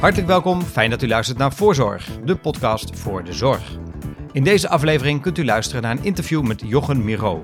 Hartelijk 0.00 0.28
welkom, 0.28 0.62
fijn 0.62 0.90
dat 0.90 1.02
u 1.02 1.08
luistert 1.08 1.38
naar 1.38 1.52
Voorzorg, 1.52 2.08
de 2.24 2.36
podcast 2.36 2.98
voor 2.98 3.24
de 3.24 3.32
zorg. 3.32 3.78
In 4.32 4.44
deze 4.44 4.68
aflevering 4.68 5.22
kunt 5.22 5.38
u 5.38 5.44
luisteren 5.44 5.82
naar 5.82 5.90
een 5.90 6.04
interview 6.04 6.42
met 6.42 6.62
Jochen 6.66 7.04
Miro. 7.04 7.40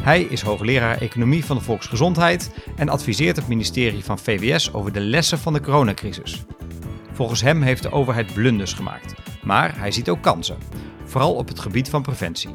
Hij 0.00 0.22
is 0.22 0.40
hoogleraar 0.40 1.00
economie 1.00 1.44
van 1.44 1.56
de 1.56 1.62
volksgezondheid 1.62 2.50
en 2.76 2.88
adviseert 2.88 3.36
het 3.36 3.48
ministerie 3.48 4.04
van 4.04 4.18
VWS 4.18 4.72
over 4.72 4.92
de 4.92 5.00
lessen 5.00 5.38
van 5.38 5.52
de 5.52 5.60
coronacrisis. 5.60 6.44
Volgens 7.12 7.42
hem 7.42 7.62
heeft 7.62 7.82
de 7.82 7.92
overheid 7.92 8.34
blunders 8.34 8.72
gemaakt, 8.72 9.14
maar 9.42 9.78
hij 9.78 9.90
ziet 9.90 10.08
ook 10.08 10.22
kansen, 10.22 10.58
vooral 11.04 11.34
op 11.34 11.48
het 11.48 11.60
gebied 11.60 11.88
van 11.88 12.02
preventie. 12.02 12.50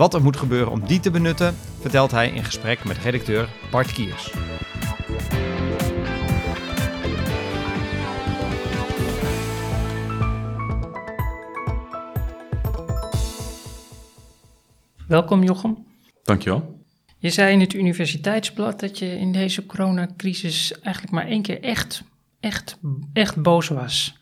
Wat 0.00 0.14
er 0.14 0.22
moet 0.22 0.36
gebeuren 0.36 0.72
om 0.72 0.86
die 0.86 1.00
te 1.00 1.10
benutten, 1.10 1.54
vertelt 1.80 2.10
hij 2.10 2.30
in 2.30 2.44
gesprek 2.44 2.84
met 2.84 2.98
redacteur 2.98 3.48
Bart 3.70 3.92
Kiers. 3.92 4.34
Welkom 15.06 15.42
Jochem. 15.42 15.86
Dankjewel. 16.22 16.84
Je 17.18 17.30
zei 17.30 17.52
in 17.52 17.60
het 17.60 17.72
universiteitsblad 17.72 18.80
dat 18.80 18.98
je 18.98 19.18
in 19.18 19.32
deze 19.32 19.66
coronacrisis 19.66 20.80
eigenlijk 20.80 21.14
maar 21.14 21.26
één 21.26 21.42
keer 21.42 21.62
echt, 21.62 22.02
echt, 22.40 22.78
echt 23.12 23.42
boos 23.42 23.68
was. 23.68 24.16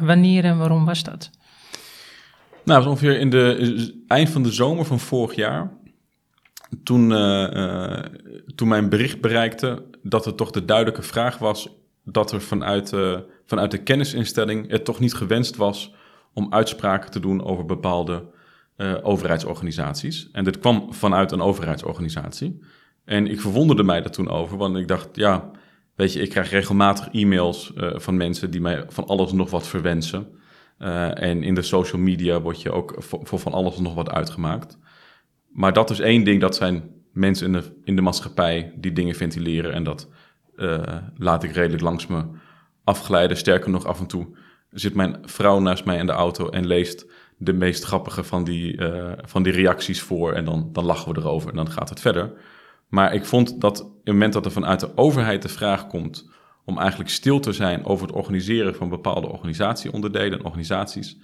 wanneer 0.00 0.44
en 0.44 0.58
waarom 0.58 0.84
was 0.84 1.02
dat? 1.02 1.30
Nou, 2.68 2.80
was 2.80 2.90
ongeveer 2.92 3.18
in 3.18 3.30
de 3.30 4.02
eind 4.06 4.30
van 4.30 4.42
de 4.42 4.52
zomer 4.52 4.84
van 4.84 5.00
vorig 5.00 5.34
jaar. 5.34 5.76
Toen, 6.82 7.10
uh, 7.10 7.98
toen 8.54 8.68
mijn 8.68 8.88
bericht 8.88 9.20
bereikte 9.20 9.82
dat 10.02 10.26
er 10.26 10.34
toch 10.34 10.50
de 10.50 10.64
duidelijke 10.64 11.02
vraag 11.02 11.38
was 11.38 11.68
dat 12.04 12.32
er 12.32 12.40
vanuit, 12.40 12.92
uh, 12.92 13.18
vanuit 13.44 13.70
de 13.70 13.82
kennisinstelling 13.82 14.70
het 14.70 14.84
toch 14.84 15.00
niet 15.00 15.14
gewenst 15.14 15.56
was 15.56 15.94
om 16.32 16.52
uitspraken 16.52 17.10
te 17.10 17.20
doen 17.20 17.44
over 17.44 17.64
bepaalde 17.64 18.36
overheidsorganisaties. 19.02 20.28
En 20.32 20.44
dit 20.44 20.58
kwam 20.58 20.92
vanuit 20.92 21.32
een 21.32 21.40
overheidsorganisatie. 21.40 22.60
En 23.04 23.26
ik 23.26 23.40
verwonderde 23.40 23.82
mij 23.82 24.00
daar 24.00 24.10
toen 24.10 24.30
over, 24.30 24.56
want 24.56 24.76
ik 24.76 24.88
dacht, 24.88 25.08
ja, 25.12 25.50
weet 25.94 26.12
je, 26.12 26.20
ik 26.20 26.28
krijg 26.28 26.50
regelmatig 26.50 27.08
e-mails 27.12 27.72
van 27.76 28.16
mensen 28.16 28.50
die 28.50 28.60
mij 28.60 28.84
van 28.88 29.06
alles 29.06 29.32
nog 29.32 29.50
wat 29.50 29.66
verwensen. 29.66 30.26
Uh, 30.78 31.22
en 31.22 31.42
in 31.42 31.54
de 31.54 31.62
social 31.62 32.00
media 32.00 32.40
word 32.40 32.62
je 32.62 32.72
ook 32.72 32.94
voor, 32.98 33.38
van 33.38 33.52
alles 33.52 33.78
nog 33.78 33.94
wat 33.94 34.10
uitgemaakt. 34.10 34.78
Maar 35.48 35.72
dat 35.72 35.90
is 35.90 36.00
één 36.00 36.24
ding, 36.24 36.40
dat 36.40 36.56
zijn 36.56 36.90
mensen 37.12 37.46
in 37.46 37.52
de, 37.52 37.80
in 37.84 37.96
de 37.96 38.02
maatschappij 38.02 38.72
die 38.76 38.92
dingen 38.92 39.14
ventileren. 39.14 39.72
En 39.72 39.84
dat 39.84 40.08
laat 41.16 41.42
ik 41.42 41.52
redelijk 41.52 41.82
langs 41.82 42.06
me 42.06 42.24
afglijden. 42.84 43.36
Sterker 43.36 43.70
nog, 43.70 43.86
af 43.86 44.00
en 44.00 44.06
toe 44.06 44.36
zit 44.70 44.94
mijn 44.94 45.18
vrouw 45.22 45.58
naast 45.58 45.84
mij 45.84 45.98
in 45.98 46.06
de 46.06 46.12
auto 46.12 46.48
en 46.48 46.66
leest 46.66 47.06
de 47.36 47.52
meest 47.52 47.84
grappige 47.84 48.24
van 48.24 48.44
die, 48.44 48.76
uh, 48.76 49.12
van 49.16 49.42
die 49.42 49.52
reacties 49.52 50.02
voor. 50.02 50.32
En 50.32 50.44
dan, 50.44 50.68
dan 50.72 50.84
lachen 50.84 51.14
we 51.14 51.20
erover 51.20 51.50
en 51.50 51.56
dan 51.56 51.70
gaat 51.70 51.88
het 51.88 52.00
verder. 52.00 52.32
Maar 52.88 53.14
ik 53.14 53.24
vond 53.24 53.60
dat 53.60 53.80
op 53.80 53.96
het 54.04 54.12
moment 54.12 54.32
dat 54.32 54.44
er 54.44 54.52
vanuit 54.52 54.80
de 54.80 54.96
overheid 54.96 55.42
de 55.42 55.48
vraag 55.48 55.86
komt 55.86 56.30
om 56.68 56.78
eigenlijk 56.78 57.10
stil 57.10 57.40
te 57.40 57.52
zijn 57.52 57.84
over 57.84 58.06
het 58.06 58.16
organiseren 58.16 58.74
van 58.74 58.88
bepaalde 58.88 59.28
organisatieonderdelen 59.28 60.38
en 60.38 60.44
organisaties, 60.44 61.18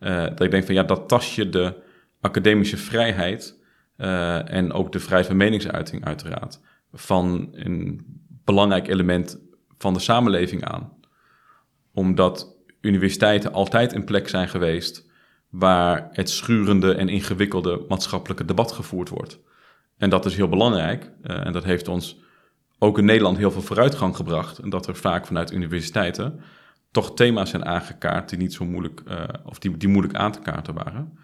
uh, 0.00 0.22
dat 0.22 0.40
ik 0.40 0.50
denk 0.50 0.64
van 0.64 0.74
ja, 0.74 0.82
dat 0.82 1.08
tast 1.08 1.34
je 1.34 1.48
de 1.48 1.74
academische 2.20 2.76
vrijheid 2.76 3.58
uh, 3.96 4.52
en 4.52 4.72
ook 4.72 4.92
de 4.92 5.00
vrijheid 5.00 5.26
van 5.26 5.36
meningsuiting 5.36 6.04
uiteraard 6.04 6.60
van 6.92 7.48
een 7.52 8.06
belangrijk 8.44 8.88
element 8.88 9.40
van 9.78 9.94
de 9.94 10.00
samenleving 10.00 10.64
aan. 10.64 10.92
Omdat 11.92 12.56
universiteiten 12.80 13.52
altijd 13.52 13.94
een 13.94 14.04
plek 14.04 14.28
zijn 14.28 14.48
geweest 14.48 15.10
waar 15.48 16.08
het 16.12 16.30
schurende 16.30 16.94
en 16.94 17.08
ingewikkelde 17.08 17.84
maatschappelijke 17.88 18.44
debat 18.44 18.72
gevoerd 18.72 19.08
wordt. 19.08 19.40
En 19.96 20.10
dat 20.10 20.26
is 20.26 20.36
heel 20.36 20.48
belangrijk 20.48 21.12
uh, 21.22 21.46
en 21.46 21.52
dat 21.52 21.64
heeft 21.64 21.88
ons 21.88 22.26
ook 22.78 22.98
in 22.98 23.04
Nederland 23.04 23.36
heel 23.36 23.50
veel 23.50 23.62
vooruitgang 23.62 24.16
gebracht. 24.16 24.58
En 24.58 24.70
dat 24.70 24.86
er 24.86 24.96
vaak 24.96 25.26
vanuit 25.26 25.52
universiteiten 25.52 26.40
toch 26.90 27.14
thema's 27.14 27.50
zijn 27.50 27.64
aangekaart 27.64 28.28
die 28.28 28.38
niet 28.38 28.52
zo 28.52 28.64
moeilijk, 28.64 29.02
uh, 29.08 29.24
of 29.44 29.58
die, 29.58 29.76
die 29.76 29.88
moeilijk 29.88 30.14
aan 30.14 30.32
te 30.32 30.40
kaarten 30.40 30.74
waren. 30.74 31.18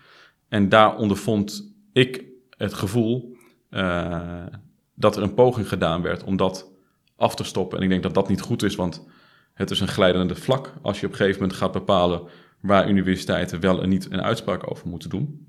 En 0.48 0.68
daar 0.68 0.96
ondervond 0.96 1.74
ik 1.92 2.24
het 2.50 2.74
gevoel 2.74 3.36
uh, 3.70 4.46
dat 4.94 5.16
er 5.16 5.22
een 5.22 5.34
poging 5.34 5.68
gedaan 5.68 6.02
werd 6.02 6.24
om 6.24 6.36
dat 6.36 6.72
af 7.16 7.34
te 7.34 7.44
stoppen. 7.44 7.78
En 7.78 7.84
ik 7.84 7.90
denk 7.90 8.02
dat 8.02 8.14
dat 8.14 8.28
niet 8.28 8.40
goed 8.40 8.62
is, 8.62 8.74
want 8.74 9.06
het 9.54 9.70
is 9.70 9.80
een 9.80 9.88
glijdende 9.88 10.34
vlak. 10.34 10.72
Als 10.82 11.00
je 11.00 11.06
op 11.06 11.12
een 11.12 11.18
gegeven 11.18 11.40
moment 11.40 11.58
gaat 11.58 11.72
bepalen 11.72 12.22
waar 12.60 12.88
universiteiten 12.88 13.60
wel 13.60 13.82
en 13.82 13.88
niet 13.88 14.06
een 14.10 14.22
uitspraak 14.22 14.70
over 14.70 14.88
moeten 14.88 15.10
doen. 15.10 15.46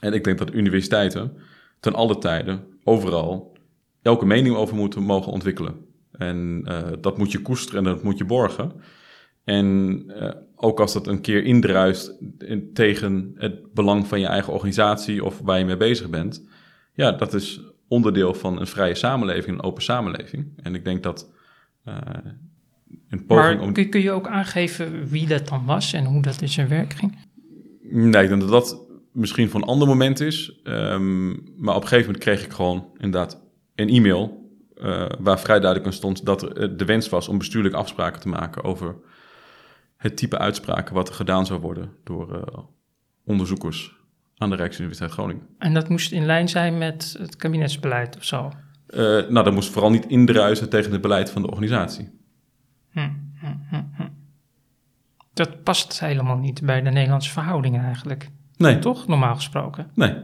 En 0.00 0.12
ik 0.12 0.24
denk 0.24 0.38
dat 0.38 0.52
universiteiten 0.52 1.36
ten 1.80 1.94
alle 1.94 2.18
tijden, 2.18 2.64
overal, 2.84 3.55
elke 4.06 4.26
mening 4.26 4.56
over 4.56 4.76
moeten 4.76 5.02
mogen 5.02 5.32
ontwikkelen. 5.32 5.74
En 6.12 6.64
uh, 6.68 6.82
dat 7.00 7.18
moet 7.18 7.32
je 7.32 7.42
koesteren 7.42 7.86
en 7.86 7.92
dat 7.92 8.02
moet 8.02 8.18
je 8.18 8.24
borgen. 8.24 8.72
En 9.44 10.02
uh, 10.06 10.30
ook 10.56 10.80
als 10.80 10.92
dat 10.92 11.06
een 11.06 11.20
keer 11.20 11.44
indruist 11.44 12.16
in, 12.38 12.72
tegen 12.72 13.32
het 13.34 13.72
belang 13.74 14.06
van 14.06 14.20
je 14.20 14.26
eigen 14.26 14.52
organisatie 14.52 15.24
of 15.24 15.40
waar 15.40 15.58
je 15.58 15.64
mee 15.64 15.76
bezig 15.76 16.10
bent, 16.10 16.46
ja, 16.94 17.12
dat 17.12 17.34
is 17.34 17.60
onderdeel 17.88 18.34
van 18.34 18.60
een 18.60 18.66
vrije 18.66 18.94
samenleving, 18.94 19.58
een 19.58 19.64
open 19.64 19.82
samenleving. 19.82 20.52
En 20.62 20.74
ik 20.74 20.84
denk 20.84 21.02
dat 21.02 21.32
uh, 21.88 21.96
maar 23.26 23.60
om... 23.60 23.72
kun, 23.72 24.00
je 24.00 24.10
ook 24.10 24.26
aangeven 24.26 25.08
wie 25.08 25.26
dat 25.26 25.48
dan 25.48 25.64
was 25.64 25.92
en 25.92 26.04
hoe 26.04 26.22
dat 26.22 26.40
in 26.40 26.48
zijn 26.48 26.68
werk 26.68 26.92
ging? 26.92 27.18
Nee, 27.82 28.22
ik 28.22 28.28
denk 28.28 28.40
dat 28.40 28.50
dat 28.50 28.86
misschien 29.12 29.48
voor 29.48 29.60
een 29.60 29.68
ander 29.68 29.88
moment 29.88 30.20
is. 30.20 30.60
Um, 30.64 31.28
maar 31.56 31.74
op 31.74 31.82
een 31.82 31.88
gegeven 31.88 32.06
moment 32.06 32.24
kreeg 32.24 32.44
ik 32.44 32.52
gewoon 32.52 32.86
inderdaad 32.96 33.45
een 33.76 33.88
e-mail... 33.88 34.44
Uh, 34.76 35.06
waar 35.18 35.40
vrij 35.40 35.58
duidelijk 35.60 35.86
aan 35.86 35.96
stond 35.96 36.24
dat 36.24 36.42
er 36.42 36.56
eh, 36.56 36.78
de 36.78 36.84
wens 36.84 37.08
was 37.08 37.28
om 37.28 37.38
bestuurlijke 37.38 37.78
afspraken 37.78 38.20
te 38.20 38.28
maken... 38.28 38.64
over 38.64 38.96
het 39.96 40.16
type 40.16 40.38
uitspraken 40.38 40.94
wat 40.94 41.08
er 41.08 41.14
gedaan 41.14 41.46
zou 41.46 41.60
worden 41.60 41.92
door 42.04 42.36
uh, 42.36 42.58
onderzoekers 43.24 43.96
aan 44.36 44.50
de 44.50 44.56
Rijksuniversiteit 44.56 45.12
Groningen. 45.12 45.46
En 45.58 45.74
dat 45.74 45.88
moest 45.88 46.12
in 46.12 46.26
lijn 46.26 46.48
zijn 46.48 46.78
met 46.78 47.16
het 47.18 47.36
kabinetsbeleid 47.36 48.16
of 48.16 48.24
zo? 48.24 48.52
Uh, 48.88 48.98
nou, 49.00 49.42
dat 49.44 49.52
moest 49.52 49.70
vooral 49.70 49.90
niet 49.90 50.06
indruisen 50.06 50.68
tegen 50.68 50.92
het 50.92 51.00
beleid 51.00 51.30
van 51.30 51.42
de 51.42 51.48
organisatie. 51.48 52.10
Hm, 52.90 53.10
hm, 53.40 53.54
hm, 53.70 53.82
hm, 53.94 54.08
Dat 55.32 55.62
past 55.62 56.00
helemaal 56.00 56.38
niet 56.38 56.62
bij 56.62 56.82
de 56.82 56.90
Nederlandse 56.90 57.30
verhoudingen 57.30 57.84
eigenlijk. 57.84 58.30
Nee. 58.56 58.78
Toch, 58.78 59.06
normaal 59.06 59.34
gesproken? 59.34 59.90
Nee. 59.94 60.14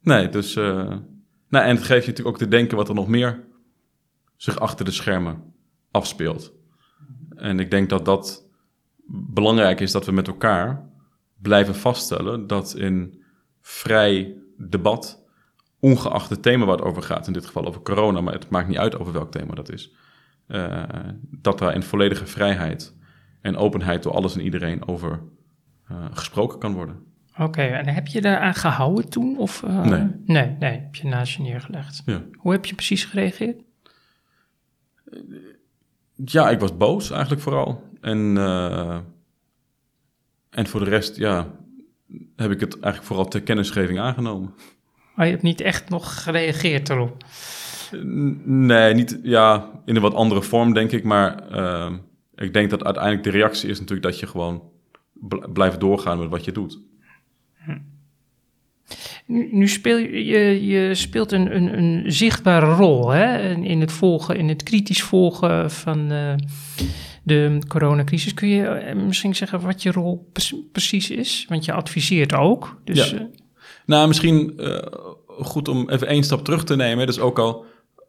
Nee, 0.00 0.28
dus... 0.28 0.58
Nou, 1.52 1.64
en 1.64 1.76
het 1.76 1.84
geeft 1.84 2.04
je 2.04 2.10
natuurlijk 2.10 2.36
ook 2.36 2.42
te 2.42 2.56
denken 2.56 2.76
wat 2.76 2.88
er 2.88 2.94
nog 2.94 3.08
meer 3.08 3.44
zich 4.36 4.58
achter 4.58 4.84
de 4.84 4.90
schermen 4.90 5.54
afspeelt. 5.90 6.52
En 7.36 7.60
ik 7.60 7.70
denk 7.70 7.88
dat 7.88 8.04
dat 8.04 8.48
belangrijk 9.06 9.80
is 9.80 9.92
dat 9.92 10.06
we 10.06 10.12
met 10.12 10.26
elkaar 10.26 10.90
blijven 11.42 11.74
vaststellen 11.74 12.46
dat 12.46 12.74
in 12.74 13.22
vrij 13.60 14.36
debat, 14.56 15.24
ongeacht 15.80 16.30
het 16.30 16.42
thema 16.42 16.64
waar 16.64 16.76
het 16.76 16.84
over 16.84 17.02
gaat, 17.02 17.26
in 17.26 17.32
dit 17.32 17.46
geval 17.46 17.66
over 17.66 17.82
corona, 17.82 18.20
maar 18.20 18.32
het 18.32 18.48
maakt 18.48 18.68
niet 18.68 18.78
uit 18.78 18.98
over 18.98 19.12
welk 19.12 19.30
thema 19.30 19.54
dat 19.54 19.70
is, 19.70 19.94
uh, 20.48 20.82
dat 21.20 21.58
daar 21.58 21.74
in 21.74 21.82
volledige 21.82 22.26
vrijheid 22.26 22.96
en 23.40 23.56
openheid 23.56 24.02
door 24.02 24.12
alles 24.12 24.34
en 24.34 24.44
iedereen 24.44 24.88
over 24.88 25.22
uh, 25.90 26.04
gesproken 26.12 26.58
kan 26.58 26.72
worden. 26.72 27.11
Oké, 27.38 27.62
en 27.62 27.88
heb 27.88 28.06
je 28.06 28.20
daaraan 28.20 28.54
gehouden 28.54 29.08
toen? 29.08 29.38
Of, 29.38 29.62
uh, 29.62 29.84
nee. 29.84 30.06
Nee, 30.24 30.56
nee, 30.58 30.80
heb 30.80 30.94
je 30.94 31.08
naast 31.08 31.36
je 31.36 31.42
neergelegd. 31.42 32.02
Ja. 32.06 32.22
Hoe 32.36 32.52
heb 32.52 32.64
je 32.64 32.74
precies 32.74 33.04
gereageerd? 33.04 33.62
Ja, 36.24 36.50
ik 36.50 36.60
was 36.60 36.76
boos 36.76 37.10
eigenlijk 37.10 37.42
vooral. 37.42 37.82
En, 38.00 38.36
en 40.50 40.66
voor 40.66 40.84
de 40.84 40.90
rest, 40.90 41.16
ja, 41.16 41.50
heb 42.36 42.50
ik 42.50 42.60
het 42.60 42.72
eigenlijk 42.72 43.04
vooral 43.04 43.28
ter 43.28 43.42
kennisgeving 43.42 43.98
aangenomen. 43.98 44.54
Maar 45.14 45.26
je 45.26 45.32
hebt 45.32 45.44
niet 45.44 45.60
echt 45.60 45.88
nog 45.88 46.22
gereageerd 46.22 46.88
erop? 46.88 47.24
Nee, 48.44 48.94
niet, 48.94 49.20
ja, 49.22 49.70
in 49.84 49.96
een 49.96 50.02
wat 50.02 50.14
andere 50.14 50.42
vorm, 50.42 50.72
denk 50.72 50.92
ik. 50.92 51.04
Maar 51.04 51.52
uh, 51.52 51.92
ik 52.34 52.52
denk 52.52 52.70
dat 52.70 52.84
uiteindelijk 52.84 53.24
de 53.24 53.30
reactie 53.30 53.70
is 53.70 53.80
natuurlijk 53.80 54.08
dat 54.08 54.20
je 54.20 54.26
gewoon 54.26 54.62
blijft 55.52 55.80
doorgaan 55.80 56.18
met 56.18 56.28
wat 56.28 56.44
je 56.44 56.52
doet. 56.52 56.78
Nu, 59.26 59.48
nu 59.52 59.68
speel 59.68 59.96
je, 59.96 60.66
je 60.66 60.94
speelt 60.94 61.32
een, 61.32 61.56
een, 61.56 61.78
een 61.78 62.12
zichtbare 62.12 62.74
rol 62.74 63.10
hè? 63.10 63.54
in 63.54 63.80
het 63.80 63.92
volgen, 63.92 64.36
in 64.36 64.48
het 64.48 64.62
kritisch 64.62 65.02
volgen 65.02 65.70
van 65.70 66.12
uh, 66.12 66.34
de 67.22 67.58
coronacrisis. 67.68 68.34
Kun 68.34 68.48
je 68.48 68.64
eh, 68.66 68.96
misschien 68.96 69.34
zeggen 69.34 69.60
wat 69.60 69.82
je 69.82 69.90
rol 69.92 70.30
precies 70.72 71.10
is? 71.10 71.46
Want 71.48 71.64
je 71.64 71.72
adviseert 71.72 72.34
ook. 72.34 72.80
Dus, 72.84 73.10
ja. 73.10 73.28
Nou, 73.86 74.08
misschien 74.08 74.52
uh, 74.56 74.78
goed 75.26 75.68
om 75.68 75.90
even 75.90 76.06
één 76.06 76.24
stap 76.24 76.44
terug 76.44 76.64
te 76.64 76.76
nemen. 76.76 77.06
Dus 77.06 77.18
ook 77.18 77.38
al, 77.38 77.64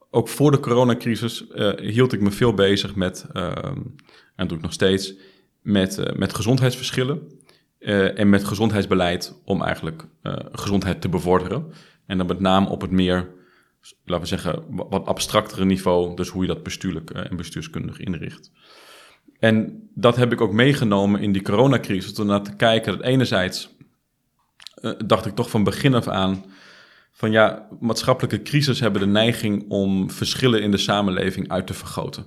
ook 0.09 0.27
voor 0.27 0.51
de 0.51 0.59
coronacrisis 0.59 1.45
hield 1.81 2.13
ik 2.13 2.21
me 2.21 2.31
veel 2.31 2.53
bezig 2.53 2.95
met, 2.95 3.25
uh, 3.33 3.51
en 4.35 4.47
doe 4.47 4.57
ik 4.57 4.63
nog 4.63 4.73
steeds, 4.73 5.13
met, 5.61 6.17
met 6.17 6.33
gezondheidsverschillen. 6.33 7.41
En 8.15 8.29
met 8.29 8.43
gezondheidsbeleid 8.43 9.39
om 9.45 9.61
eigenlijk 9.61 10.05
gezondheid 10.51 11.01
te 11.01 11.09
bevorderen. 11.09 11.71
En 12.05 12.17
dan 12.17 12.27
met 12.27 12.39
name 12.39 12.69
op 12.69 12.81
het 12.81 12.91
meer, 12.91 13.29
laten 14.05 14.23
we 14.23 14.29
zeggen, 14.29 14.63
wat 14.69 15.05
abstractere 15.05 15.65
niveau. 15.65 16.15
Dus 16.15 16.29
hoe 16.29 16.41
je 16.41 16.47
dat 16.47 16.63
bestuurlijk 16.63 17.09
en 17.09 17.35
bestuurskundig 17.35 17.99
inricht. 17.99 18.51
En 19.39 19.87
dat 19.95 20.15
heb 20.15 20.31
ik 20.31 20.41
ook 20.41 20.53
meegenomen 20.53 21.21
in 21.21 21.31
die 21.31 21.41
coronacrisis. 21.41 22.19
Om 22.19 22.25
naar 22.25 22.41
te 22.41 22.55
kijken 22.55 22.97
dat 22.97 23.05
enerzijds 23.05 23.69
dacht 25.05 25.25
ik 25.25 25.35
toch 25.35 25.49
van 25.49 25.63
begin 25.63 25.93
af 25.93 26.07
aan 26.07 26.45
van 27.11 27.31
ja, 27.31 27.67
maatschappelijke 27.79 28.41
crisis 28.41 28.79
hebben 28.79 29.01
de 29.01 29.07
neiging 29.07 29.65
om 29.69 30.11
verschillen 30.11 30.61
in 30.61 30.71
de 30.71 30.77
samenleving 30.77 31.49
uit 31.49 31.67
te 31.67 31.73
vergroten. 31.73 32.25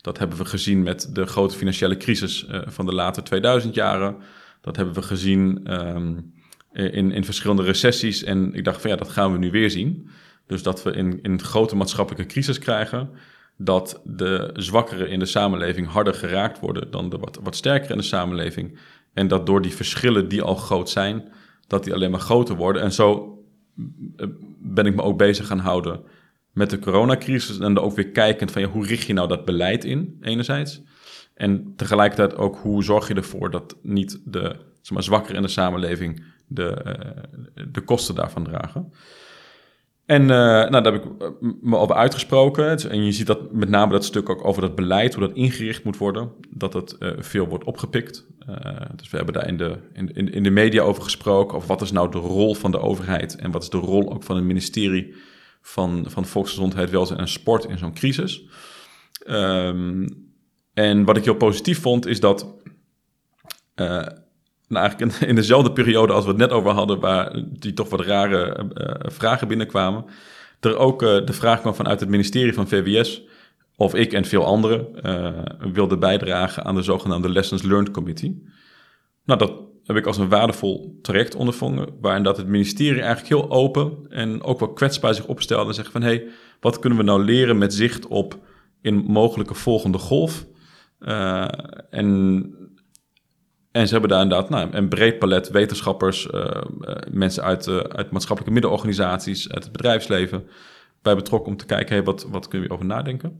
Dat 0.00 0.18
hebben 0.18 0.38
we 0.38 0.44
gezien 0.44 0.82
met 0.82 1.14
de 1.14 1.26
grote 1.26 1.56
financiële 1.56 1.96
crisis 1.96 2.46
van 2.66 2.86
de 2.86 2.94
late 2.94 3.22
2000 3.22 3.74
jaren. 3.74 4.16
Dat 4.62 4.76
hebben 4.76 4.94
we 4.94 5.02
gezien 5.02 5.72
um, 5.72 6.32
in, 6.72 7.12
in 7.12 7.24
verschillende 7.24 7.62
recessies. 7.62 8.24
En 8.24 8.54
ik 8.54 8.64
dacht 8.64 8.80
van 8.80 8.90
ja, 8.90 8.96
dat 8.96 9.08
gaan 9.08 9.32
we 9.32 9.38
nu 9.38 9.50
weer 9.50 9.70
zien. 9.70 10.08
Dus 10.46 10.62
dat 10.62 10.82
we 10.82 10.92
in, 10.92 11.18
in 11.22 11.42
grote 11.42 11.76
maatschappelijke 11.76 12.26
crisis 12.26 12.58
krijgen 12.58 13.10
dat 13.56 14.00
de 14.04 14.50
zwakkeren 14.52 15.08
in 15.08 15.18
de 15.18 15.26
samenleving 15.26 15.88
harder 15.88 16.14
geraakt 16.14 16.60
worden 16.60 16.90
dan 16.90 17.08
de 17.08 17.18
wat, 17.18 17.38
wat 17.42 17.56
sterkere 17.56 17.92
in 17.92 17.98
de 17.98 18.04
samenleving. 18.04 18.78
En 19.12 19.28
dat 19.28 19.46
door 19.46 19.62
die 19.62 19.74
verschillen 19.74 20.28
die 20.28 20.42
al 20.42 20.54
groot 20.54 20.90
zijn, 20.90 21.32
dat 21.66 21.84
die 21.84 21.94
alleen 21.94 22.10
maar 22.10 22.20
groter 22.20 22.56
worden. 22.56 22.82
En 22.82 22.92
zo 22.92 23.38
eh, 24.16 24.26
ben 24.58 24.86
ik 24.86 24.94
me 24.94 25.02
ook 25.02 25.18
bezig 25.18 25.46
gaan 25.46 25.58
houden 25.58 26.00
met 26.52 26.70
de 26.70 26.78
coronacrisis. 26.78 27.58
En 27.58 27.74
dan 27.74 27.84
ook 27.84 27.96
weer 27.96 28.08
kijkend 28.08 28.50
van 28.50 28.62
ja, 28.62 28.68
hoe 28.68 28.86
richt 28.86 29.06
je 29.06 29.12
nou 29.12 29.28
dat 29.28 29.44
beleid 29.44 29.84
in, 29.84 30.16
enerzijds. 30.20 30.82
En 31.34 31.72
tegelijkertijd 31.76 32.36
ook 32.36 32.56
hoe 32.56 32.84
zorg 32.84 33.08
je 33.08 33.14
ervoor 33.14 33.50
dat 33.50 33.76
niet 33.82 34.20
de 34.24 34.56
zeg 34.82 34.92
maar, 34.92 35.02
zwakkeren 35.02 35.36
in 35.36 35.42
de 35.42 35.48
samenleving 35.48 36.24
de, 36.46 36.84
uh, 36.86 37.64
de 37.72 37.80
kosten 37.80 38.14
daarvan 38.14 38.44
dragen. 38.44 38.92
En 40.06 40.22
uh, 40.22 40.28
nou, 40.28 40.70
daar 40.70 40.92
heb 40.92 41.04
ik 41.04 41.22
eh, 41.22 41.28
me 41.60 41.76
over 41.76 41.94
uitgesproken. 41.94 42.90
En 42.90 43.04
je 43.04 43.12
ziet 43.12 43.26
dat 43.26 43.52
met 43.52 43.68
name 43.68 43.92
dat 43.92 44.04
stuk 44.04 44.28
ook 44.28 44.44
over 44.44 44.62
dat 44.62 44.74
beleid, 44.74 45.14
hoe 45.14 45.26
dat 45.26 45.36
ingericht 45.36 45.84
moet 45.84 45.96
worden, 45.96 46.30
dat 46.50 46.72
het 46.72 46.96
veel 47.18 47.46
wordt 47.46 47.64
opgepikt. 47.64 48.26
Dus 48.96 49.10
we 49.10 49.16
hebben 49.16 49.34
daar 49.34 49.48
in 49.48 49.56
de, 49.56 49.78
in, 49.92 50.32
in 50.32 50.42
de 50.42 50.50
media 50.50 50.82
over 50.82 51.02
gesproken, 51.02 51.56
over 51.56 51.68
wat 51.68 51.82
is 51.82 51.92
nou 51.92 52.10
de 52.10 52.18
rol 52.18 52.54
van 52.54 52.70
de 52.70 52.80
overheid 52.80 53.36
en 53.36 53.50
wat 53.50 53.62
is 53.62 53.70
de 53.70 53.76
rol 53.76 54.12
ook 54.12 54.22
van 54.22 54.36
het 54.36 54.44
ministerie 54.44 55.14
van, 55.60 56.04
van 56.08 56.26
Volksgezondheid, 56.26 56.90
Welzijn 56.90 57.18
en 57.18 57.28
Sport 57.28 57.64
in 57.64 57.78
zo'n 57.78 57.94
crisis. 57.94 58.44
Um, 59.26 60.31
en 60.74 61.04
wat 61.04 61.16
ik 61.16 61.24
heel 61.24 61.34
positief 61.34 61.80
vond, 61.80 62.06
is 62.06 62.20
dat 62.20 62.54
nou, 63.74 64.86
eigenlijk 64.86 65.20
in, 65.30 65.34
dezelfde 65.34 65.72
periode 65.72 66.12
als 66.12 66.24
we 66.24 66.30
het 66.30 66.40
net 66.40 66.50
over 66.50 66.70
hadden, 66.70 67.00
waar 67.00 67.42
die 67.46 67.72
toch 67.72 67.88
wat 67.88 68.00
rare 68.00 68.66
uh, 68.74 69.10
vragen 69.10 69.48
binnenkwamen, 69.48 70.04
er 70.60 70.76
ook 70.76 71.00
de 71.00 71.32
vraag 71.32 71.60
kwam 71.60 71.74
vanuit 71.74 72.00
het 72.00 72.08
ministerie 72.08 72.54
van 72.54 72.68
VWS 72.68 73.22
of 73.76 73.94
ik 73.94 74.12
en 74.12 74.24
veel 74.24 74.44
anderen 74.44 74.86
wilden 75.72 75.98
bijdragen 75.98 76.64
aan 76.64 76.74
de 76.74 76.82
zogenaamde 76.82 77.28
Lessons 77.28 77.62
Learned 77.62 77.90
Committee. 77.90 78.42
Nou, 79.24 79.38
dat 79.38 79.52
heb 79.84 79.96
ik 79.96 80.06
als 80.06 80.18
een 80.18 80.28
waardevol 80.28 80.98
traject 81.02 81.34
ondervonden, 81.34 81.88
waarin 82.00 82.22
dat 82.22 82.36
het 82.36 82.46
ministerie 82.46 83.02
eigenlijk 83.02 83.28
heel 83.28 83.50
open 83.50 84.06
en 84.08 84.42
ook 84.42 84.58
wel 84.58 84.72
kwetsbaar 84.72 85.14
zich 85.14 85.26
opstelde 85.26 85.68
en 85.68 85.74
zeggen 85.74 85.92
van, 85.92 86.02
hé, 86.02 86.08
hey, 86.08 86.26
wat 86.60 86.78
kunnen 86.78 86.98
we 86.98 87.04
nou 87.04 87.24
leren 87.24 87.58
met 87.58 87.74
zicht 87.74 88.06
op 88.06 88.38
in 88.80 88.94
mogelijke 88.94 89.54
volgende 89.54 89.98
golf? 89.98 90.46
En 91.90 92.46
en 93.72 93.86
ze 93.86 93.92
hebben 93.92 94.10
daar 94.10 94.22
inderdaad 94.22 94.50
nou, 94.50 94.68
een 94.72 94.88
breed 94.88 95.18
palet 95.18 95.50
wetenschappers, 95.50 96.26
uh, 96.26 96.40
uh, 96.80 96.94
mensen 97.10 97.42
uit, 97.42 97.66
uh, 97.66 97.76
uit 97.76 98.10
maatschappelijke 98.10 98.52
middenorganisaties, 98.52 99.50
uit 99.50 99.62
het 99.62 99.72
bedrijfsleven 99.72 100.46
bij 101.02 101.14
betrokken 101.14 101.52
om 101.52 101.56
te 101.56 101.66
kijken, 101.66 101.94
hey, 101.94 102.04
wat, 102.04 102.26
wat 102.30 102.48
kunnen 102.48 102.68
we 102.68 102.74
over 102.74 102.86
nadenken. 102.86 103.38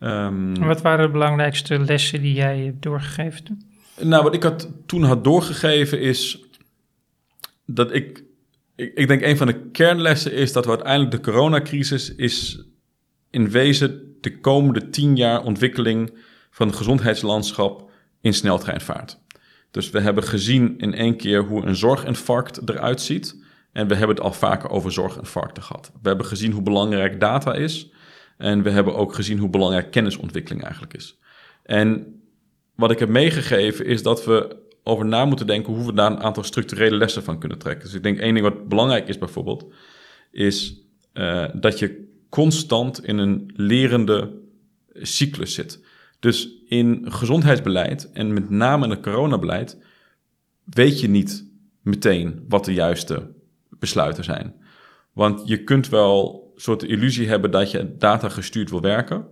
Um, 0.00 0.58
wat 0.58 0.82
waren 0.82 1.06
de 1.06 1.12
belangrijkste 1.12 1.78
lessen 1.78 2.20
die 2.20 2.34
jij 2.34 2.58
hebt 2.58 2.82
doorgegeven 2.82 3.44
toen? 3.44 3.62
Nou, 4.00 4.22
wat 4.22 4.34
ik 4.34 4.42
had, 4.42 4.68
toen 4.86 5.02
had 5.02 5.24
doorgegeven 5.24 6.00
is 6.00 6.44
dat 7.66 7.94
ik, 7.94 8.24
ik, 8.76 8.94
ik 8.94 9.08
denk 9.08 9.22
een 9.22 9.36
van 9.36 9.46
de 9.46 9.70
kernlessen 9.70 10.32
is 10.32 10.52
dat 10.52 10.64
we 10.64 10.70
uiteindelijk 10.70 11.10
de 11.10 11.30
coronacrisis 11.30 12.14
is 12.14 12.64
in 13.30 13.50
wezen 13.50 14.16
de 14.20 14.40
komende 14.40 14.90
tien 14.90 15.16
jaar 15.16 15.42
ontwikkeling 15.42 16.18
van 16.56 16.66
het 16.66 16.76
gezondheidslandschap 16.76 17.90
in 18.20 18.34
sneltreinvaart. 18.34 19.18
Dus 19.70 19.90
we 19.90 20.00
hebben 20.00 20.24
gezien 20.24 20.78
in 20.78 20.94
één 20.94 21.16
keer 21.16 21.44
hoe 21.44 21.66
een 21.66 21.76
zorginfarct 21.76 22.68
eruit 22.68 23.00
ziet. 23.00 23.44
En 23.72 23.88
we 23.88 23.94
hebben 23.94 24.16
het 24.16 24.24
al 24.24 24.32
vaker 24.32 24.70
over 24.70 24.92
zorginfarcten 24.92 25.62
gehad. 25.62 25.92
We 26.02 26.08
hebben 26.08 26.26
gezien 26.26 26.52
hoe 26.52 26.62
belangrijk 26.62 27.20
data 27.20 27.54
is. 27.54 27.90
En 28.36 28.62
we 28.62 28.70
hebben 28.70 28.94
ook 28.94 29.14
gezien 29.14 29.38
hoe 29.38 29.50
belangrijk 29.50 29.90
kennisontwikkeling 29.90 30.62
eigenlijk 30.62 30.94
is. 30.94 31.18
En 31.62 32.20
wat 32.74 32.90
ik 32.90 32.98
heb 32.98 33.08
meegegeven 33.08 33.86
is 33.86 34.02
dat 34.02 34.24
we 34.24 34.56
over 34.82 35.06
na 35.06 35.24
moeten 35.24 35.46
denken 35.46 35.72
hoe 35.72 35.86
we 35.86 35.92
daar 35.92 36.10
een 36.10 36.22
aantal 36.22 36.42
structurele 36.42 36.96
lessen 36.96 37.22
van 37.22 37.38
kunnen 37.38 37.58
trekken. 37.58 37.84
Dus 37.84 37.94
ik 37.94 38.02
denk 38.02 38.18
één 38.18 38.34
ding 38.34 38.46
wat 38.46 38.68
belangrijk 38.68 39.08
is 39.08 39.18
bijvoorbeeld, 39.18 39.72
is 40.30 40.80
uh, 41.14 41.44
dat 41.54 41.78
je 41.78 42.14
constant 42.28 43.04
in 43.04 43.18
een 43.18 43.52
lerende 43.56 44.42
cyclus 44.92 45.54
zit. 45.54 45.84
Dus 46.18 46.48
in 46.66 47.04
gezondheidsbeleid 47.12 48.10
en 48.12 48.32
met 48.32 48.50
name 48.50 48.84
in 48.84 48.90
het 48.90 49.02
coronabeleid 49.02 49.78
weet 50.64 51.00
je 51.00 51.08
niet 51.08 51.46
meteen 51.82 52.44
wat 52.48 52.64
de 52.64 52.72
juiste 52.72 53.34
besluiten 53.78 54.24
zijn. 54.24 54.54
Want 55.12 55.42
je 55.44 55.64
kunt 55.64 55.88
wel 55.88 56.44
een 56.54 56.60
soort 56.60 56.82
illusie 56.82 57.28
hebben 57.28 57.50
dat 57.50 57.70
je 57.70 57.96
data 57.96 58.28
gestuurd 58.28 58.70
wil 58.70 58.80
werken, 58.80 59.26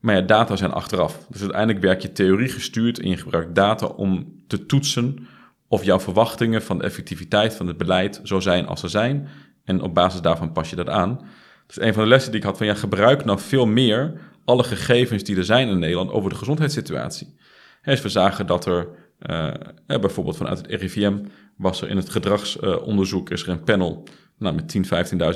maar 0.00 0.14
ja, 0.14 0.20
data 0.20 0.56
zijn 0.56 0.72
achteraf. 0.72 1.26
Dus 1.28 1.40
uiteindelijk 1.40 1.84
werk 1.84 2.02
je 2.02 2.12
theorie 2.12 2.48
gestuurd 2.48 3.00
en 3.00 3.08
je 3.08 3.16
gebruikt 3.16 3.54
data 3.54 3.86
om 3.86 4.42
te 4.46 4.66
toetsen 4.66 5.26
of 5.68 5.84
jouw 5.84 6.00
verwachtingen 6.00 6.62
van 6.62 6.78
de 6.78 6.84
effectiviteit 6.84 7.54
van 7.54 7.66
het 7.66 7.76
beleid 7.76 8.20
zo 8.22 8.40
zijn 8.40 8.66
als 8.66 8.80
ze 8.80 8.88
zijn. 8.88 9.28
En 9.64 9.80
op 9.82 9.94
basis 9.94 10.20
daarvan 10.20 10.52
pas 10.52 10.70
je 10.70 10.76
dat 10.76 10.88
aan. 10.88 11.20
Dus 11.66 11.80
een 11.80 11.94
van 11.94 12.02
de 12.02 12.08
lessen 12.08 12.30
die 12.30 12.40
ik 12.40 12.46
had 12.46 12.56
van 12.56 12.66
ja, 12.66 12.74
gebruik 12.74 13.24
nou 13.24 13.38
veel 13.38 13.66
meer 13.66 14.20
alle 14.50 14.64
gegevens 14.64 15.22
die 15.22 15.36
er 15.36 15.44
zijn 15.44 15.68
in 15.68 15.78
Nederland 15.78 16.10
over 16.10 16.30
de 16.30 16.36
gezondheidssituatie. 16.36 17.34
Dus 17.82 18.02
we 18.02 18.08
zagen 18.08 18.46
dat 18.46 18.66
er 18.66 18.88
uh, 19.26 19.52
bijvoorbeeld 19.86 20.36
vanuit 20.36 20.58
het 20.58 20.80
RIVM 20.80 21.18
was 21.56 21.82
er 21.82 21.88
in 21.88 21.96
het 21.96 22.10
gedragsonderzoek 22.10 23.28
uh, 23.28 23.36
is 23.36 23.42
er 23.42 23.48
een 23.48 23.64
panel 23.64 24.04
nou, 24.38 24.54
met 24.54 24.68
10, 24.68 24.84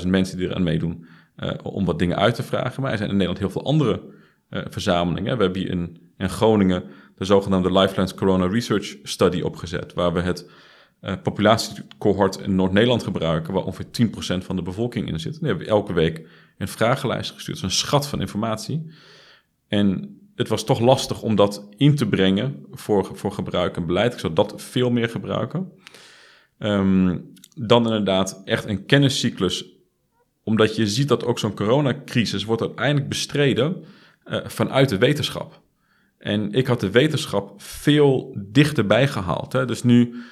15.000 0.01 0.07
mensen 0.07 0.37
die 0.37 0.47
eraan 0.47 0.63
meedoen 0.63 1.05
uh, 1.37 1.51
om 1.63 1.85
wat 1.85 1.99
dingen 1.99 2.17
uit 2.17 2.35
te 2.35 2.43
vragen. 2.43 2.81
Maar 2.81 2.91
er 2.91 2.97
zijn 2.97 3.09
in 3.09 3.15
Nederland 3.15 3.39
heel 3.39 3.49
veel 3.49 3.65
andere 3.65 4.01
verzamelingen. 4.49 5.37
We 5.37 5.43
hebben 5.43 5.61
hier 5.61 5.71
in, 5.71 5.97
in 6.17 6.29
Groningen 6.29 6.83
de 7.15 7.25
zogenaamde 7.25 7.79
Lifelines 7.79 8.13
Corona 8.13 8.47
Research 8.47 8.95
Study 9.03 9.41
opgezet, 9.41 9.93
waar 9.93 10.13
we 10.13 10.21
het 10.21 10.49
populatiecohort 11.23 12.39
in 12.39 12.55
Noord-Nederland 12.55 13.03
gebruiken, 13.03 13.53
waar 13.53 13.63
ongeveer 13.63 14.07
10% 14.41 14.45
van 14.45 14.55
de 14.55 14.61
bevolking 14.61 15.07
in 15.07 15.19
zit. 15.19 15.39
Die 15.39 15.47
hebben 15.47 15.67
elke 15.67 15.93
week 15.93 16.27
een 16.57 16.67
vragenlijst 16.67 17.31
gestuurd. 17.31 17.57
Het 17.57 17.65
is 17.65 17.73
een 17.73 17.85
schat 17.85 18.07
van 18.07 18.21
informatie. 18.21 18.91
En 19.67 20.19
het 20.35 20.47
was 20.47 20.63
toch 20.63 20.79
lastig 20.79 21.21
om 21.21 21.35
dat 21.35 21.67
in 21.77 21.95
te 21.95 22.07
brengen 22.07 22.65
voor, 22.71 23.09
voor 23.13 23.31
gebruik 23.31 23.75
en 23.77 23.85
beleid. 23.85 24.13
Ik 24.13 24.19
zou 24.19 24.33
dat 24.33 24.61
veel 24.61 24.89
meer 24.89 25.09
gebruiken. 25.09 25.71
Um, 26.59 27.33
dan 27.55 27.83
inderdaad 27.83 28.41
echt 28.45 28.65
een 28.65 28.85
kenniscyclus. 28.85 29.65
Omdat 30.43 30.75
je 30.75 30.87
ziet 30.87 31.07
dat 31.07 31.25
ook 31.25 31.39
zo'n 31.39 31.55
coronacrisis 31.55 32.43
wordt 32.43 32.61
uiteindelijk 32.61 33.09
bestreden 33.09 33.83
uh, 34.25 34.39
vanuit 34.45 34.89
de 34.89 34.97
wetenschap. 34.97 35.61
En 36.17 36.51
ik 36.51 36.67
had 36.67 36.79
de 36.79 36.91
wetenschap 36.91 37.61
veel 37.61 38.37
dichterbij 38.47 39.07
gehaald. 39.07 39.53
Hè. 39.53 39.65
Dus 39.65 39.83
nu 39.83 40.23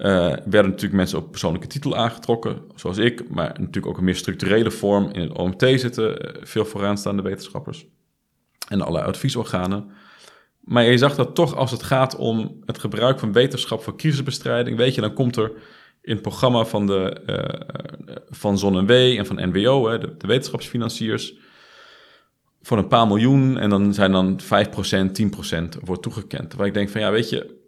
werden 0.00 0.70
natuurlijk 0.70 0.92
mensen 0.92 1.18
op 1.18 1.30
persoonlijke 1.30 1.66
titel 1.66 1.96
aangetrokken, 1.96 2.62
zoals 2.74 2.98
ik, 2.98 3.28
maar 3.28 3.48
natuurlijk 3.48 3.86
ook 3.86 3.98
een 3.98 4.04
meer 4.04 4.16
structurele 4.16 4.70
vorm. 4.70 5.10
In 5.12 5.20
het 5.20 5.38
OMT 5.38 5.60
zitten 5.60 6.36
uh, 6.36 6.42
veel 6.42 6.64
vooraanstaande 6.64 7.22
wetenschappers 7.22 7.86
en 8.68 8.80
allerlei 8.80 9.06
adviesorganen. 9.06 9.90
Maar 10.60 10.84
je 10.84 10.98
zag 10.98 11.14
dat 11.14 11.34
toch 11.34 11.56
als 11.56 11.70
het 11.70 11.82
gaat 11.82 12.16
om 12.16 12.62
het 12.64 12.78
gebruik 12.78 13.18
van 13.18 13.32
wetenschap 13.32 13.82
voor 13.82 13.96
crisisbestrijding, 13.96 14.76
weet 14.76 14.94
je, 14.94 15.00
dan 15.00 15.14
komt 15.14 15.36
er 15.36 15.52
in 16.02 16.12
het 16.12 16.22
programma 16.22 16.64
van, 16.64 16.86
de, 16.86 17.20
uh, 17.26 18.16
van 18.30 18.58
ZonNW 18.58 18.90
en 18.90 19.26
van 19.26 19.48
NWO, 19.48 19.88
hè, 19.88 19.98
de, 19.98 20.16
de, 20.16 20.26
wetenschapsfinanciers, 20.26 21.34
voor 22.62 22.78
een 22.78 22.88
paar 22.88 23.06
miljoen 23.06 23.58
en 23.58 23.70
dan 23.70 23.94
zijn 23.94 24.12
dan 24.12 24.40
5%, 24.40 24.46
10% 25.12 25.80
wordt 25.84 26.02
toegekend. 26.02 26.54
Waar 26.54 26.66
ik 26.66 26.74
denk 26.74 26.88
van 26.88 27.00
ja, 27.00 27.10
weet 27.10 27.28
je, 27.28 27.59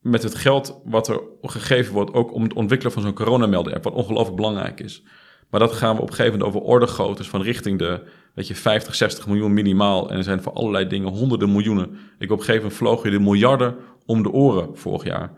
met 0.00 0.22
het 0.22 0.34
geld 0.34 0.80
wat 0.84 1.08
er 1.08 1.20
gegeven 1.42 1.92
wordt, 1.92 2.12
ook 2.12 2.32
om 2.32 2.42
het 2.42 2.52
ontwikkelen 2.52 2.92
van 2.92 3.02
zo'n 3.02 3.12
coronamelden-app, 3.12 3.84
wat 3.84 3.92
ongelooflijk 3.92 4.36
belangrijk 4.36 4.80
is. 4.80 5.02
Maar 5.50 5.60
dat 5.60 5.72
gaan 5.72 5.96
we 5.96 6.02
op 6.02 6.08
een 6.08 6.14
gegeven 6.14 6.38
moment 6.38 6.56
over 6.56 6.68
orde 6.68 6.86
groottes 6.86 7.28
van 7.28 7.42
richting 7.42 7.78
de 7.78 8.02
weet 8.38 8.46
je, 8.46 8.54
50, 8.54 8.94
60 8.94 9.26
miljoen 9.26 9.54
minimaal. 9.54 10.10
En 10.10 10.16
er 10.16 10.22
zijn 10.22 10.42
voor 10.42 10.52
allerlei 10.52 10.86
dingen 10.86 11.08
honderden 11.08 11.52
miljoenen. 11.52 11.98
Ik 12.18 12.30
op 12.30 12.38
een 12.38 12.44
gegeven 12.44 12.56
moment 12.56 12.74
vloog 12.74 13.02
je 13.02 13.10
de 13.10 13.20
miljarden 13.20 13.76
om 14.06 14.22
de 14.22 14.30
oren 14.30 14.76
vorig 14.76 15.04
jaar. 15.04 15.32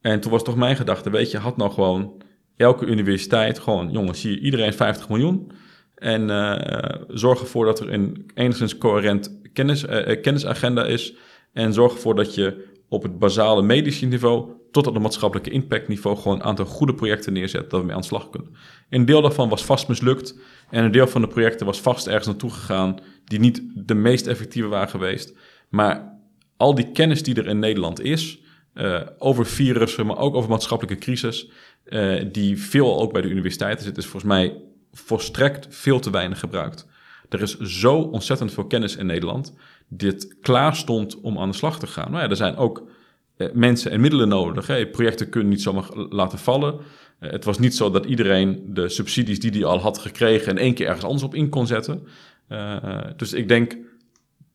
En 0.00 0.20
toen 0.20 0.30
was 0.30 0.44
toch 0.44 0.56
mijn 0.56 0.76
gedachte, 0.76 1.10
weet 1.10 1.30
je, 1.30 1.38
had 1.38 1.56
nou 1.56 1.70
gewoon 1.70 2.22
elke 2.56 2.86
universiteit 2.86 3.58
gewoon, 3.58 3.90
jongens, 3.90 4.22
hier 4.22 4.38
iedereen 4.38 4.72
50 4.72 5.08
miljoen. 5.08 5.50
En 5.94 6.28
uh, 6.28 6.88
zorg 7.08 7.40
ervoor 7.40 7.64
dat 7.64 7.80
er 7.80 7.92
een 7.92 8.30
enigszins 8.34 8.78
coherent 8.78 9.40
kennis, 9.52 9.84
uh, 9.84 10.22
kennisagenda 10.22 10.84
is. 10.84 11.14
En 11.52 11.72
zorg 11.72 11.92
ervoor 11.92 12.14
dat 12.14 12.34
je 12.34 12.64
op 12.88 13.02
het 13.02 13.18
basale 13.18 13.62
medische 13.62 14.06
niveau 14.06 14.50
tot 14.70 14.86
op 14.86 14.94
het 14.94 15.02
maatschappelijke 15.02 15.50
impactniveau 15.50 16.16
gewoon 16.16 16.36
een 16.36 16.44
aantal 16.44 16.64
goede 16.64 16.94
projecten 16.94 17.32
neerzet 17.32 17.70
dat 17.70 17.80
we 17.80 17.86
mee 17.86 17.94
aan 17.94 18.00
de 18.00 18.06
slag 18.06 18.30
kunnen. 18.30 18.56
Een 18.90 19.04
deel 19.04 19.22
daarvan 19.22 19.48
was 19.48 19.64
vast 19.64 19.88
mislukt 19.88 20.38
en 20.70 20.84
een 20.84 20.90
deel 20.90 21.06
van 21.06 21.20
de 21.20 21.28
projecten 21.28 21.66
was 21.66 21.80
vast 21.80 22.06
ergens 22.06 22.26
naartoe 22.26 22.50
gegaan 22.50 22.98
die 23.24 23.38
niet 23.38 23.62
de 23.74 23.94
meest 23.94 24.26
effectieve 24.26 24.68
waren 24.68 24.88
geweest. 24.88 25.34
Maar 25.68 26.18
al 26.56 26.74
die 26.74 26.92
kennis 26.92 27.22
die 27.22 27.34
er 27.34 27.46
in 27.46 27.58
Nederland 27.58 28.00
is, 28.00 28.40
uh, 28.74 29.00
over 29.18 29.46
virussen, 29.46 30.06
maar 30.06 30.18
ook 30.18 30.34
over 30.34 30.50
maatschappelijke 30.50 31.04
crisis, 31.04 31.50
uh, 31.84 32.24
die 32.32 32.62
veel 32.62 33.00
ook 33.00 33.12
bij 33.12 33.22
de 33.22 33.28
universiteiten 33.28 33.84
zit, 33.84 33.96
is 33.96 34.06
volgens 34.06 34.32
mij 34.32 34.62
volstrekt 34.92 35.66
veel 35.70 36.00
te 36.00 36.10
weinig 36.10 36.38
gebruikt. 36.38 36.86
Er 37.28 37.42
is 37.42 37.58
zo 37.58 37.94
ontzettend 37.96 38.52
veel 38.52 38.66
kennis 38.66 38.96
in 38.96 39.06
Nederland 39.06 39.54
dit 39.88 40.36
klaar 40.40 40.76
stond 40.76 41.20
om 41.20 41.38
aan 41.38 41.50
de 41.50 41.56
slag 41.56 41.78
te 41.78 41.86
gaan. 41.86 42.10
Nou 42.10 42.22
ja, 42.22 42.30
er 42.30 42.36
zijn 42.36 42.56
ook 42.56 42.88
eh, 43.36 43.48
mensen 43.52 43.90
en 43.90 44.00
middelen 44.00 44.28
nodig. 44.28 44.66
Hè. 44.66 44.86
Projecten 44.86 45.28
kunnen 45.28 45.48
niet 45.48 45.62
zomaar 45.62 45.88
laten 45.94 46.38
vallen. 46.38 46.78
Eh, 47.18 47.30
het 47.30 47.44
was 47.44 47.58
niet 47.58 47.74
zo 47.74 47.90
dat 47.90 48.04
iedereen 48.04 48.62
de 48.74 48.88
subsidies 48.88 49.40
die 49.40 49.50
hij 49.50 49.64
al 49.64 49.78
had 49.78 49.98
gekregen 49.98 50.52
in 50.52 50.58
één 50.58 50.74
keer 50.74 50.86
ergens 50.86 51.04
anders 51.04 51.22
op 51.22 51.34
in 51.34 51.48
kon 51.48 51.66
zetten. 51.66 52.06
Uh, 52.48 53.00
dus 53.16 53.32
ik 53.32 53.48
denk 53.48 53.76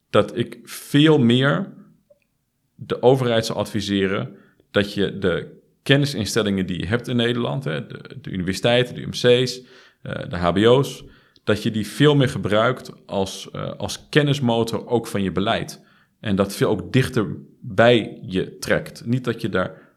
dat 0.10 0.38
ik 0.38 0.60
veel 0.64 1.20
meer 1.20 1.74
de 2.76 3.02
overheid 3.02 3.46
zou 3.46 3.60
adviseren 3.60 4.36
dat 4.72 4.94
je 4.94 5.18
de 5.18 5.60
kennisinstellingen 5.84 6.66
die 6.66 6.80
je 6.80 6.88
hebt 6.88 7.08
in 7.08 7.16
Nederland, 7.16 7.64
hè, 7.64 7.88
de, 7.88 8.00
de 8.22 8.30
universiteiten, 8.30 8.96
de 8.96 9.02
UMC's, 9.02 9.62
de 10.02 10.38
HBO's, 10.38 11.04
dat 11.44 11.64
je 11.64 11.72
die 11.72 11.88
veel 11.88 12.16
meer 12.16 12.30
gebruikt 12.30 12.92
als, 13.06 13.50
uh, 13.56 13.72
als 13.78 14.10
kennismotor 14.10 14.88
ook 14.88 15.08
van 15.08 15.24
je 15.24 15.32
beleid. 15.32 15.82
En 16.20 16.36
dat 16.36 16.56
veel 16.56 16.70
ook 16.70 16.94
dichter 16.94 17.28
bij 17.62 18.20
je 18.22 18.58
trekt. 18.58 19.06
Niet 19.06 19.24
dat 19.24 19.42
je 19.42 19.50
daar 19.50 19.90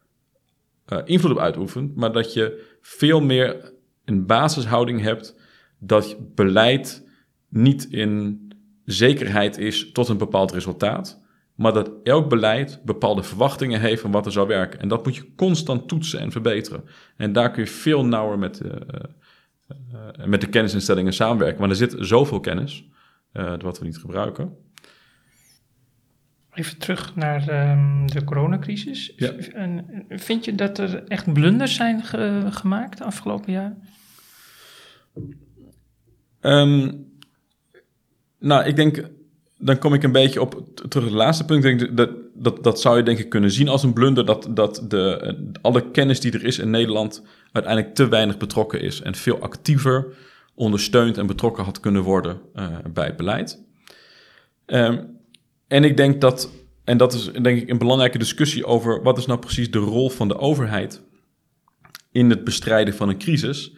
uh, 0.88 0.98
invloed 1.04 1.30
op 1.30 1.38
uitoefent, 1.38 1.96
maar 1.96 2.12
dat 2.12 2.32
je 2.32 2.76
veel 2.80 3.20
meer 3.20 3.72
een 4.04 4.26
basishouding 4.26 5.00
hebt 5.00 5.36
dat 5.78 6.16
beleid 6.34 7.06
niet 7.48 7.84
in 7.84 8.40
zekerheid 8.84 9.58
is 9.58 9.92
tot 9.92 10.08
een 10.08 10.18
bepaald 10.18 10.52
resultaat, 10.52 11.22
maar 11.54 11.72
dat 11.72 11.90
elk 12.02 12.28
beleid 12.28 12.80
bepaalde 12.84 13.22
verwachtingen 13.22 13.80
heeft 13.80 14.00
van 14.00 14.10
wat 14.10 14.26
er 14.26 14.32
zou 14.32 14.46
werken. 14.46 14.80
En 14.80 14.88
dat 14.88 15.04
moet 15.04 15.16
je 15.16 15.34
constant 15.36 15.88
toetsen 15.88 16.20
en 16.20 16.32
verbeteren. 16.32 16.84
En 17.16 17.32
daar 17.32 17.50
kun 17.50 17.62
je 17.62 17.70
veel 17.70 18.04
nauwer 18.04 18.38
met, 18.38 18.60
uh, 18.60 18.72
met 20.24 20.40
de 20.40 20.48
kennisinstellingen 20.48 21.12
samenwerken. 21.12 21.60
Maar 21.60 21.70
er 21.70 21.76
zit 21.76 21.96
zoveel 21.98 22.40
kennis, 22.40 22.88
uh, 23.32 23.54
wat 23.58 23.78
we 23.78 23.84
niet 23.84 23.98
gebruiken. 23.98 24.56
Even 26.52 26.78
terug 26.78 27.16
naar 27.16 27.70
um, 27.70 28.06
de 28.06 28.24
coronacrisis. 28.24 29.12
Ja. 29.16 29.32
En 29.32 30.04
vind 30.08 30.44
je 30.44 30.54
dat 30.54 30.78
er 30.78 31.04
echt 31.04 31.32
blunders 31.32 31.74
zijn 31.74 32.02
ge 32.02 32.46
gemaakt 32.50 32.98
de 32.98 33.04
afgelopen 33.04 33.52
jaren? 33.52 33.82
Um, 36.40 37.06
nou, 38.38 38.64
ik 38.64 38.76
denk, 38.76 39.10
dan 39.64 39.78
kom 39.78 39.94
ik 39.94 40.02
een 40.02 40.12
beetje 40.12 40.40
op 40.40 40.62
terug 40.88 41.04
het 41.04 41.14
laatste 41.14 41.44
punt. 41.44 41.96
Dat, 41.96 42.10
dat, 42.34 42.64
dat 42.64 42.80
zou 42.80 42.96
je 42.96 43.02
denk 43.02 43.18
ik 43.18 43.28
kunnen 43.28 43.50
zien 43.50 43.68
als 43.68 43.82
een 43.82 43.92
blunder. 43.92 44.26
Dat, 44.26 44.48
dat 44.50 44.84
de, 44.88 45.52
alle 45.62 45.90
kennis 45.90 46.20
die 46.20 46.32
er 46.32 46.44
is 46.44 46.58
in 46.58 46.70
Nederland 46.70 47.22
uiteindelijk 47.52 47.94
te 47.94 48.08
weinig 48.08 48.36
betrokken 48.36 48.80
is. 48.80 49.00
En 49.00 49.14
veel 49.14 49.38
actiever 49.40 50.06
ondersteund 50.54 51.18
en 51.18 51.26
betrokken 51.26 51.64
had 51.64 51.80
kunnen 51.80 52.02
worden 52.02 52.40
uh, 52.54 52.66
bij 52.92 53.14
beleid. 53.14 53.62
Um, 54.66 55.18
en 55.68 55.84
ik 55.84 55.96
denk 55.96 56.20
dat, 56.20 56.52
en 56.84 56.96
dat 56.96 57.12
is 57.12 57.30
denk 57.42 57.60
ik 57.60 57.68
een 57.68 57.78
belangrijke 57.78 58.18
discussie 58.18 58.66
over 58.66 59.02
wat 59.02 59.18
is 59.18 59.26
nou 59.26 59.38
precies 59.38 59.70
de 59.70 59.78
rol 59.78 60.10
van 60.10 60.28
de 60.28 60.38
overheid 60.38 61.02
in 62.12 62.30
het 62.30 62.44
bestrijden 62.44 62.94
van 62.94 63.08
een 63.08 63.18
crisis. 63.18 63.72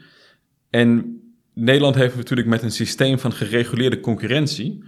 En 0.70 1.20
Nederland 1.54 1.94
heeft 1.94 2.16
natuurlijk 2.16 2.48
met 2.48 2.62
een 2.62 2.72
systeem 2.72 3.18
van 3.18 3.32
gereguleerde 3.32 4.00
concurrentie 4.00 4.84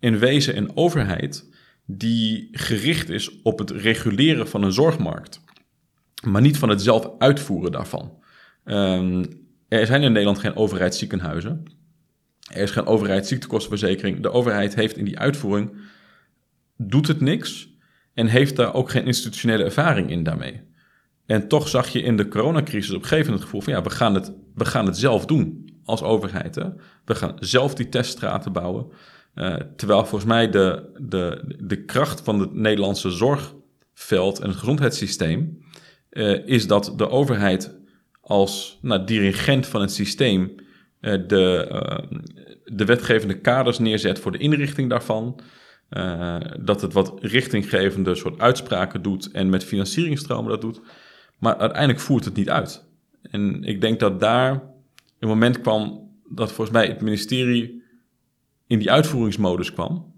in 0.00 0.18
wezen 0.18 0.56
een 0.56 0.76
overheid 0.76 1.48
die 1.86 2.48
gericht 2.52 3.08
is 3.08 3.42
op 3.42 3.58
het 3.58 3.70
reguleren 3.70 4.48
van 4.48 4.62
een 4.62 4.72
zorgmarkt, 4.72 5.40
maar 6.24 6.42
niet 6.42 6.58
van 6.58 6.68
het 6.68 6.82
zelf 6.82 7.10
uitvoeren 7.18 7.72
daarvan. 7.72 8.22
Um, 8.64 9.24
er 9.68 9.86
zijn 9.86 10.02
in 10.02 10.12
Nederland 10.12 10.38
geen 10.38 10.56
overheidsziekenhuizen. 10.56 11.62
Er 12.52 12.62
is 12.62 12.70
geen 12.70 12.86
overheidsziektekostenverzekering. 12.86 14.20
De 14.20 14.30
overheid 14.30 14.74
heeft 14.74 14.96
in 14.96 15.04
die 15.04 15.18
uitvoering 15.18 15.76
doet 16.76 17.06
het 17.06 17.20
niks 17.20 17.68
en 18.14 18.26
heeft 18.26 18.56
daar 18.56 18.74
ook 18.74 18.90
geen 18.90 19.06
institutionele 19.06 19.64
ervaring 19.64 20.10
in 20.10 20.22
daarmee. 20.22 20.60
En 21.26 21.48
toch 21.48 21.68
zag 21.68 21.88
je 21.88 22.02
in 22.02 22.16
de 22.16 22.28
coronacrisis 22.28 22.90
op 22.90 23.02
een 23.02 23.08
gegeven 23.08 23.24
moment 23.24 23.34
het 23.34 23.44
gevoel 23.44 23.60
van 23.60 23.72
ja, 23.72 23.82
we 23.82 23.90
gaan 23.90 24.14
het, 24.14 24.32
we 24.54 24.64
gaan 24.64 24.86
het 24.86 24.96
zelf 24.96 25.26
doen 25.26 25.70
als 25.84 26.02
overheid. 26.02 26.54
Hè? 26.54 26.68
We 27.04 27.14
gaan 27.14 27.36
zelf 27.38 27.74
die 27.74 27.88
teststraten 27.88 28.52
bouwen. 28.52 28.86
Uh, 29.34 29.56
terwijl 29.76 30.00
volgens 30.00 30.24
mij 30.24 30.50
de, 30.50 30.90
de, 30.98 31.54
de 31.58 31.84
kracht 31.84 32.20
van 32.20 32.40
het 32.40 32.54
Nederlandse 32.54 33.10
zorgveld 33.10 34.38
en 34.38 34.48
het 34.48 34.58
gezondheidssysteem 34.58 35.58
uh, 36.10 36.46
is 36.46 36.66
dat 36.66 36.92
de 36.96 37.08
overheid 37.08 37.78
als 38.20 38.78
nou, 38.82 39.04
dirigent 39.04 39.66
van 39.66 39.80
het 39.80 39.92
systeem 39.92 40.54
uh, 41.00 41.12
de, 41.26 41.68
de 42.64 42.84
wetgevende 42.84 43.40
kaders 43.40 43.78
neerzet 43.78 44.18
voor 44.18 44.32
de 44.32 44.38
inrichting 44.38 44.90
daarvan. 44.90 45.40
Dat 46.60 46.80
het 46.80 46.92
wat 46.92 47.14
richtinggevende 47.20 48.14
soort 48.14 48.40
uitspraken 48.40 49.02
doet 49.02 49.30
en 49.30 49.48
met 49.48 49.64
financieringstromen 49.64 50.50
dat 50.50 50.60
doet. 50.60 50.80
Maar 51.38 51.56
uiteindelijk 51.56 52.00
voert 52.00 52.24
het 52.24 52.34
niet 52.36 52.50
uit. 52.50 52.84
En 53.22 53.64
ik 53.64 53.80
denk 53.80 54.00
dat 54.00 54.20
daar 54.20 54.62
een 55.18 55.28
moment 55.28 55.60
kwam 55.60 56.10
dat 56.28 56.52
volgens 56.52 56.76
mij 56.76 56.86
het 56.86 57.00
ministerie 57.00 57.79
in 58.70 58.78
die 58.78 58.90
uitvoeringsmodus 58.90 59.72
kwam. 59.72 60.12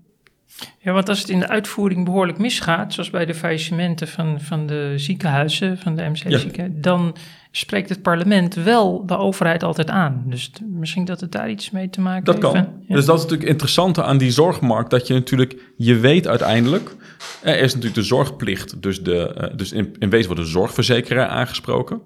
Ja, 0.78 0.92
want 0.92 1.08
als 1.08 1.18
het 1.18 1.28
in 1.28 1.38
de 1.38 1.48
uitvoering 1.48 2.04
behoorlijk 2.04 2.38
misgaat, 2.38 2.92
zoals 2.92 3.10
bij 3.10 3.24
de 3.24 3.34
faillissementen 3.34 4.08
van, 4.08 4.40
van 4.40 4.66
de 4.66 4.92
ziekenhuizen, 4.96 5.78
van 5.78 5.96
de 5.96 6.08
MC-zieken, 6.08 6.64
ja. 6.64 6.80
dan 6.80 7.16
spreekt 7.50 7.88
het 7.88 8.02
parlement 8.02 8.54
wel 8.54 9.06
de 9.06 9.16
overheid 9.16 9.62
altijd 9.62 9.88
aan. 9.88 10.22
Dus 10.26 10.50
misschien 10.66 11.04
dat 11.04 11.20
het 11.20 11.32
daar 11.32 11.50
iets 11.50 11.70
mee 11.70 11.90
te 11.90 12.00
maken 12.00 12.24
dat 12.24 12.34
heeft. 12.34 12.54
Dat 12.54 12.64
kan. 12.64 12.72
Ja. 12.88 12.94
Dus 12.94 13.04
dat 13.04 13.16
is 13.16 13.22
natuurlijk 13.22 13.50
interessant 13.50 13.98
aan 13.98 14.18
die 14.18 14.30
zorgmarkt, 14.30 14.90
dat 14.90 15.06
je 15.06 15.14
natuurlijk, 15.14 15.72
je 15.76 15.98
weet 15.98 16.26
uiteindelijk, 16.26 16.96
er 17.42 17.58
is 17.58 17.74
natuurlijk 17.74 17.94
de 17.94 18.02
zorgplicht, 18.02 18.82
dus, 18.82 19.02
de, 19.02 19.52
dus 19.56 19.72
in, 19.72 19.96
in 19.98 20.10
wezen 20.10 20.26
wordt 20.26 20.44
de 20.44 20.50
zorgverzekeraar 20.50 21.28
aangesproken. 21.28 22.02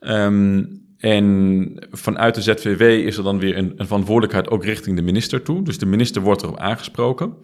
Um, 0.00 0.85
en 0.98 1.86
vanuit 1.90 2.34
de 2.34 2.42
ZVW 2.42 2.82
is 2.82 3.16
er 3.16 3.24
dan 3.24 3.38
weer 3.38 3.56
een, 3.56 3.72
een, 3.76 3.86
verantwoordelijkheid 3.86 4.48
ook 4.48 4.64
richting 4.64 4.96
de 4.96 5.02
minister 5.02 5.42
toe. 5.42 5.62
Dus 5.62 5.78
de 5.78 5.86
minister 5.86 6.22
wordt 6.22 6.42
erop 6.42 6.58
aangesproken. 6.58 7.34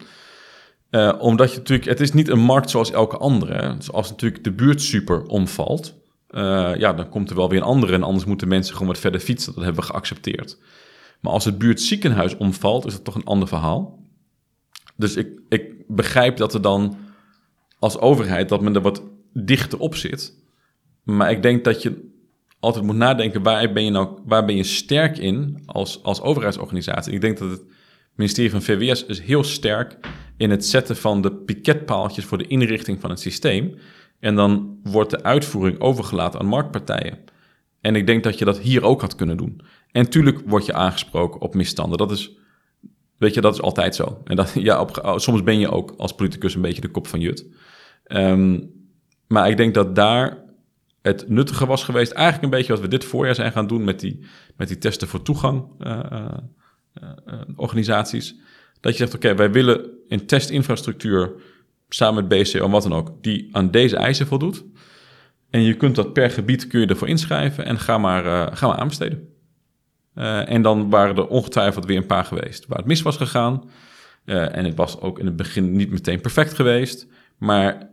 Uh, 0.91 1.13
omdat 1.19 1.51
je 1.51 1.57
natuurlijk, 1.57 1.89
het 1.89 1.99
is 1.99 2.13
niet 2.13 2.27
een 2.27 2.39
markt 2.39 2.69
zoals 2.69 2.91
elke 2.91 3.17
andere. 3.17 3.75
Dus 3.77 3.91
als 3.91 4.09
natuurlijk 4.09 4.43
de 4.43 4.51
buurt 4.51 4.81
super 4.81 5.23
omvalt, 5.23 5.95
uh, 6.29 6.71
ja, 6.75 6.93
dan 6.93 7.09
komt 7.09 7.29
er 7.29 7.35
wel 7.35 7.49
weer 7.49 7.59
een 7.59 7.65
andere 7.65 7.93
en 7.93 8.03
anders 8.03 8.25
moeten 8.25 8.47
mensen 8.47 8.73
gewoon 8.73 8.87
wat 8.87 8.99
verder 8.99 9.19
fietsen. 9.19 9.53
Dat 9.53 9.63
hebben 9.63 9.81
we 9.81 9.89
geaccepteerd. 9.89 10.57
Maar 11.19 11.33
als 11.33 11.45
het 11.45 11.57
buurtziekenhuis 11.57 12.37
omvalt, 12.37 12.85
is 12.85 12.93
dat 12.93 13.03
toch 13.03 13.15
een 13.15 13.23
ander 13.23 13.47
verhaal. 13.47 13.99
Dus 14.95 15.15
ik, 15.15 15.39
ik 15.49 15.87
begrijp 15.87 16.37
dat 16.37 16.53
er 16.53 16.61
dan 16.61 16.97
als 17.79 17.99
overheid, 17.99 18.49
dat 18.49 18.61
men 18.61 18.75
er 18.75 18.81
wat 18.81 19.03
dichter 19.33 19.79
op 19.79 19.95
zit. 19.95 20.33
Maar 21.03 21.31
ik 21.31 21.41
denk 21.41 21.63
dat 21.63 21.81
je 21.81 22.12
altijd 22.63 22.85
moet 22.85 22.95
nadenken, 22.95 23.43
waar 23.43 23.73
ben 23.73 23.83
je 23.83 23.91
nou 23.91 24.19
waar 24.25 24.45
ben 24.45 24.55
je 24.55 24.63
sterk 24.63 25.17
in 25.17 25.63
als, 25.65 26.03
als 26.03 26.21
overheidsorganisatie? 26.21 27.13
Ik 27.13 27.21
denk 27.21 27.37
dat 27.37 27.49
het 27.49 27.63
ministerie 28.15 28.51
van 28.51 28.61
VWS 28.61 29.05
is 29.05 29.19
heel 29.19 29.43
sterk 29.43 29.97
in 30.37 30.49
het 30.49 30.65
zetten 30.65 30.95
van 30.95 31.21
de 31.21 31.31
piketpaaltjes 31.31 32.25
voor 32.25 32.37
de 32.37 32.47
inrichting 32.47 33.01
van 33.01 33.09
het 33.09 33.19
systeem. 33.19 33.75
En 34.19 34.35
dan 34.35 34.79
wordt 34.83 35.09
de 35.09 35.23
uitvoering 35.23 35.79
overgelaten 35.79 36.39
aan 36.39 36.45
marktpartijen. 36.45 37.19
En 37.81 37.95
ik 37.95 38.07
denk 38.07 38.23
dat 38.23 38.39
je 38.39 38.45
dat 38.45 38.59
hier 38.59 38.83
ook 38.83 39.01
had 39.01 39.15
kunnen 39.15 39.37
doen. 39.37 39.61
En 39.91 40.09
tuurlijk 40.09 40.41
word 40.45 40.65
je 40.65 40.73
aangesproken 40.73 41.41
op 41.41 41.55
misstanden. 41.55 41.97
Dat 41.97 42.11
is, 42.11 42.37
weet 43.17 43.33
je, 43.33 43.41
dat 43.41 43.53
is 43.53 43.61
altijd 43.61 43.95
zo. 43.95 44.21
En 44.23 44.35
dat, 44.35 44.53
ja, 44.53 44.87
soms 45.15 45.43
ben 45.43 45.59
je 45.59 45.71
ook 45.71 45.93
als 45.97 46.15
politicus 46.15 46.55
een 46.55 46.61
beetje 46.61 46.81
de 46.81 46.91
kop 46.91 47.07
van 47.07 47.19
Jut. 47.19 47.45
Um, 48.07 48.71
maar 49.27 49.49
ik 49.49 49.57
denk 49.57 49.73
dat 49.73 49.95
daar 49.95 50.42
het 51.03 51.29
nuttige 51.29 51.65
was 51.65 51.83
geweest, 51.83 52.11
eigenlijk 52.11 52.43
een 52.43 52.59
beetje 52.59 52.73
wat 52.73 52.81
we 52.81 52.87
dit 52.87 53.05
voorjaar 53.05 53.35
zijn 53.35 53.51
gaan 53.51 53.67
doen 53.67 53.83
met 53.83 53.99
die, 53.99 54.19
met 54.55 54.67
die 54.67 54.77
testen 54.77 55.07
voor 55.07 55.21
toegang 55.21 55.65
uh, 55.79 55.99
uh, 57.01 57.41
organisaties. 57.55 58.35
Dat 58.79 58.91
je 58.91 58.97
zegt, 58.97 59.15
oké, 59.15 59.35
wij 59.35 59.51
willen 59.51 59.89
een 60.07 60.25
testinfrastructuur 60.25 61.31
samen 61.89 62.27
met 62.27 62.39
BCO, 62.39 62.69
wat 62.69 62.83
dan 62.83 62.93
ook, 62.93 63.23
die 63.23 63.49
aan 63.51 63.71
deze 63.71 63.97
eisen 63.97 64.27
voldoet. 64.27 64.65
En 65.49 65.61
je 65.61 65.73
kunt 65.73 65.95
dat 65.95 66.13
per 66.13 66.31
gebied 66.31 66.67
kun 66.67 66.79
je 66.79 66.87
ervoor 66.87 67.07
inschrijven 67.07 67.65
en 67.65 67.79
ga 67.79 67.97
maar, 67.97 68.57
ga 68.57 68.67
maar 68.67 68.77
aanbesteden. 68.77 69.29
En 70.45 70.61
dan 70.61 70.89
waren 70.89 71.15
er 71.15 71.27
ongetwijfeld 71.27 71.85
weer 71.85 71.97
een 71.97 72.05
paar 72.05 72.25
geweest 72.25 72.65
waar 72.67 72.77
het 72.77 72.87
mis 72.87 73.01
was 73.01 73.17
gegaan. 73.17 73.69
En 74.25 74.65
het 74.65 74.75
was 74.75 74.99
ook 74.99 75.19
in 75.19 75.25
het 75.25 75.35
begin 75.35 75.71
niet 75.75 75.91
meteen 75.91 76.21
perfect 76.21 76.53
geweest. 76.53 77.07
Maar 77.37 77.89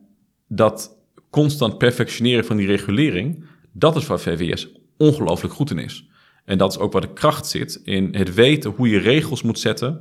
dat 0.49 1.00
constant 1.31 1.79
perfectioneren 1.79 2.45
van 2.45 2.57
die 2.57 2.67
regulering, 2.67 3.45
dat 3.73 3.97
is 3.97 4.07
waar 4.07 4.21
VWS 4.21 4.69
ongelooflijk 4.97 5.55
goed 5.55 5.71
in 5.71 5.79
is. 5.79 6.09
En 6.45 6.59
dat 6.59 6.71
is 6.71 6.79
ook 6.79 6.93
waar 6.93 7.01
de 7.01 7.13
kracht 7.13 7.47
zit 7.47 7.81
in 7.85 8.15
het 8.15 8.35
weten 8.35 8.71
hoe 8.71 8.89
je 8.89 8.99
regels 8.99 9.43
moet 9.43 9.59
zetten, 9.59 10.01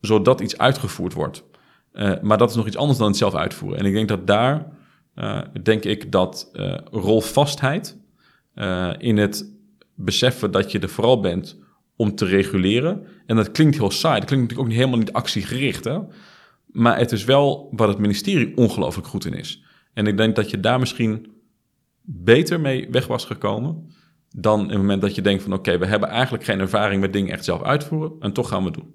zodat 0.00 0.40
iets 0.40 0.58
uitgevoerd 0.58 1.12
wordt. 1.12 1.44
Uh, 1.92 2.12
maar 2.22 2.38
dat 2.38 2.50
is 2.50 2.56
nog 2.56 2.66
iets 2.66 2.76
anders 2.76 2.98
dan 2.98 3.06
het 3.06 3.16
zelf 3.16 3.34
uitvoeren. 3.34 3.78
En 3.78 3.84
ik 3.84 3.92
denk 3.92 4.08
dat 4.08 4.26
daar, 4.26 4.66
uh, 5.14 5.40
denk 5.62 5.84
ik, 5.84 6.12
dat 6.12 6.50
uh, 6.52 6.78
rolvastheid 6.90 7.96
in 8.98 9.16
het 9.16 9.52
beseffen 9.94 10.50
dat 10.50 10.72
je 10.72 10.78
er 10.78 10.88
vooral 10.88 11.20
bent 11.20 11.58
om 11.96 12.14
te 12.14 12.24
reguleren. 12.24 13.06
En 13.26 13.36
dat 13.36 13.50
klinkt 13.50 13.76
heel 13.76 13.90
saai. 13.90 14.18
Dat 14.18 14.28
klinkt 14.28 14.44
natuurlijk 14.44 14.70
ook 14.70 14.78
helemaal 14.78 14.98
niet 14.98 15.12
actiegericht. 15.12 15.84
Hè? 15.84 15.98
Maar 16.66 16.98
het 16.98 17.12
is 17.12 17.24
wel 17.24 17.68
waar 17.70 17.88
het 17.88 17.98
ministerie 17.98 18.56
ongelooflijk 18.56 19.08
goed 19.08 19.24
in 19.24 19.34
is. 19.34 19.62
En 19.98 20.06
ik 20.06 20.16
denk 20.16 20.36
dat 20.36 20.50
je 20.50 20.60
daar 20.60 20.78
misschien 20.78 21.26
beter 22.02 22.60
mee 22.60 22.88
weg 22.90 23.06
was 23.06 23.24
gekomen 23.24 23.90
dan 24.30 24.60
in 24.60 24.68
het 24.68 24.78
moment 24.78 25.00
dat 25.00 25.14
je 25.14 25.22
denkt 25.22 25.42
van 25.42 25.52
oké, 25.52 25.60
okay, 25.60 25.78
we 25.80 25.86
hebben 25.86 26.08
eigenlijk 26.08 26.44
geen 26.44 26.60
ervaring 26.60 27.00
met 27.00 27.12
dingen 27.12 27.32
echt 27.32 27.44
zelf 27.44 27.62
uitvoeren 27.62 28.12
en 28.20 28.32
toch 28.32 28.48
gaan 28.48 28.58
we 28.58 28.64
het 28.64 28.74
doen. 28.74 28.94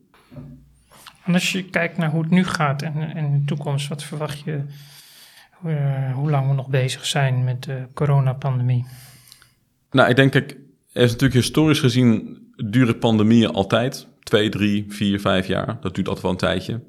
En 1.24 1.33
als 1.33 1.51
je 1.51 1.63
kijkt 1.63 1.98
naar 1.98 2.12
hoe 2.12 2.22
het 2.22 2.31
nu 2.31 2.43
gaat 2.43 2.81
en, 2.81 3.15
in 3.15 3.39
de 3.39 3.45
toekomst, 3.45 3.88
wat 3.88 4.03
verwacht 4.03 4.39
je 4.39 4.62
uh, 5.65 6.13
hoe 6.13 6.29
lang 6.29 6.48
we 6.48 6.53
nog 6.53 6.67
bezig 6.67 7.05
zijn 7.05 7.43
met 7.43 7.63
de 7.63 7.88
coronapandemie? 7.93 8.86
Nou, 9.91 10.10
ik 10.10 10.15
denk, 10.15 10.33
er 10.33 10.55
is 10.93 11.12
natuurlijk 11.12 11.33
historisch 11.33 11.79
gezien 11.79 12.38
duren 12.55 13.00
pandemieën 13.00 13.51
altijd. 13.51 14.07
Twee, 14.19 14.50
drie, 14.50 14.86
vier, 14.89 15.19
vijf 15.19 15.48
jaar. 15.48 15.77
Dat 15.81 15.95
duurt 15.95 16.07
altijd 16.07 16.22
wel 16.22 16.31
een 16.31 16.38
tijdje. 16.38 16.81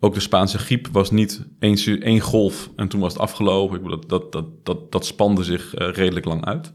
Ook 0.00 0.14
de 0.14 0.20
Spaanse 0.20 0.58
griep 0.58 0.88
was 0.92 1.10
niet 1.10 1.46
één, 1.58 2.02
één 2.02 2.20
golf 2.20 2.70
en 2.76 2.88
toen 2.88 3.00
was 3.00 3.12
het 3.12 3.22
afgelopen. 3.22 3.76
Ik 3.76 3.82
bedoel, 3.82 4.00
dat, 4.00 4.08
dat, 4.08 4.32
dat, 4.32 4.64
dat, 4.64 4.92
dat 4.92 5.06
spande 5.06 5.44
zich 5.44 5.78
uh, 5.78 5.88
redelijk 5.88 6.26
lang 6.26 6.44
uit. 6.44 6.72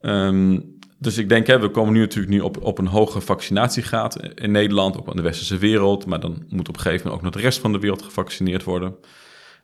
Um, 0.00 0.80
dus 0.98 1.18
ik 1.18 1.28
denk, 1.28 1.46
hè, 1.46 1.58
we 1.58 1.70
komen 1.70 1.92
nu 1.92 2.00
natuurlijk 2.00 2.32
nu 2.32 2.40
op, 2.40 2.62
op 2.62 2.78
een 2.78 2.86
hoge 2.86 3.20
vaccinatiegraad 3.20 4.16
in 4.34 4.50
Nederland, 4.50 4.98
ook 4.98 5.08
in 5.08 5.16
de 5.16 5.22
westerse 5.22 5.58
wereld. 5.58 6.06
Maar 6.06 6.20
dan 6.20 6.44
moet 6.48 6.68
op 6.68 6.74
een 6.74 6.80
gegeven 6.80 7.06
moment 7.06 7.14
ook 7.14 7.32
nog 7.32 7.42
de 7.42 7.48
rest 7.48 7.58
van 7.58 7.72
de 7.72 7.78
wereld 7.78 8.02
gevaccineerd 8.02 8.64
worden. 8.64 8.94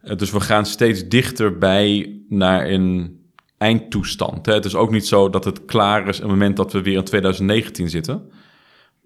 Uh, 0.05 0.17
dus 0.17 0.31
we 0.31 0.41
gaan 0.41 0.67
steeds 0.67 1.09
dichterbij 1.09 2.21
naar 2.29 2.69
een 2.71 3.19
eindtoestand. 3.59 4.47
Hè. 4.47 4.55
Het 4.55 4.65
is 4.65 4.75
ook 4.75 4.91
niet 4.91 5.07
zo 5.07 5.31
dat 5.31 5.45
het 5.45 5.65
klaar 5.65 6.09
is 6.09 6.17
op 6.17 6.23
het 6.23 6.31
moment 6.31 6.57
dat 6.57 6.73
we 6.73 6.83
weer 6.83 6.97
in 6.97 7.05
2019 7.05 7.91
zitten. 7.91 8.31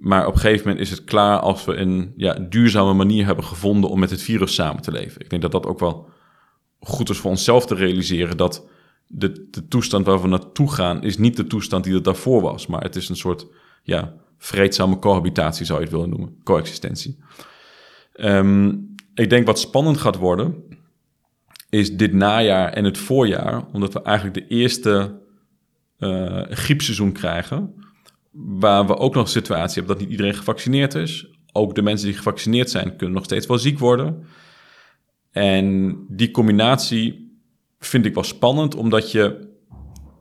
Maar 0.02 0.26
op 0.26 0.34
een 0.34 0.40
gegeven 0.40 0.68
moment 0.68 0.84
is 0.84 0.90
het 0.90 1.04
klaar 1.04 1.38
als 1.38 1.64
we 1.64 1.76
een 1.76 2.12
ja, 2.16 2.32
duurzame 2.34 2.92
manier 2.92 3.24
hebben 3.24 3.44
gevonden 3.44 3.90
om 3.90 3.98
met 3.98 4.10
het 4.10 4.22
virus 4.22 4.54
samen 4.54 4.82
te 4.82 4.92
leven. 4.92 5.20
Ik 5.20 5.30
denk 5.30 5.42
dat 5.42 5.52
dat 5.52 5.66
ook 5.66 5.78
wel 5.78 6.08
goed 6.80 7.10
is 7.10 7.18
voor 7.18 7.30
onszelf 7.30 7.66
te 7.66 7.74
realiseren. 7.74 8.36
Dat 8.36 8.68
de, 9.06 9.48
de 9.50 9.68
toestand 9.68 10.06
waar 10.06 10.22
we 10.22 10.28
naartoe 10.28 10.72
gaan, 10.72 11.02
is 11.02 11.18
niet 11.18 11.36
de 11.36 11.46
toestand 11.46 11.84
die 11.84 11.94
er 11.94 12.02
daarvoor 12.02 12.40
was. 12.40 12.66
Maar 12.66 12.82
het 12.82 12.96
is 12.96 13.08
een 13.08 13.16
soort 13.16 13.46
ja, 13.82 14.14
vreedzame 14.38 14.98
cohabitatie, 14.98 15.66
zou 15.66 15.78
je 15.78 15.84
het 15.84 15.94
willen 15.94 16.10
noemen. 16.10 16.36
Coexistentie. 16.44 17.18
Um, 18.14 18.94
ik 19.14 19.30
denk 19.30 19.46
wat 19.46 19.58
spannend 19.58 19.98
gaat 19.98 20.16
worden, 20.16 20.54
is 21.68 21.96
dit 21.96 22.12
najaar 22.12 22.72
en 22.72 22.84
het 22.84 22.98
voorjaar, 22.98 23.64
omdat 23.72 23.92
we 23.92 24.02
eigenlijk 24.02 24.36
de 24.36 24.54
eerste 24.54 25.20
uh, 25.98 26.42
griepseizoen 26.50 27.12
krijgen, 27.12 27.74
waar 28.32 28.86
we 28.86 28.96
ook 28.96 29.14
nog 29.14 29.24
een 29.24 29.30
situatie 29.30 29.74
hebben 29.74 29.92
dat 29.92 30.02
niet 30.02 30.10
iedereen 30.10 30.34
gevaccineerd 30.34 30.94
is. 30.94 31.26
Ook 31.52 31.74
de 31.74 31.82
mensen 31.82 32.06
die 32.06 32.16
gevaccineerd 32.16 32.70
zijn, 32.70 32.96
kunnen 32.96 33.16
nog 33.16 33.24
steeds 33.24 33.46
wel 33.46 33.58
ziek 33.58 33.78
worden. 33.78 34.26
En 35.30 35.96
die 36.08 36.30
combinatie 36.30 37.36
vind 37.78 38.06
ik 38.06 38.14
wel 38.14 38.24
spannend, 38.24 38.74
omdat 38.74 39.10
je. 39.10 39.50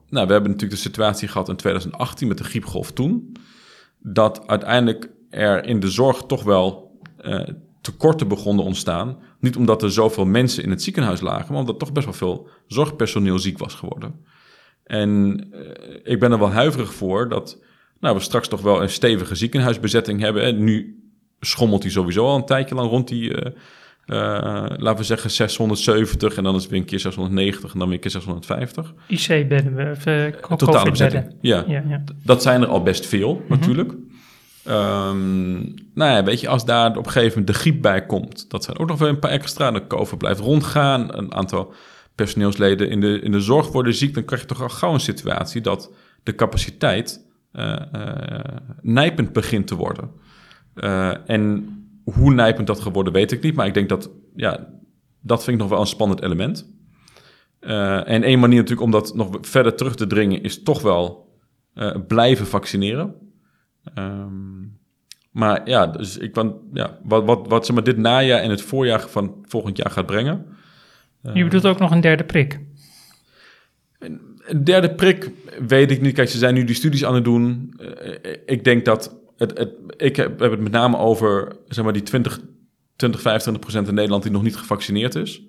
Nou, 0.07 0.27
we 0.27 0.33
hebben 0.33 0.51
natuurlijk 0.51 0.81
de 0.81 0.87
situatie 0.87 1.27
gehad 1.27 1.49
in 1.49 1.55
2018 1.55 2.27
met 2.27 2.37
de 2.37 2.43
griepgolf 2.43 2.91
toen. 2.91 3.35
Dat 3.99 4.47
uiteindelijk 4.47 5.09
er 5.29 5.65
in 5.65 5.79
de 5.79 5.89
zorg 5.89 6.23
toch 6.23 6.43
wel 6.43 6.99
uh, 7.21 7.47
tekorten 7.81 8.27
begonnen 8.27 8.65
ontstaan. 8.65 9.17
Niet 9.39 9.55
omdat 9.55 9.83
er 9.83 9.91
zoveel 9.91 10.25
mensen 10.25 10.63
in 10.63 10.69
het 10.69 10.83
ziekenhuis 10.83 11.21
lagen, 11.21 11.51
maar 11.51 11.59
omdat 11.59 11.79
toch 11.79 11.91
best 11.91 12.05
wel 12.05 12.15
veel 12.15 12.49
zorgpersoneel 12.67 13.39
ziek 13.39 13.57
was 13.57 13.73
geworden. 13.73 14.25
En 14.83 15.43
uh, 15.51 15.99
ik 16.03 16.19
ben 16.19 16.31
er 16.31 16.39
wel 16.39 16.51
huiverig 16.51 16.93
voor 16.93 17.29
dat 17.29 17.59
nou, 18.01 18.15
we 18.15 18.21
straks 18.21 18.47
toch 18.47 18.61
wel 18.61 18.81
een 18.81 18.89
stevige 18.89 19.35
ziekenhuisbezetting 19.35 20.21
hebben. 20.21 20.43
En 20.43 20.63
nu 20.63 21.01
schommelt 21.39 21.83
hij 21.83 21.91
sowieso 21.91 22.25
al 22.25 22.35
een 22.35 22.45
tijdje 22.45 22.75
lang 22.75 22.89
rond 22.89 23.07
die, 23.07 23.29
uh, 23.29 23.51
uh, 24.05 24.65
laten 24.77 24.97
we 24.97 25.03
zeggen, 25.03 25.31
670. 25.31 26.35
En 26.35 26.43
dan 26.43 26.55
is 26.55 26.61
het 26.61 26.71
weer 26.71 26.79
een 26.79 26.85
keer 26.85 26.99
690 26.99 27.73
en 27.73 27.79
dan 27.79 27.87
weer 27.87 27.95
een 27.95 28.01
keer 28.01 28.11
650. 28.11 28.93
IC-bedden, 29.07 29.97
uh, 30.07 30.55
Totale 30.55 30.89
bezetting, 30.89 31.35
ja. 31.41 31.63
Ja, 31.67 31.83
ja. 31.87 32.03
Dat 32.23 32.41
zijn 32.41 32.61
er 32.61 32.67
al 32.67 32.83
best 32.83 33.05
veel, 33.05 33.33
mm 33.33 33.39
-hmm. 33.39 33.59
natuurlijk. 33.59 33.93
Um, 34.67 35.73
nou 35.93 36.11
ja, 36.11 36.23
weet 36.23 36.39
je, 36.39 36.47
als 36.47 36.65
daar 36.65 36.89
op 36.89 37.05
een 37.05 37.11
gegeven 37.11 37.39
moment 37.39 37.47
de 37.47 37.61
griep 37.61 37.81
bij 37.81 38.05
komt, 38.05 38.49
dat 38.49 38.63
zijn 38.63 38.79
ook 38.79 38.87
nog 38.87 38.99
wel 38.99 39.09
een 39.09 39.19
paar 39.19 39.31
extra. 39.31 39.71
De 39.71 39.87
COVID 39.87 40.17
blijft 40.17 40.39
rondgaan, 40.39 41.17
een 41.17 41.33
aantal 41.33 41.73
personeelsleden 42.15 42.89
in 42.89 43.01
de, 43.01 43.19
in 43.19 43.31
de 43.31 43.39
zorg 43.39 43.71
worden 43.71 43.93
ziek, 43.93 44.13
dan 44.13 44.25
krijg 44.25 44.41
je 44.41 44.47
toch 44.47 44.61
al 44.61 44.69
gauw 44.69 44.93
een 44.93 44.99
situatie 44.99 45.61
dat 45.61 45.91
de 46.23 46.35
capaciteit 46.35 47.09
uh, 47.13 47.25
uh, 47.25 47.30
nijpend 48.81 49.33
begint 49.33 49.67
te 49.67 49.75
worden. 49.75 50.11
Uh, 50.75 51.29
en 51.29 51.69
hoe 52.03 52.33
nijpend 52.33 52.67
dat 52.67 52.79
geworden, 52.79 53.13
weet 53.13 53.31
ik 53.31 53.41
niet. 53.43 53.55
Maar 53.55 53.67
ik 53.67 53.73
denk 53.73 53.89
dat, 53.89 54.11
ja, 54.35 54.67
dat 55.21 55.43
vind 55.43 55.55
ik 55.55 55.61
nog 55.61 55.71
wel 55.71 55.79
een 55.79 55.87
spannend 55.87 56.21
element. 56.21 56.69
en 57.59 58.23
één 58.23 58.39
manier 58.39 58.59
natuurlijk 58.59 58.81
om 58.81 58.91
dat 58.91 59.15
nog 59.15 59.37
verder 59.41 59.75
terug 59.75 59.95
te 59.95 60.07
dringen, 60.07 60.43
is 60.43 60.63
toch 60.63 60.81
wel 60.81 61.29
blijven 62.07 62.47
vaccineren. 62.47 63.15
Um, 63.95 64.79
maar 65.31 65.69
ja, 65.69 65.87
dus 65.87 66.17
ik 66.17 66.31
kan, 66.31 66.59
ja, 66.73 66.99
wat, 67.03 67.25
wat, 67.25 67.47
wat 67.47 67.65
ze 67.65 67.73
maar 67.73 67.83
dit 67.83 67.97
najaar 67.97 68.39
en 68.39 68.49
het 68.49 68.61
voorjaar 68.61 69.09
van 69.09 69.45
volgend 69.47 69.77
jaar 69.77 69.91
gaat 69.91 70.05
brengen. 70.05 70.45
Je 71.33 71.43
bedoelt 71.43 71.65
ook 71.65 71.79
nog 71.79 71.91
een 71.91 72.01
derde 72.01 72.23
prik? 72.23 72.59
Een 74.45 74.63
derde 74.63 74.95
prik 74.95 75.31
weet 75.67 75.91
ik 75.91 76.01
niet. 76.01 76.13
Kijk, 76.13 76.29
ze 76.29 76.37
zijn 76.37 76.53
nu 76.53 76.63
die 76.63 76.75
studies 76.75 77.05
aan 77.05 77.15
het 77.15 77.23
doen. 77.23 77.73
Uh, 77.79 78.15
ik 78.45 78.63
denk 78.63 78.85
dat 78.85 79.19
het, 79.37 79.57
het, 79.57 79.69
ik 79.97 80.15
heb, 80.15 80.39
het 80.39 80.59
met 80.59 80.71
name 80.71 80.97
over 80.97 81.55
zeg 81.67 81.83
maar, 81.83 81.93
die 81.93 82.03
20, 82.03 82.39
20, 82.95 83.21
25 83.21 83.63
procent 83.63 83.87
in 83.87 83.93
Nederland 83.93 84.23
die 84.23 84.31
nog 84.31 84.43
niet 84.43 84.55
gevaccineerd 84.55 85.15
is. 85.15 85.41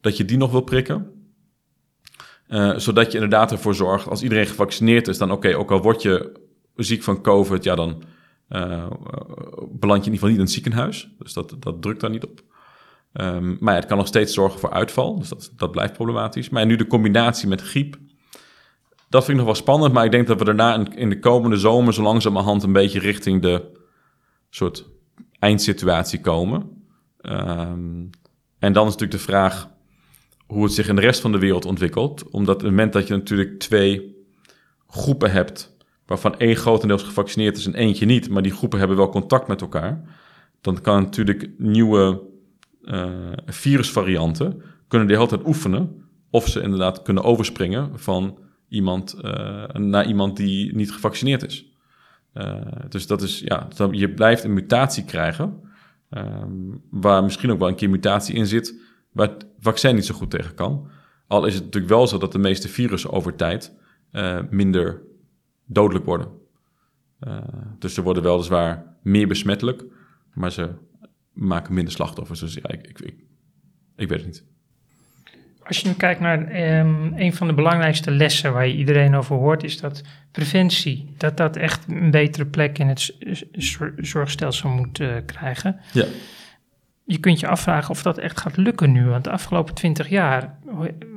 Dat 0.00 0.16
je 0.16 0.24
die 0.24 0.36
nog 0.36 0.50
wil 0.50 0.60
prikken. 0.60 1.12
Uh, 2.48 2.78
zodat 2.78 3.06
je 3.06 3.14
inderdaad 3.14 3.52
ervoor 3.52 3.74
zorgt, 3.74 4.08
als 4.08 4.22
iedereen 4.22 4.46
gevaccineerd 4.46 5.08
is, 5.08 5.18
dan 5.18 5.30
oké, 5.30 5.56
ook 5.56 5.70
al 5.70 5.82
word 5.82 6.02
je 6.02 6.32
ziek 6.74 7.02
van 7.02 7.22
COVID, 7.22 7.64
ja, 7.64 7.74
dan 7.74 8.02
uh, 8.48 8.86
beland 9.70 10.04
je 10.04 10.10
in 10.10 10.12
ieder 10.12 10.12
geval 10.12 10.28
niet 10.28 10.38
in 10.38 10.44
het 10.44 10.50
ziekenhuis. 10.50 11.08
Dus 11.18 11.32
dat, 11.32 11.56
dat 11.58 11.82
drukt 11.82 12.00
daar 12.00 12.10
niet 12.10 12.24
op. 12.24 12.42
Um, 13.12 13.56
maar 13.60 13.74
het 13.74 13.86
kan 13.86 13.96
nog 13.96 14.06
steeds 14.06 14.34
zorgen 14.34 14.60
voor 14.60 14.70
uitval, 14.70 15.18
dus 15.18 15.28
dat, 15.28 15.52
dat 15.56 15.70
blijft 15.70 15.92
problematisch. 15.92 16.48
Maar 16.48 16.66
nu 16.66 16.76
de 16.76 16.86
combinatie 16.86 17.48
met 17.48 17.60
griep, 17.60 17.96
dat 19.14 19.24
vind 19.24 19.38
ik 19.38 19.44
nog 19.44 19.54
wel 19.54 19.62
spannend. 19.62 19.92
Maar 19.92 20.04
ik 20.04 20.10
denk 20.10 20.26
dat 20.26 20.38
we 20.38 20.44
daarna 20.44 20.86
in, 20.94 21.08
de 21.08 21.18
komende 21.18 21.56
zomer 21.56 21.94
zo 21.94 22.02
langzamerhand 22.02 22.62
een 22.62 22.72
beetje 22.72 22.98
richting 22.98 23.42
de 23.42 23.62
soort 24.50 24.88
eindsituatie 25.38 26.20
komen. 26.20 26.84
Um, 27.22 28.10
en 28.58 28.72
dan 28.72 28.86
is 28.86 28.92
natuurlijk 28.92 29.10
de 29.10 29.18
vraag 29.18 29.70
hoe 30.46 30.62
het 30.62 30.72
zich 30.72 30.88
in 30.88 30.94
de 30.94 31.00
rest 31.00 31.20
van 31.20 31.32
de 31.32 31.38
wereld 31.38 31.64
ontwikkelt. 31.64 32.30
Omdat 32.30 32.54
op 32.54 32.60
het 32.60 32.70
moment 32.70 32.92
dat 32.92 33.06
je 33.06 33.14
natuurlijk 33.14 33.58
twee 33.58 34.24
groepen 34.86 35.30
hebt, 35.30 35.76
waarvan 36.06 36.38
één 36.38 36.56
grotendeels 36.56 37.02
gevaccineerd 37.02 37.56
is 37.56 37.66
en 37.66 37.74
eentje 37.74 38.06
niet, 38.06 38.28
maar 38.28 38.42
die 38.42 38.52
groepen 38.52 38.78
hebben 38.78 38.96
wel 38.96 39.08
contact 39.08 39.48
met 39.48 39.60
elkaar, 39.60 40.04
dan 40.60 40.80
kan 40.80 41.02
natuurlijk 41.02 41.50
nieuwe 41.58 42.22
uh, 42.82 43.06
virusvarianten 43.46 44.62
kunnen 44.88 45.08
de 45.08 45.14
hele 45.14 45.26
tijd 45.26 45.46
oefenen 45.46 46.04
of 46.30 46.48
ze 46.48 46.60
inderdaad 46.60 47.02
kunnen 47.02 47.22
overspringen 47.22 47.90
van 47.98 48.38
iemand 48.74 49.14
uh, 49.22 49.66
naar 49.66 50.06
iemand 50.06 50.36
die 50.36 50.74
niet 50.74 50.92
gevaccineerd 50.92 51.42
is. 51.42 51.72
Uh, 52.34 52.60
dus 52.88 53.06
dat 53.06 53.22
is, 53.22 53.40
ja, 53.40 53.68
je 53.90 54.14
blijft 54.14 54.44
een 54.44 54.52
mutatie 54.52 55.04
krijgen, 55.04 55.60
um, 56.10 56.82
waar 56.90 57.22
misschien 57.22 57.50
ook 57.50 57.58
wel 57.58 57.68
een 57.68 57.74
keer 57.74 57.90
mutatie 57.90 58.34
in 58.34 58.46
zit, 58.46 58.80
waar 59.12 59.28
het 59.28 59.46
vaccin 59.58 59.94
niet 59.94 60.04
zo 60.04 60.14
goed 60.14 60.30
tegen 60.30 60.54
kan. 60.54 60.88
Al 61.26 61.46
is 61.46 61.54
het 61.54 61.64
natuurlijk 61.64 61.92
wel 61.92 62.06
zo 62.06 62.18
dat 62.18 62.32
de 62.32 62.38
meeste 62.38 62.68
virussen 62.68 63.10
over 63.10 63.36
tijd 63.36 63.76
uh, 64.12 64.40
minder 64.50 65.02
dodelijk 65.66 66.04
worden. 66.04 66.28
Dus 67.78 67.94
ze 67.94 68.02
worden 68.02 68.22
weliswaar 68.22 68.96
meer 69.02 69.28
besmettelijk, 69.28 69.84
maar 70.34 70.52
ze 70.52 70.70
maken 71.32 71.74
minder 71.74 71.92
slachtoffers. 71.92 72.40
Dus 72.40 72.54
ja, 72.54 72.68
ik, 72.68 72.86
ik, 72.86 73.14
ik 73.96 74.08
weet 74.08 74.18
het 74.18 74.26
niet. 74.26 74.44
Als 75.66 75.78
je 75.80 75.88
nu 75.88 75.94
kijkt 75.94 76.20
naar 76.20 76.38
um, 76.78 77.12
een 77.16 77.34
van 77.34 77.46
de 77.46 77.54
belangrijkste 77.54 78.10
lessen 78.10 78.52
waar 78.52 78.66
je 78.66 78.74
iedereen 78.76 79.14
over 79.14 79.36
hoort, 79.36 79.64
is 79.64 79.80
dat 79.80 80.02
preventie, 80.32 81.14
dat 81.18 81.36
dat 81.36 81.56
echt 81.56 81.84
een 81.88 82.10
betere 82.10 82.46
plek 82.46 82.78
in 82.78 82.88
het 82.88 83.14
zorgstelsel 83.96 84.68
moet 84.70 84.98
uh, 84.98 85.14
krijgen. 85.26 85.80
Ja. 85.92 86.04
Je 87.04 87.18
kunt 87.18 87.40
je 87.40 87.46
afvragen 87.46 87.90
of 87.90 88.02
dat 88.02 88.18
echt 88.18 88.40
gaat 88.40 88.56
lukken 88.56 88.92
nu, 88.92 89.04
want 89.06 89.24
de 89.24 89.30
afgelopen 89.30 89.74
twintig 89.74 90.08
jaar 90.08 90.58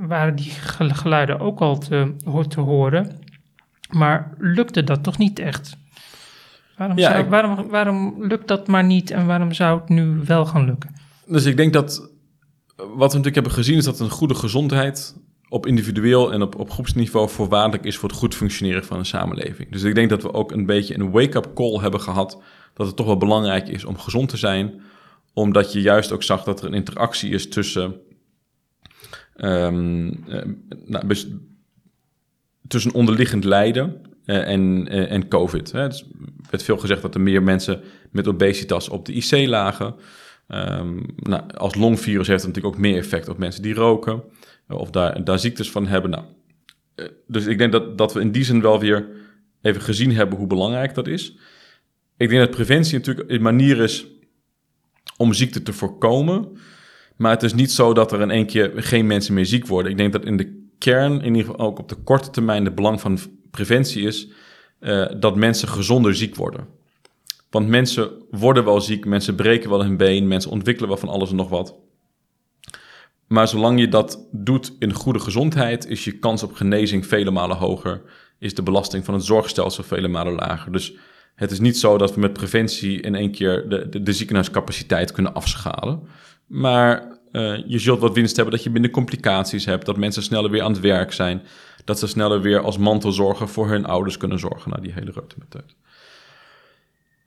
waren 0.08 0.36
die 0.36 0.52
geluiden 0.94 1.40
ook 1.40 1.60
al 1.60 1.78
te, 1.78 2.14
te 2.48 2.60
horen, 2.60 3.20
maar 3.90 4.32
lukte 4.38 4.84
dat 4.84 5.04
toch 5.04 5.18
niet 5.18 5.40
echt? 5.40 5.78
Waarom, 6.78 6.98
Ja, 6.98 7.10
zou, 7.12 7.24
ik- 7.24 7.30
waarom, 7.30 7.68
waarom 7.70 8.16
lukt 8.20 8.48
dat 8.48 8.68
maar 8.68 8.84
niet 8.84 9.12
en 9.12 9.26
waarom 9.26 9.54
zou 9.54 9.80
het 9.80 9.90
nu 9.90 10.20
wel 10.26 10.46
gaan 10.46 10.66
lukken? 10.66 10.96
Dus 11.26 11.46
ik 11.46 11.58
denk 11.58 11.74
dat 11.74 12.10
wat 12.78 13.12
we 13.12 13.18
natuurlijk 13.18 13.36
hebben 13.36 13.52
gezien 13.52 13.78
is 13.78 13.84
dat 13.84 14.00
een 14.00 14.10
goede 14.10 14.36
gezondheid 14.36 15.16
op 15.50 15.66
individueel 15.66 16.34
en 16.34 16.42
op, 16.42 16.60
op 16.60 16.70
groepsniveau 16.70 17.30
voorwaardelijk 17.30 17.84
is 17.84 17.98
voor 17.98 18.10
het 18.10 18.18
goed 18.18 18.36
functioneren 18.36 18.86
van 18.86 18.98
een 18.98 19.06
samenleving. 19.06 19.72
Dus 19.72 19.84
ik 19.84 19.96
denk 19.96 20.10
dat 20.10 20.22
we 20.22 20.34
ook 20.34 20.52
een 20.52 20.66
beetje 20.66 21.00
een 21.00 21.12
wake-up 21.12 21.52
call 21.54 21.80
hebben 21.80 22.02
gehad 22.02 22.42
dat 22.74 22.88
het 22.88 22.96
toch 22.96 23.06
wel 23.06 23.18
belangrijk 23.18 23.68
is 23.68 23.86
om 23.86 23.98
gezond 23.98 24.30
te 24.30 24.38
zijn, 24.38 24.82
omdat 25.34 25.74
je 25.74 25.82
juist 25.82 26.12
ook 26.12 26.24
zag 26.24 26.44
dat 26.44 26.62
er 26.62 26.68
een 26.68 26.74
interactie 26.74 27.32
is 27.32 27.50
tussen, 27.50 27.96
ehm, 29.36 30.12
eh, 30.28 30.46
nou, 30.86 31.16
tussen 32.68 32.94
onderliggend 32.94 33.44
lijden 33.44 34.02
eh, 34.26 34.48
en, 34.48 34.88
eh, 34.88 35.12
en 35.12 35.28
COVID. 35.28 35.72
Hè. 35.72 35.88
Dus 35.88 36.02
er 36.02 36.08
werd 36.50 36.64
veel 36.64 36.78
gezegd 36.78 37.02
dat 37.02 37.16
er 37.16 37.22
meer 37.22 37.44
mensen 37.44 37.82
met 38.12 38.28
obesitas 38.28 38.90
op 38.90 39.06
de 39.06 39.14
IC 39.14 39.48
lagen. 39.48 39.96
Ehm, 40.48 41.00
nou, 41.16 41.44
als 41.54 41.76
longvirus 41.76 42.28
heeft 42.28 42.44
het 42.44 42.48
natuurlijk 42.48 42.76
ook 42.76 42.82
meer 42.82 42.98
effect 42.98 43.30
op 43.30 43.38
mensen 43.38 43.62
die 43.62 43.74
roken 43.74 44.24
eh, 44.68 44.78
of 44.78 44.90
daar, 44.90 45.24
daar 45.24 45.40
ziektes 45.40 45.72
van 45.72 45.88
hebben. 45.88 46.12
Nou, 46.12 46.24
eh, 46.96 47.06
dus 47.28 47.46
ik 47.46 47.58
denk 47.58 47.72
dat, 47.72 47.98
dat 47.98 48.14
we 48.14 48.20
in 48.20 48.32
die 48.32 48.44
zin 48.44 48.62
wel 48.62 48.80
weer 48.80 49.08
even 49.62 49.82
gezien 49.82 50.12
hebben 50.12 50.38
hoe 50.38 50.48
belangrijk 50.48 50.94
dat 50.94 51.08
is. 51.08 51.38
Ik 52.18 52.30
denk 52.30 52.42
dat 52.42 52.52
preventie 52.52 52.98
natuurlijk 52.98 53.30
een 53.30 53.42
manier 53.42 53.80
is 53.80 54.08
om 55.18 55.34
ziekte 55.34 55.64
te 55.64 55.74
voorkomen. 55.74 56.58
Maar 57.16 57.32
het 57.32 57.44
is 57.44 57.54
niet 57.54 57.72
zo 57.72 57.94
dat 57.94 58.12
er 58.12 58.22
in 58.22 58.32
één 58.32 58.46
keer 58.46 58.72
geen 58.76 59.08
mensen 59.08 59.34
meer 59.34 59.46
ziek 59.46 59.68
worden. 59.68 59.92
Ik 59.92 59.98
denk 59.98 60.14
dat 60.14 60.26
in 60.26 60.38
de 60.38 60.70
kern, 60.78 61.22
in 61.22 61.36
ieder 61.36 61.52
geval 61.52 61.66
ook 61.66 61.80
op 61.80 61.90
de 61.90 61.96
korte 61.96 62.30
termijn, 62.30 62.64
de 62.64 62.72
belang 62.72 63.02
van 63.02 63.20
preventie 63.52 64.06
is 64.06 64.28
eh, 64.80 65.06
dat 65.20 65.36
mensen 65.36 65.68
gezonder 65.68 66.16
ziek 66.16 66.36
worden. 66.36 66.68
Want 67.50 67.68
mensen 67.68 68.12
worden 68.32 68.66
wel 68.66 68.82
ziek, 68.82 69.06
mensen 69.06 69.36
breken 69.36 69.70
wel 69.70 69.84
hun 69.84 69.98
been, 69.98 70.28
mensen 70.28 70.52
ontwikkelen 70.52 70.90
wel 70.90 70.98
van 70.98 71.10
alles 71.10 71.30
en 71.30 71.36
nog 71.36 71.50
wat. 71.50 71.76
Maar 73.28 73.48
zolang 73.48 73.80
je 73.80 73.88
dat 73.88 74.28
doet 74.32 74.76
in 74.80 74.94
goede 74.94 75.20
gezondheid, 75.20 75.88
is 75.88 76.04
je 76.04 76.20
kans 76.20 76.44
op 76.44 76.54
genezing 76.54 77.06
vele 77.06 77.32
malen 77.32 77.58
hoger. 77.58 78.02
Is 78.40 78.56
de 78.56 78.64
belasting 78.64 79.06
van 79.06 79.14
het 79.14 79.24
zorgstelsel 79.24 79.84
vele 79.84 80.08
malen 80.08 80.34
lager. 80.34 80.72
Dus 80.72 80.94
het 81.36 81.52
is 81.52 81.60
niet 81.60 81.78
zo 81.78 81.98
dat 81.98 82.14
we 82.14 82.20
met 82.20 82.34
preventie 82.34 83.02
in 83.02 83.16
één 83.16 83.32
keer 83.32 83.70
de, 83.70 84.02
de, 84.02 84.14
ziekenhuiscapaciteit 84.14 85.12
kunnen 85.12 85.34
afschalen. 85.34 86.08
Maar 86.46 87.20
eh, 87.32 87.58
je 87.66 87.80
zult 87.80 88.00
wat 88.00 88.14
winst 88.14 88.36
hebben 88.36 88.54
dat 88.54 88.64
je 88.64 88.70
minder 88.70 88.92
complicaties 88.92 89.66
hebt, 89.66 89.86
dat 89.86 89.98
mensen 89.98 90.24
sneller 90.24 90.52
weer 90.52 90.62
aan 90.62 90.72
het 90.72 90.82
werk 90.82 91.14
zijn, 91.14 91.42
dat 91.86 92.00
ze 92.00 92.08
sneller 92.08 92.42
weer 92.42 92.60
als 92.60 92.78
mantelzorger 92.78 93.48
voor 93.48 93.70
hun 93.70 93.86
ouders 93.86 94.18
kunnen 94.18 94.40
zorgen. 94.40 94.70
Nou, 94.70 94.82
die 94.82 94.94
hele 94.94 95.14
methode. 95.38 95.74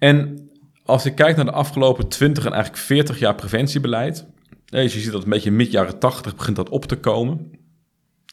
En 0.00 0.48
als 0.84 1.02
je 1.02 1.14
kijkt 1.14 1.36
naar 1.36 1.44
de 1.44 1.52
afgelopen 1.52 2.08
20 2.08 2.44
en 2.44 2.52
eigenlijk 2.52 2.82
40 2.82 3.18
jaar 3.18 3.34
preventiebeleid, 3.34 4.26
dus 4.64 4.94
je 4.94 5.00
ziet 5.00 5.12
dat 5.12 5.22
een 5.22 5.30
beetje 5.30 5.50
mid 5.50 5.70
jaren 5.70 5.98
80 5.98 6.36
begint 6.36 6.56
dat 6.56 6.68
op 6.68 6.84
te 6.84 6.96
komen. 6.96 7.50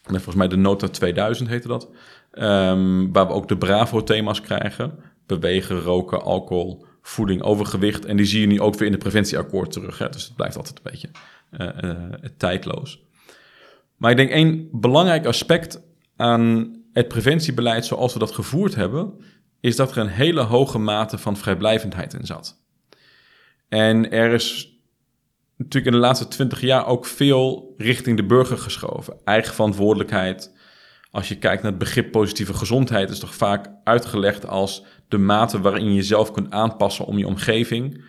Met 0.04 0.22
volgens 0.22 0.36
mij 0.36 0.48
de 0.48 0.56
Nota 0.56 0.88
2000 0.88 1.50
heette 1.50 1.68
dat. 1.68 1.90
Ehm, 2.32 3.12
waar 3.12 3.28
we 3.28 3.34
ook 3.34 3.48
de 3.48 3.58
Bravo-thema's 3.58 4.42
krijgen. 4.42 5.00
Bewegen, 5.26 5.80
roken, 5.80 6.22
alcohol, 6.22 6.86
voeding, 7.02 7.42
overgewicht. 7.42 8.06
En 8.06 8.18
die 8.18 8.26
zie 8.26 8.42
je 8.42 8.48
nu 8.48 8.62
ook 8.62 8.76
weer 8.76 8.86
in 8.86 8.92
de 8.92 8.98
preventieakkoord 8.98 9.72
terug. 9.72 9.98
Hè? 9.98 10.10
Dus 10.10 10.24
het 10.24 10.36
blijft 10.36 10.58
altijd 10.58 10.80
een 10.84 10.92
beetje 10.92 11.10
eh, 11.52 12.30
tijdloos. 12.38 13.06
Maar 13.96 14.12
ik 14.12 14.18
denk 14.18 14.30
één 14.30 14.70
belangrijk 14.72 15.26
aspect 15.26 15.82
aan 16.16 16.76
het 16.94 17.08
preventiebeleid 17.08 17.86
zoals 17.86 18.14
we 18.14 18.20
dat 18.20 18.32
gevoerd 18.32 18.76
hebben, 18.76 19.14
is 19.60 19.76
dat 19.76 19.92
er 19.92 19.98
een 19.98 20.08
hele 20.08 20.42
hoge 20.42 20.78
mate 20.78 21.18
van 21.18 21.38
vrijblijvendheid 21.38 22.14
in 22.14 22.26
zat. 22.26 22.62
En 23.70 24.12
er 24.12 24.34
is 24.34 24.78
natuurlijk 25.58 25.86
in 25.86 26.02
de 26.02 26.08
laatste 26.08 26.28
twintig 26.28 26.62
jaar 26.62 26.86
ook 26.86 27.06
veel 27.06 27.74
richting 27.78 28.18
de 28.18 28.26
burger 28.26 28.58
geschoven. 28.58 29.18
Eigen 29.24 29.54
verantwoordelijkheid. 29.54 30.56
Als 31.12 31.28
je 31.28 31.38
kijkt 31.38 31.62
naar 31.62 31.72
het 31.72 31.80
begrip 31.80 32.12
positieve 32.12 32.54
gezondheid, 32.54 33.10
is 33.10 33.20
toch 33.20 33.36
vaak 33.36 33.70
uitgelegd 33.84 34.48
als 34.48 34.86
de 35.08 35.18
mate 35.18 35.62
waarin 35.62 35.86
je 35.86 35.96
jezelf 35.96 36.32
kunt 36.32 36.52
aanpassen 36.52 37.06
om 37.06 37.18
je 37.18 37.28
omgeving. 37.28 38.04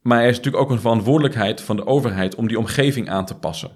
Maar 0.00 0.22
er 0.22 0.28
is 0.28 0.36
natuurlijk 0.36 0.62
ook 0.62 0.70
een 0.70 0.80
verantwoordelijkheid 0.80 1.60
van 1.60 1.76
de 1.76 1.86
overheid 1.86 2.34
om 2.34 2.48
die 2.48 2.58
omgeving 2.58 3.10
aan 3.10 3.26
te 3.26 3.34
passen. 3.34 3.70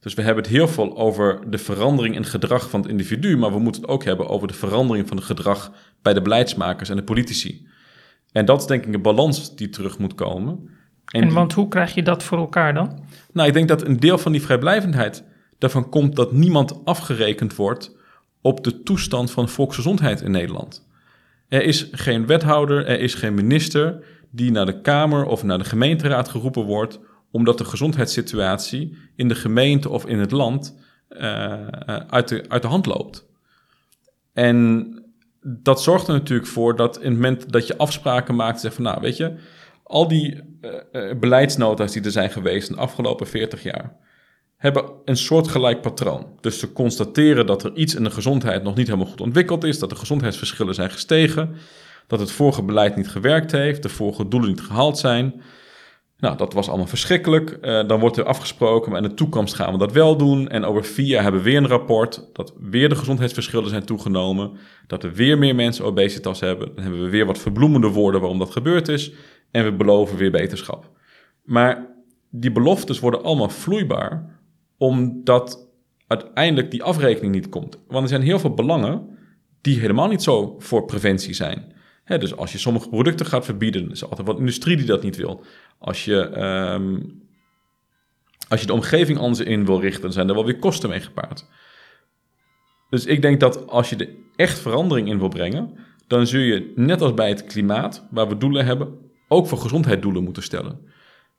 Dus 0.00 0.14
we 0.14 0.22
hebben 0.22 0.42
het 0.42 0.52
heel 0.52 0.68
veel 0.68 0.96
over 0.98 1.50
de 1.50 1.58
verandering 1.58 2.14
in 2.14 2.24
gedrag 2.24 2.70
van 2.70 2.80
het 2.80 2.90
individu, 2.90 3.36
maar 3.36 3.52
we 3.52 3.58
moeten 3.58 3.80
het 3.82 3.90
ook 3.90 4.04
hebben 4.04 4.28
over 4.28 4.48
de 4.48 4.54
verandering 4.54 5.08
van 5.08 5.16
het 5.16 5.26
gedrag 5.26 5.72
bij 6.02 6.12
de 6.14 6.22
beleidsmakers 6.22 6.88
en 6.88 6.96
de 6.96 7.02
politici. 7.02 7.66
En 8.32 8.44
dat 8.44 8.60
is 8.60 8.66
denk 8.66 8.86
ik 8.86 8.94
een 8.94 9.02
balans 9.02 9.56
die 9.56 9.68
terug 9.68 9.98
moet 9.98 10.14
komen. 10.14 10.68
En, 11.12 11.20
die- 11.20 11.30
want 11.32 11.52
hoe 11.52 11.68
krijg 11.68 11.94
je 11.94 12.02
dat 12.02 12.22
voor 12.22 12.38
elkaar 12.38 12.74
dan? 12.74 13.04
nou, 13.32 13.48
ik 13.48 13.54
denk 13.54 13.68
dat 13.68 13.86
een 13.86 14.00
deel 14.00 14.18
van 14.18 14.32
die 14.32 14.42
vrijblijvendheid 14.42 15.24
daarvan 15.58 15.88
komt 15.88 16.16
dat 16.16 16.32
niemand 16.32 16.84
afgerekend 16.84 17.56
wordt 17.56 17.96
op 18.40 18.64
de 18.64 18.82
toestand 18.82 19.30
van 19.30 19.48
volksgezondheid 19.48 20.20
in 20.20 20.30
Nederland. 20.30 20.88
Er 21.48 21.62
is 21.62 21.88
geen 21.92 22.26
wethouder, 22.26 22.86
er 22.86 23.00
is 23.00 23.14
geen 23.14 23.34
minister 23.34 24.04
die 24.30 24.50
naar 24.50 24.66
de 24.66 24.80
Kamer 24.80 25.24
of 25.24 25.42
naar 25.42 25.58
de 25.58 25.64
gemeenteraad 25.64 26.28
geroepen 26.28 26.64
wordt 26.64 27.00
omdat 27.30 27.58
de 27.58 27.64
gezondheidssituatie 27.64 28.96
in 29.16 29.28
de 29.28 29.34
gemeente 29.34 29.88
of 29.88 30.06
in 30.06 30.18
het 30.18 30.30
land 30.30 30.76
eh, 31.08 31.52
eh, 31.52 31.96
uit, 32.08 32.28
de, 32.28 32.44
uit 32.48 32.62
de 32.62 32.68
hand 32.68 32.86
loopt. 32.86 33.26
En 34.32 34.94
dat 35.42 35.82
zorgt 35.82 36.06
er 36.06 36.12
natuurlijk 36.12 36.48
voor 36.48 36.76
dat 36.76 36.96
in 36.96 37.10
het 37.10 37.14
moment 37.14 37.52
dat 37.52 37.66
je 37.66 37.76
afspraken 37.76 38.34
maakt, 38.34 38.60
zeg 38.60 38.74
van 38.74 38.84
nou 38.84 39.00
weet 39.00 39.16
je, 39.16 39.34
al 39.82 40.08
die 40.08 40.42
eh, 40.60 41.18
beleidsnota's 41.18 41.92
die 41.92 42.02
er 42.02 42.10
zijn 42.10 42.30
geweest 42.30 42.68
in 42.68 42.74
de 42.74 42.80
afgelopen 42.80 43.26
40 43.26 43.62
jaar, 43.62 43.96
hebben 44.56 44.92
een 45.04 45.16
soortgelijk 45.16 45.80
patroon. 45.80 46.26
Dus 46.40 46.58
ze 46.58 46.72
constateren 46.72 47.46
dat 47.46 47.64
er 47.64 47.74
iets 47.74 47.94
in 47.94 48.04
de 48.04 48.10
gezondheid 48.10 48.62
nog 48.62 48.74
niet 48.74 48.86
helemaal 48.86 49.10
goed 49.10 49.20
ontwikkeld 49.20 49.64
is, 49.64 49.78
dat 49.78 49.90
de 49.90 49.96
gezondheidsverschillen 49.96 50.74
zijn 50.74 50.90
gestegen, 50.90 51.56
dat 52.06 52.20
het 52.20 52.30
vorige 52.30 52.62
beleid 52.62 52.96
niet 52.96 53.08
gewerkt 53.08 53.52
heeft, 53.52 53.82
de 53.82 53.88
vorige 53.88 54.28
doelen 54.28 54.48
niet 54.48 54.60
gehaald 54.60 54.98
zijn. 54.98 55.42
Nou, 56.20 56.36
dat 56.36 56.52
was 56.52 56.68
allemaal 56.68 56.86
verschrikkelijk. 56.86 57.50
Eh, 57.50 57.86
dan 57.88 58.00
wordt 58.00 58.16
er 58.16 58.24
afgesproken, 58.24 58.90
maar 58.92 59.02
in 59.02 59.08
de 59.08 59.14
toekomst 59.14 59.54
gaan 59.54 59.72
we 59.72 59.78
dat 59.78 59.92
wel 59.92 60.16
doen. 60.16 60.48
En 60.48 60.64
over 60.64 60.84
vier 60.84 61.06
jaar 61.06 61.22
hebben 61.22 61.42
we 61.42 61.50
weer 61.50 61.56
een 61.56 61.68
rapport 61.68 62.28
dat 62.32 62.54
weer 62.60 62.88
de 62.88 62.94
gezondheidsverschillen 62.94 63.68
zijn 63.68 63.84
toegenomen. 63.84 64.50
Dat 64.86 65.04
er 65.04 65.12
weer 65.12 65.38
meer 65.38 65.54
mensen 65.54 65.84
obesitas 65.84 66.40
hebben. 66.40 66.74
Dan 66.74 66.84
hebben 66.84 67.02
we 67.02 67.10
weer 67.10 67.26
wat 67.26 67.38
verbloemende 67.38 67.88
woorden 67.88 68.20
waarom 68.20 68.38
dat 68.38 68.50
gebeurd 68.50 68.88
is. 68.88 69.12
En 69.50 69.64
we 69.64 69.72
beloven 69.72 70.16
weer 70.16 70.30
beterschap. 70.30 70.90
Maar 71.44 71.86
die 72.30 72.52
beloftes 72.52 73.00
worden 73.00 73.22
allemaal 73.22 73.48
vloeibaar, 73.48 74.40
omdat 74.78 75.68
uiteindelijk 76.06 76.70
die 76.70 76.82
afrekening 76.82 77.34
niet 77.34 77.48
komt. 77.48 77.78
Want 77.88 78.02
er 78.02 78.08
zijn 78.08 78.22
heel 78.22 78.38
veel 78.38 78.54
belangen 78.54 79.18
die 79.60 79.80
helemaal 79.80 80.08
niet 80.08 80.22
zo 80.22 80.56
voor 80.58 80.84
preventie 80.84 81.34
zijn. 81.34 81.72
Dus 82.18 82.36
als 82.36 82.52
je 82.52 82.58
sommige 82.58 82.88
producten 82.88 83.26
gaat 83.26 83.44
verbieden, 83.44 83.90
is 83.90 84.04
altijd 84.04 84.26
wat 84.26 84.38
industrie 84.38 84.76
die 84.76 84.86
dat 84.86 85.02
niet 85.02 85.16
wil. 85.16 85.44
Als 85.78 86.04
je, 86.04 86.20
ehm, 86.20 86.98
als 88.48 88.60
je 88.60 88.66
de 88.66 88.72
omgeving 88.72 89.18
anders 89.18 89.48
in 89.48 89.64
wil 89.64 89.80
richten, 89.80 90.12
zijn 90.12 90.28
er 90.28 90.34
wel 90.34 90.44
weer 90.44 90.58
kosten 90.58 90.88
mee 90.88 91.00
gepaard. 91.00 91.46
Dus 92.90 93.06
ik 93.06 93.22
denk 93.22 93.40
dat 93.40 93.66
als 93.66 93.90
je 93.90 93.96
er 93.96 94.08
echt 94.36 94.58
verandering 94.58 95.08
in 95.08 95.18
wil 95.18 95.28
brengen, 95.28 95.70
dan 96.06 96.26
zul 96.26 96.40
je, 96.40 96.72
net 96.76 97.02
als 97.02 97.14
bij 97.14 97.28
het 97.28 97.44
klimaat, 97.44 98.06
waar 98.10 98.28
we 98.28 98.36
doelen 98.36 98.66
hebben, 98.66 98.98
ook 99.28 99.46
voor 99.46 99.58
gezondheid 99.58 100.02
doelen 100.02 100.24
moeten 100.24 100.42
stellen. 100.42 100.78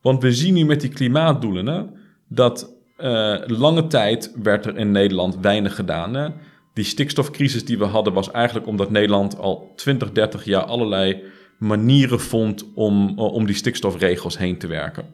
Want 0.01 0.21
we 0.21 0.33
zien 0.33 0.53
nu 0.53 0.65
met 0.65 0.81
die 0.81 0.89
klimaatdoelen 0.89 1.65
hè, 1.65 1.83
dat 2.27 2.73
eh, 2.97 3.37
lange 3.45 3.87
tijd 3.87 4.33
werd 4.43 4.65
er 4.65 4.77
in 4.77 4.91
Nederland 4.91 5.37
weinig 5.39 5.75
gedaan. 5.75 6.13
Hè. 6.13 6.29
Die 6.73 6.83
stikstofcrisis 6.83 7.65
die 7.65 7.77
we 7.77 7.85
hadden 7.85 8.13
was 8.13 8.31
eigenlijk 8.31 8.67
omdat 8.67 8.89
Nederland 8.89 9.37
al 9.37 9.71
20, 9.75 10.11
30 10.11 10.45
jaar 10.45 10.63
allerlei 10.63 11.23
manieren 11.57 12.19
vond 12.19 12.65
om, 12.73 13.19
om 13.19 13.45
die 13.45 13.55
stikstofregels 13.55 14.37
heen 14.37 14.57
te 14.57 14.67
werken. 14.67 15.05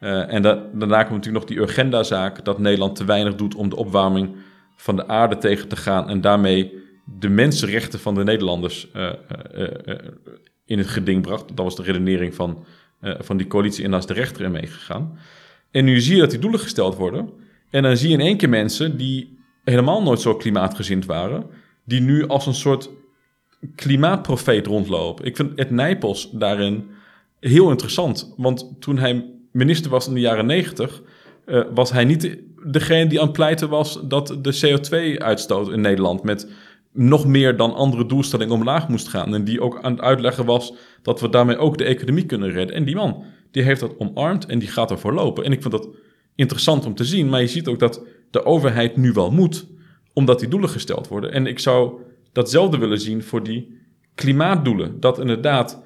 Uh, 0.00 0.32
en 0.32 0.42
da 0.42 0.54
daarna 0.72 1.02
komt 1.02 1.16
natuurlijk 1.16 1.44
nog 1.44 1.44
die 1.44 1.58
Urgenda-zaak, 1.58 2.44
dat 2.44 2.58
Nederland 2.58 2.96
te 2.96 3.04
weinig 3.04 3.34
doet 3.34 3.54
om 3.54 3.68
de 3.68 3.76
opwarming 3.76 4.36
van 4.76 4.96
de 4.96 5.08
aarde 5.08 5.38
tegen 5.38 5.68
te 5.68 5.76
gaan 5.76 6.08
en 6.08 6.20
daarmee 6.20 6.72
de 7.18 7.28
mensenrechten 7.28 8.00
van 8.00 8.14
de 8.14 8.24
Nederlanders 8.24 8.88
uh, 8.96 9.10
in 10.64 10.78
het 10.78 10.86
geding 10.86 11.22
bracht. 11.22 11.48
Dat 11.48 11.64
was 11.64 11.76
de 11.76 11.82
redenering 11.82 12.34
van, 12.34 12.64
van 13.00 13.36
die 13.36 13.46
coalitie 13.46 13.84
en 13.84 13.90
daar 13.90 14.06
de 14.06 14.12
rechter 14.12 14.44
in 14.44 14.50
meegegaan. 14.50 15.18
En 15.70 15.84
nu 15.84 16.00
zie 16.00 16.14
je 16.14 16.20
dat 16.20 16.30
die 16.30 16.38
doelen 16.38 16.60
gesteld 16.60 16.96
worden. 16.96 17.30
En 17.70 17.82
dan 17.82 17.96
zie 17.96 18.08
je 18.08 18.14
in 18.14 18.20
één 18.20 18.36
keer 18.36 18.48
mensen 18.48 18.96
die 18.96 19.39
helemaal 19.64 20.02
nooit 20.02 20.20
zo 20.20 20.36
klimaatgezind 20.36 21.06
waren, 21.06 21.46
die 21.84 22.00
nu 22.00 22.26
als 22.26 22.46
een 22.46 22.54
soort 22.54 22.90
klimaatprofeet 23.74 24.66
rondlopen. 24.66 25.24
Ik 25.24 25.36
vind 25.36 25.58
Ed 25.58 25.70
Nijpels 25.70 26.30
daarin 26.32 26.90
heel 27.40 27.70
interessant. 27.70 28.34
Want 28.36 28.70
toen 28.78 28.98
hij 28.98 29.30
minister 29.52 29.90
was 29.90 30.08
in 30.08 30.14
de 30.14 30.20
jaren 30.20 30.46
negentig, 30.46 31.02
uh, 31.46 31.62
was 31.74 31.92
hij 31.92 32.04
niet 32.04 32.38
degene 32.64 33.06
die 33.06 33.20
aan 33.20 33.26
het 33.26 33.36
pleiten 33.36 33.68
was 33.68 34.00
dat 34.04 34.38
de 34.40 34.60
CO2-uitstoot 34.60 35.72
in 35.72 35.80
Nederland 35.80 36.22
met 36.22 36.48
nog 36.92 37.26
meer 37.26 37.56
dan 37.56 37.74
andere 37.74 38.06
doelstellingen 38.06 38.54
omlaag 38.54 38.88
moest 38.88 39.08
gaan. 39.08 39.34
En 39.34 39.44
die 39.44 39.60
ook 39.60 39.82
aan 39.82 39.92
het 39.92 40.00
uitleggen 40.00 40.44
was 40.44 40.74
dat 41.02 41.20
we 41.20 41.28
daarmee 41.28 41.56
ook 41.56 41.78
de 41.78 41.84
economie 41.84 42.26
kunnen 42.26 42.50
redden. 42.50 42.76
En 42.76 42.84
die 42.84 42.94
man, 42.94 43.24
die 43.50 43.62
heeft 43.62 43.80
dat 43.80 43.98
omarmd 43.98 44.46
en 44.46 44.58
die 44.58 44.68
gaat 44.68 44.90
ervoor 44.90 45.12
lopen. 45.12 45.44
En 45.44 45.52
ik 45.52 45.60
vind 45.60 45.72
dat 45.72 45.88
interessant 46.34 46.86
om 46.86 46.94
te 46.94 47.04
zien. 47.04 47.28
Maar 47.28 47.40
je 47.40 47.46
ziet 47.46 47.68
ook 47.68 47.78
dat 47.78 48.04
de 48.30 48.44
overheid 48.44 48.96
nu 48.96 49.12
wel 49.12 49.30
moet, 49.30 49.66
omdat 50.12 50.40
die 50.40 50.48
doelen 50.48 50.68
gesteld 50.68 51.08
worden. 51.08 51.32
En 51.32 51.46
ik 51.46 51.58
zou 51.58 52.00
datzelfde 52.32 52.78
willen 52.78 53.00
zien 53.00 53.22
voor 53.22 53.42
die 53.42 53.78
klimaatdoelen. 54.14 55.00
Dat 55.00 55.18
inderdaad, 55.18 55.82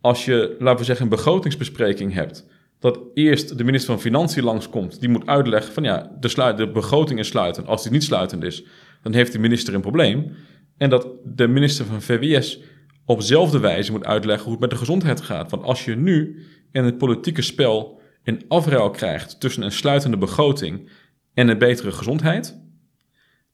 als 0.00 0.24
je, 0.24 0.56
laten 0.58 0.78
we 0.78 0.84
zeggen, 0.84 1.04
een 1.04 1.10
begrotingsbespreking 1.10 2.12
hebt, 2.12 2.46
dat 2.78 3.00
eerst 3.14 3.58
de 3.58 3.64
minister 3.64 3.92
van 3.92 4.00
Financiën 4.00 4.44
langskomt, 4.44 5.00
die 5.00 5.08
moet 5.08 5.26
uitleggen 5.26 5.72
van 5.72 5.82
ja, 5.82 6.16
de, 6.20 6.28
sluit, 6.28 6.56
de 6.56 6.70
begroting 6.70 7.18
is 7.18 7.28
sluitend. 7.28 7.66
Als 7.66 7.82
die 7.82 7.92
niet 7.92 8.04
sluitend 8.04 8.42
is, 8.42 8.64
dan 9.02 9.12
heeft 9.12 9.32
de 9.32 9.38
minister 9.38 9.74
een 9.74 9.80
probleem. 9.80 10.32
En 10.76 10.90
dat 10.90 11.08
de 11.24 11.48
minister 11.48 11.84
van 11.84 12.02
VWS 12.02 12.60
op 13.04 13.18
dezelfde 13.18 13.58
wijze 13.58 13.92
moet 13.92 14.04
uitleggen 14.04 14.44
hoe 14.44 14.52
het 14.52 14.60
met 14.60 14.70
de 14.70 14.76
gezondheid 14.76 15.20
gaat. 15.20 15.50
Want 15.50 15.62
als 15.62 15.84
je 15.84 15.96
nu 15.96 16.46
in 16.72 16.84
het 16.84 16.98
politieke 16.98 17.42
spel 17.42 18.00
een 18.24 18.44
afruil 18.48 18.90
krijgt 18.90 19.40
tussen 19.40 19.62
een 19.62 19.72
sluitende 19.72 20.16
begroting 20.16 20.90
en 21.38 21.48
een 21.48 21.58
betere 21.58 21.92
gezondheid, 21.92 22.60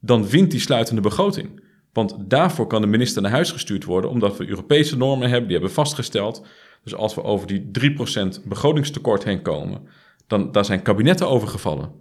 dan 0.00 0.28
wint 0.28 0.50
die 0.50 0.60
sluitende 0.60 1.00
begroting. 1.00 1.62
Want 1.92 2.16
daarvoor 2.18 2.66
kan 2.66 2.80
de 2.80 2.86
minister 2.86 3.22
naar 3.22 3.30
huis 3.30 3.50
gestuurd 3.50 3.84
worden, 3.84 4.10
omdat 4.10 4.36
we 4.36 4.48
Europese 4.48 4.96
normen 4.96 5.28
hebben, 5.28 5.48
die 5.48 5.56
hebben 5.56 5.74
vastgesteld. 5.74 6.46
Dus 6.82 6.94
als 6.94 7.14
we 7.14 7.22
over 7.22 7.46
die 7.46 7.70
3% 8.42 8.48
begrotingstekort 8.48 9.24
heen 9.24 9.42
komen, 9.42 9.88
dan 10.26 10.52
daar 10.52 10.64
zijn 10.64 10.82
kabinetten 10.82 11.28
over 11.28 11.48
gevallen. 11.48 11.92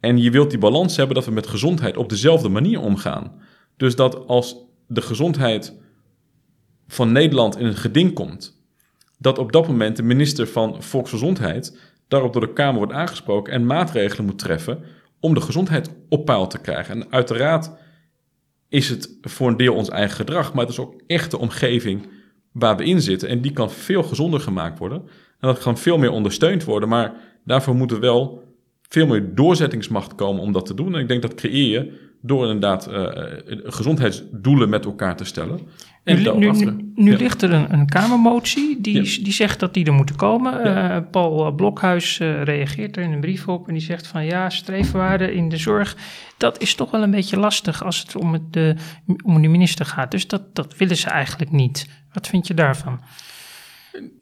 En 0.00 0.18
je 0.18 0.30
wilt 0.30 0.50
die 0.50 0.58
balans 0.58 0.96
hebben 0.96 1.14
dat 1.14 1.24
we 1.24 1.30
met 1.30 1.46
gezondheid 1.46 1.96
op 1.96 2.08
dezelfde 2.08 2.48
manier 2.48 2.80
omgaan. 2.80 3.40
Dus 3.76 3.96
dat 3.96 4.26
als 4.26 4.56
de 4.86 5.02
gezondheid 5.02 5.78
van 6.86 7.12
Nederland 7.12 7.58
in 7.58 7.66
een 7.66 7.76
geding 7.76 8.14
komt, 8.14 8.62
dat 9.18 9.38
op 9.38 9.52
dat 9.52 9.66
moment 9.68 9.96
de 9.96 10.02
minister 10.02 10.48
van 10.48 10.82
Volksgezondheid 10.82 11.78
daarop 12.08 12.32
door 12.32 12.46
de 12.46 12.52
Kamer 12.52 12.76
wordt 12.76 12.92
aangesproken 12.92 13.52
en 13.52 13.66
maatregelen 13.66 14.24
moet 14.24 14.38
treffen 14.38 14.84
om 15.20 15.34
de 15.34 15.40
gezondheid 15.40 15.94
op 16.08 16.24
peil 16.24 16.46
te 16.46 16.60
krijgen. 16.60 16.94
En 16.94 17.12
uiteraard 17.12 17.70
is 18.68 18.88
het 18.88 19.18
voor 19.20 19.48
een 19.48 19.56
deel 19.56 19.74
ons 19.74 19.88
eigen 19.88 20.16
gedrag, 20.16 20.52
maar 20.52 20.64
het 20.64 20.72
is 20.72 20.78
ook 20.78 21.02
echt 21.06 21.30
de 21.30 21.38
omgeving 21.38 22.06
waar 22.52 22.76
we 22.76 22.84
in 22.84 23.00
zitten. 23.00 23.28
En 23.28 23.40
die 23.40 23.52
kan 23.52 23.70
veel 23.70 24.02
gezonder 24.02 24.40
gemaakt 24.40 24.78
worden. 24.78 25.02
En 25.40 25.48
dat 25.48 25.58
kan 25.58 25.78
veel 25.78 25.98
meer 25.98 26.10
ondersteund 26.10 26.64
worden. 26.64 26.88
Maar 26.88 27.14
daarvoor 27.44 27.74
moet 27.74 27.90
er 27.90 28.00
wel 28.00 28.42
veel 28.88 29.06
meer 29.06 29.34
doorzettingsmacht 29.34 30.14
komen 30.14 30.42
om 30.42 30.52
dat 30.52 30.66
te 30.66 30.74
doen. 30.74 30.94
En 30.94 31.00
ik 31.00 31.08
denk 31.08 31.22
dat 31.22 31.34
creëer 31.34 31.70
je 31.70 32.07
door 32.20 32.42
inderdaad 32.42 32.88
uh, 32.90 33.08
gezondheidsdoelen 33.64 34.68
met 34.68 34.84
elkaar 34.84 35.16
te 35.16 35.24
stellen. 35.24 35.60
En 36.04 36.38
nu, 36.38 36.50
nu, 36.50 36.92
nu 36.94 37.16
ligt 37.16 37.42
er 37.42 37.52
een, 37.52 37.72
een 37.72 37.86
Kamermotie 37.86 38.80
die, 38.80 39.22
die 39.22 39.32
zegt 39.32 39.60
dat 39.60 39.74
die 39.74 39.84
er 39.84 39.92
moeten 39.92 40.16
komen. 40.16 40.66
Uh, 40.66 40.96
Paul 41.10 41.52
Blokhuis 41.52 42.18
uh, 42.18 42.42
reageert 42.42 42.96
er 42.96 43.02
in 43.02 43.12
een 43.12 43.20
brief 43.20 43.48
op 43.48 43.68
en 43.68 43.74
die 43.74 43.82
zegt 43.82 44.06
van 44.06 44.24
ja, 44.24 44.50
streefwaarden 44.50 45.34
in 45.34 45.48
de 45.48 45.56
zorg, 45.56 45.96
dat 46.36 46.62
is 46.62 46.74
toch 46.74 46.90
wel 46.90 47.02
een 47.02 47.10
beetje 47.10 47.38
lastig 47.38 47.84
als 47.84 47.98
het 47.98 48.16
om, 48.16 48.32
het 48.32 48.52
de, 48.52 48.74
om 49.24 49.42
de 49.42 49.48
minister 49.48 49.86
gaat. 49.86 50.10
Dus 50.10 50.26
dat, 50.26 50.54
dat 50.54 50.76
willen 50.76 50.96
ze 50.96 51.08
eigenlijk 51.08 51.50
niet. 51.50 51.88
Wat 52.12 52.26
vind 52.26 52.46
je 52.46 52.54
daarvan? 52.54 53.00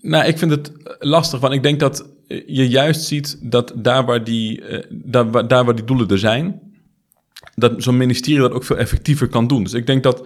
Nou, 0.01 0.27
ik 0.27 0.39
vind 0.39 0.51
het 0.51 0.73
lastig, 0.99 1.41
want 1.41 1.55
ik 1.55 1.63
denk 1.63 1.81
dat 1.81 2.11
je 2.47 2.69
juist 2.69 3.03
ziet 3.03 3.39
dat 3.43 3.73
daar 3.77 4.05
waar 4.05 4.25
die, 4.25 4.63
daar, 4.91 5.49
daar 5.49 5.65
waar 5.65 5.75
die 5.75 5.85
doelen 5.85 6.09
er 6.09 6.19
zijn, 6.19 6.61
dat 7.57 7.83
zo'n 7.83 7.97
ministerie 7.97 8.41
dat 8.41 8.53
ook 8.53 8.65
veel 8.65 8.77
effectiever 8.77 9.29
kan 9.29 9.47
doen. 9.47 9.63
Dus 9.63 9.73
ik 9.73 9.87
denk 9.87 10.03
dat. 10.03 10.21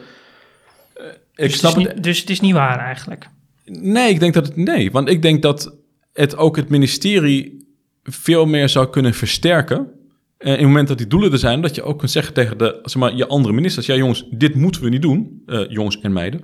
Uh, 0.96 1.06
ik 1.34 1.50
dus, 1.50 1.58
snap 1.58 1.74
het, 1.74 1.94
niet, 1.94 2.02
dus 2.02 2.20
het 2.20 2.30
is 2.30 2.40
niet 2.40 2.52
waar 2.52 2.78
eigenlijk. 2.78 3.28
Nee, 3.64 4.10
ik 4.10 4.20
denk 4.20 4.34
dat 4.34 4.46
het. 4.46 4.56
Nee, 4.56 4.90
want 4.90 5.08
ik 5.08 5.22
denk 5.22 5.42
dat 5.42 5.74
het 6.12 6.36
ook 6.36 6.56
het 6.56 6.68
ministerie 6.68 7.66
veel 8.02 8.46
meer 8.46 8.68
zou 8.68 8.90
kunnen 8.90 9.14
versterken. 9.14 9.78
Uh, 9.78 10.46
in 10.46 10.52
het 10.52 10.66
moment 10.66 10.88
dat 10.88 10.98
die 10.98 11.06
doelen 11.06 11.32
er 11.32 11.38
zijn, 11.38 11.60
dat 11.60 11.74
je 11.74 11.82
ook 11.82 11.98
kunt 11.98 12.10
zeggen 12.10 12.34
tegen 12.34 12.58
de, 12.58 12.78
zeg 12.82 13.02
maar, 13.02 13.14
je 13.14 13.26
andere 13.26 13.54
ministers: 13.54 13.86
ja, 13.86 13.94
jongens, 13.94 14.26
dit 14.30 14.54
moeten 14.54 14.82
we 14.82 14.88
niet 14.88 15.02
doen. 15.02 15.42
Uh, 15.46 15.68
jongens 15.68 16.00
en 16.00 16.12
meiden. 16.12 16.40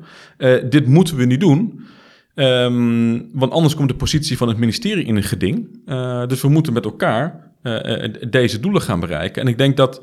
dit 0.68 0.86
moeten 0.86 1.16
we 1.16 1.24
niet 1.24 1.40
doen. 1.40 1.84
Um, 2.34 3.30
want 3.32 3.52
anders 3.52 3.74
komt 3.74 3.88
de 3.88 3.94
positie 3.94 4.36
van 4.36 4.48
het 4.48 4.56
ministerie 4.56 5.04
in 5.04 5.16
een 5.16 5.22
geding. 5.22 5.84
dus 6.28 6.40
we 6.40 6.48
moeten 6.48 6.72
met 6.72 6.84
elkaar 6.84 7.52
deze 8.28 8.60
doelen 8.60 8.82
gaan 8.82 9.00
bereiken. 9.00 9.42
En 9.42 9.48
ik 9.48 9.58
denk 9.58 9.76
dat 9.76 10.02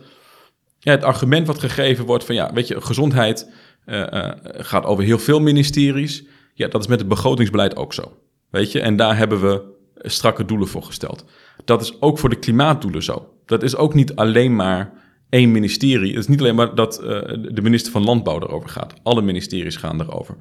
ja, 0.83 0.91
het 0.91 1.03
argument 1.03 1.47
wat 1.47 1.59
gegeven 1.59 2.05
wordt 2.05 2.25
van 2.25 2.35
ja, 2.35 2.53
weet 2.53 2.67
je, 2.67 2.81
gezondheid 2.81 3.49
uh, 3.85 3.99
uh, 3.99 4.31
gaat 4.43 4.85
over 4.85 5.03
heel 5.03 5.19
veel 5.19 5.39
ministeries. 5.39 6.23
Ja, 6.53 6.67
dat 6.67 6.81
is 6.81 6.87
met 6.87 6.99
het 6.99 7.07
begrotingsbeleid 7.07 7.75
ook 7.75 7.93
zo. 7.93 8.17
Weet 8.49 8.71
je, 8.71 8.81
en 8.81 8.95
daar 8.95 9.17
hebben 9.17 9.41
we 9.41 9.61
strakke 9.95 10.45
doelen 10.45 10.67
voor 10.67 10.83
gesteld. 10.83 11.25
Dat 11.65 11.81
is 11.81 12.01
ook 12.01 12.19
voor 12.19 12.29
de 12.29 12.39
klimaatdoelen 12.39 13.03
zo. 13.03 13.33
Dat 13.45 13.63
is 13.63 13.75
ook 13.75 13.93
niet 13.93 14.15
alleen 14.15 14.55
maar 14.55 14.93
één 15.29 15.51
ministerie. 15.51 16.09
Het 16.09 16.19
is 16.19 16.27
niet 16.27 16.39
alleen 16.39 16.55
maar 16.55 16.75
dat 16.75 16.99
uh, 17.03 17.07
de 17.51 17.61
minister 17.61 17.91
van 17.91 18.03
Landbouw 18.03 18.39
erover 18.41 18.69
gaat. 18.69 18.93
Alle 19.03 19.21
ministeries 19.21 19.75
gaan 19.75 20.01
erover. 20.01 20.35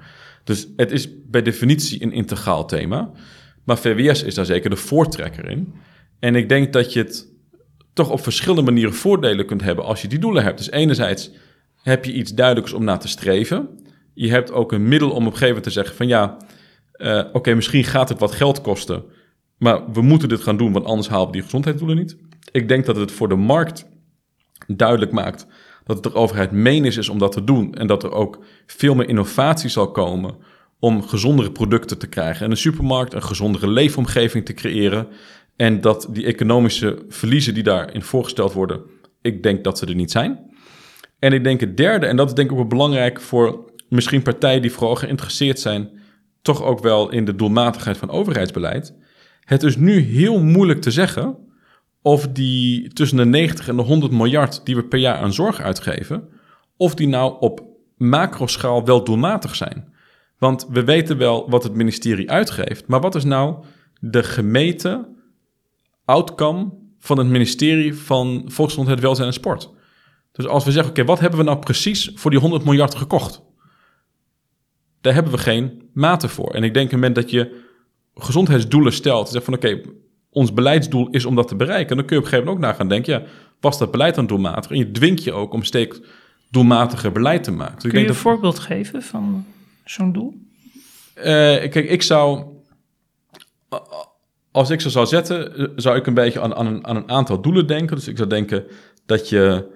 Dus 0.45 0.69
het 0.77 0.93
is 0.93 1.09
bij 1.27 1.43
definitie 1.43 2.03
een 2.03 2.13
integraal 2.13 2.67
thema. 2.67 3.11
Maar 3.65 3.79
VWS 3.79 4.23
is 4.23 4.35
daar 4.35 4.45
zeker 4.45 4.71
de 4.71 4.77
voortrekker 4.77 5.51
in. 5.51 5.75
En 6.19 6.35
ik 6.35 6.49
denk 6.49 6.73
dat 6.73 6.93
je 6.93 6.99
het 6.99 7.32
toch 7.93 8.11
op 8.11 8.23
verschillende 8.23 8.63
manieren 8.63 8.95
voordelen 8.95 9.47
kunt 9.47 9.63
hebben 9.63 9.85
als 9.85 10.03
je 10.03 10.09
die 10.09 10.19
doelen 10.19 10.43
hebt. 10.43 10.59
Dus 10.59 10.71
enerzijds 10.71 11.31
heb 11.83 12.05
je 12.05 12.13
iets 12.13 12.35
duidelijks 12.35 12.73
om 12.73 12.85
naar 12.85 12.99
te 12.99 13.09
streven. 13.09 13.69
Je 14.15 14.31
hebt 14.31 14.53
ook 14.53 14.73
een 14.73 14.89
middel 14.89 15.11
om 15.11 15.17
op 15.17 15.21
een 15.21 15.27
gegeven 15.27 15.47
moment 15.47 15.65
te 15.65 15.71
zeggen 15.71 15.97
van 15.97 16.07
ja, 16.07 16.37
uh, 16.97 17.25
oké, 17.33 17.55
misschien 17.55 17.85
gaat 17.85 18.09
het 18.09 18.19
wat 18.19 18.33
geld 18.33 18.61
kosten, 18.61 19.05
maar 19.59 19.93
we 19.93 20.03
moeten 20.03 20.29
dit 20.29 20.43
gaan 20.43 20.57
doen, 20.57 20.73
want 20.73 20.85
anders 20.85 21.09
halen 21.09 21.27
we 21.27 21.33
die 21.33 21.43
gezondheidsdoelen 21.43 21.99
niet. 21.99 22.17
Ik 22.51 22.69
denk 22.69 22.87
dat 22.87 22.97
het 22.97 23.13
voor 23.13 23.29
de 23.29 23.37
markt 23.37 23.87
duidelijk 24.67 25.13
maakt 25.13 25.47
dat 25.85 25.97
het 25.97 26.13
de 26.13 26.15
overheid 26.19 26.51
menens 26.51 26.97
is 26.97 27.09
om 27.09 27.19
dat 27.19 27.33
te 27.33 27.45
doen 27.45 27.75
en 27.75 27.87
dat 27.87 28.03
er 28.03 28.13
ook 28.13 28.45
veel 28.67 28.95
meer 28.95 29.09
innovatie 29.09 29.71
zal 29.71 29.91
komen 29.91 30.37
om 30.79 31.03
gezondere 31.03 31.53
producten 31.53 31.99
te 31.99 32.07
krijgen 32.07 32.45
en 32.45 32.51
een 32.51 32.57
supermarkt, 32.57 33.15
een 33.15 33.23
gezondere 33.23 33.69
leefomgeving 33.69 34.45
te 34.45 34.55
creëren 34.55 35.09
en 35.63 35.81
dat 35.81 36.09
die 36.11 36.25
economische 36.25 37.05
verliezen 37.09 37.55
die 37.55 37.63
daarin 37.63 38.03
voorgesteld 38.03 38.53
worden, 38.53 38.83
ik 39.21 39.43
denk 39.43 39.65
dat 39.65 39.79
ze 39.79 39.87
er 39.87 39.95
niet 39.95 40.11
zijn. 40.11 40.39
En 41.19 41.33
ik 41.33 41.45
denk 41.45 41.61
het 41.61 41.77
derde, 41.77 42.07
en 42.07 42.17
dat 42.17 42.29
is 42.29 42.35
denk 42.35 42.51
ik 42.51 42.59
ook 42.59 42.69
belangrijk 42.69 43.21
voor 43.21 43.73
misschien 43.89 44.23
partijen 44.23 44.63
die 44.63 44.73
vooral 44.73 44.95
geïnteresseerd 44.95 45.61
zijn, 45.61 45.91
toch 46.41 46.63
ook 46.63 46.83
wel 46.83 47.11
in 47.11 47.25
de 47.25 47.35
doelmatigheid 47.35 47.97
van 47.97 48.11
overheidsbeleid. 48.11 48.95
Het 49.41 49.63
is 49.63 49.77
nu 49.77 49.99
heel 50.01 50.41
moeilijk 50.43 50.81
te 50.81 50.91
zeggen 50.91 51.37
of 52.01 52.29
die 52.29 52.93
tussen 52.93 53.17
de 53.17 53.25
90 53.25 53.69
en 53.69 53.77
de 53.77 53.83
100 53.83 54.13
miljard 54.13 54.61
die 54.65 54.77
we 54.77 54.85
per 54.85 54.99
jaar 54.99 55.17
aan 55.17 55.33
zorg 55.33 55.61
uitgeven, 55.61 56.29
of 56.77 56.95
die 56.95 57.09
nou 57.09 57.37
op 57.41 57.63
macroschaal 57.97 58.85
wel 58.85 59.05
doelmatig 59.05 59.55
zijn. 59.55 59.95
Want 60.39 60.67
we 60.71 60.85
weten 60.85 61.19
wel 61.19 61.51
wat 61.51 61.63
het 61.63 61.75
ministerie 61.75 62.31
uitgeeft, 62.31 62.87
maar 62.87 63.01
wat 63.01 63.15
is 63.15 63.25
nou 63.25 63.65
de 64.01 64.23
gemeten 64.23 65.12
outcome 66.13 66.71
van 66.99 67.19
het 67.19 67.27
ministerie 67.27 67.95
van 67.95 68.43
Volksgezondheid, 68.47 69.01
Welzijn 69.01 69.27
en 69.27 69.33
Sport. 69.33 69.71
Dus 70.33 70.47
als 70.47 70.65
we 70.65 70.73
zeggen, 70.73 70.93
oké, 70.93 71.05
wat 71.05 71.21
hebben 71.21 71.39
we 71.39 71.45
nou 71.45 71.59
precies 71.59 72.11
voor 72.15 72.31
die 72.31 72.41
100 72.41 72.65
miljard 72.65 72.95
gekocht? 72.95 73.43
Daar 75.01 75.15
hebben 75.15 75.33
we 75.33 75.39
geen 75.39 75.91
maten 75.93 76.29
voor. 76.29 76.55
En 76.55 76.63
ik 76.63 76.75
denk 76.75 76.87
op 76.87 76.93
het 76.93 77.01
moment 77.01 77.15
dat 77.15 77.31
je 77.31 77.61
gezondheidsdoelen 78.15 78.93
stelt, 78.93 79.29
zeg 79.29 79.45
van 79.45 79.55
oké, 79.55 79.81
ons 80.31 80.53
beleidsdoel 80.53 81.09
is 81.11 81.25
om 81.25 81.35
dat 81.35 81.49
te 81.49 81.57
bereiken, 81.57 81.97
dan 81.97 82.05
kun 82.05 82.17
je 82.17 82.23
op 82.23 82.25
een 82.25 82.33
gegeven 82.33 82.53
moment 82.53 82.71
ook 82.71 82.73
na 82.73 82.79
gaan 82.79 82.89
denken, 82.89 83.13
ja, 83.13 83.23
was 83.61 83.79
dat 83.79 83.91
beleid 83.91 84.15
dan 84.15 84.27
doelmatig? 84.27 84.71
En 84.71 84.79
je 84.79 84.91
dwingt 84.91 85.25
je 85.25 85.33
ook 85.33 85.53
om 85.53 85.63
steeds 85.63 86.01
doelmatiger 86.51 87.13
beleid 87.13 87.45
te 87.45 87.51
maken. 87.51 87.79
Dus 87.79 87.91
kun 87.91 88.01
je 88.01 88.09
een 88.09 88.15
voorbeeld 88.15 88.59
geven 88.59 89.03
van 89.03 89.47
zo'n 89.85 90.13
doel? 90.13 90.35
Uh, 91.17 91.25
kijk, 91.25 91.75
ik 91.75 92.03
zou 92.03 92.45
als 94.53 94.71
ik 94.71 94.81
ze 94.81 94.91
zou 94.91 95.07
zetten, 95.07 95.57
eh, 95.57 95.67
zou 95.77 95.97
ik 95.97 96.07
een 96.07 96.15
beetje 96.15 96.41
aan, 96.41 96.55
aan, 96.55 96.67
een, 96.67 96.87
aan 96.87 96.97
een 96.97 97.11
aantal 97.11 97.41
doelen 97.41 97.67
denken. 97.67 97.97
Dus 97.97 98.09
ik 98.09 98.17
zou 98.17 98.29
denken 98.29 98.65
dat 99.07 99.29
je 99.29 99.67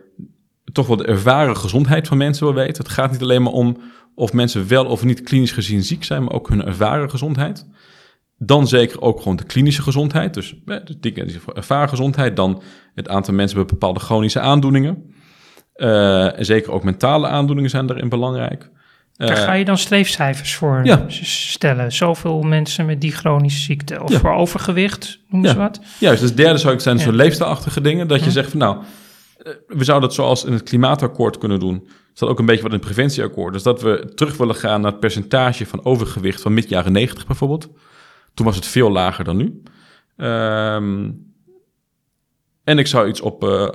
toch 0.72 0.86
wel 0.86 0.96
de 0.96 1.06
ervaren 1.06 1.56
gezondheid 1.56 2.08
van 2.08 2.16
mensen 2.16 2.46
wil 2.46 2.54
weten. 2.54 2.82
Het 2.82 2.92
gaat 2.92 3.10
niet 3.10 3.22
alleen 3.22 3.42
maar 3.42 3.52
om 3.52 3.76
of 4.14 4.32
mensen 4.32 4.68
wel 4.68 4.86
of 4.86 5.04
niet 5.04 5.22
klinisch 5.22 5.52
gezien 5.52 5.82
ziek 5.82 6.04
zijn, 6.04 6.24
maar 6.24 6.32
ook 6.32 6.48
hun 6.48 6.64
ervaren 6.64 7.10
gezondheid. 7.10 7.66
Dan 8.38 8.68
zeker 8.68 9.00
ook 9.00 9.20
gewoon 9.20 9.36
de 9.36 9.44
klinische 9.44 9.82
gezondheid. 9.82 10.34
Dus 10.34 10.54
eh, 10.66 10.76
dingen 11.00 11.30
voor 11.30 11.54
ervaren 11.54 11.88
gezondheid. 11.88 12.36
Dan 12.36 12.62
het 12.94 13.08
aantal 13.08 13.34
mensen 13.34 13.58
met 13.58 13.66
bepaalde 13.66 14.00
chronische 14.00 14.40
aandoeningen. 14.40 15.14
Uh, 15.76 16.38
en 16.38 16.44
zeker 16.44 16.72
ook 16.72 16.84
mentale 16.84 17.26
aandoeningen 17.26 17.70
zijn 17.70 17.86
daarin 17.86 18.08
belangrijk. 18.08 18.70
Daar 19.16 19.37
ga 19.37 19.52
je 19.52 19.64
dan 19.64 19.79
streefcijfers 19.79 20.55
voor 20.55 20.81
ja. 20.85 21.05
stellen. 21.09 21.92
Zoveel 21.92 22.42
mensen 22.42 22.87
met 22.87 23.00
die 23.00 23.12
chronische 23.12 23.61
ziekte. 23.61 24.02
Of 24.02 24.12
voor 24.12 24.35
overgewicht, 24.35 25.18
noem 25.29 25.44
ja. 25.44 25.50
ze 25.50 25.57
wat. 25.57 25.81
Juist, 25.98 26.20
dus 26.20 26.35
derde 26.35 26.59
zou 26.59 26.74
ik 26.74 26.81
zijn 26.81 26.98
zo'n 26.98 27.14
leefstijlachtige 27.14 27.81
dingen. 27.81 28.09
Dat 28.09 28.24
je 28.24 28.31
zegt 28.31 28.50
van 28.50 28.59
nou, 28.59 28.76
we 29.66 29.85
zouden 29.85 30.09
het 30.09 30.18
zoals 30.18 30.44
in 30.44 30.52
het 30.52 30.62
klimaatakkoord 30.62 31.38
kunnen 31.38 31.61
doen. 31.61 31.79
Dat 31.79 31.90
staat 32.12 32.29
ook 32.29 32.38
een 32.38 32.46
beetje 32.46 32.62
wat 32.62 32.72
in 32.72 32.79
het 32.79 32.87
preventieakkoord. 32.87 33.52
Dus 33.52 33.62
dat 33.62 33.83
we 33.83 34.12
terug 34.14 34.37
willen 34.37 34.55
gaan 34.55 34.81
naar 34.81 34.90
het 34.90 35.00
percentage 35.00 35.66
van 35.66 35.85
overgewicht 35.85 36.42
van 36.42 36.55
mid 36.55 36.68
jaren 36.68 36.92
90 36.92 37.26
bijvoorbeeld. 37.26 37.68
Toen 38.35 38.46
was 38.46 38.57
het 38.57 38.66
veel 38.66 38.90
lager 38.90 39.24
dan 39.24 39.37
nu. 39.37 39.62
Um, 40.16 41.24
en 42.64 42.79
ik 42.79 42.87
zou 42.87 43.09
iets 43.09 43.20
op, 43.20 43.44
uh, 43.44 43.68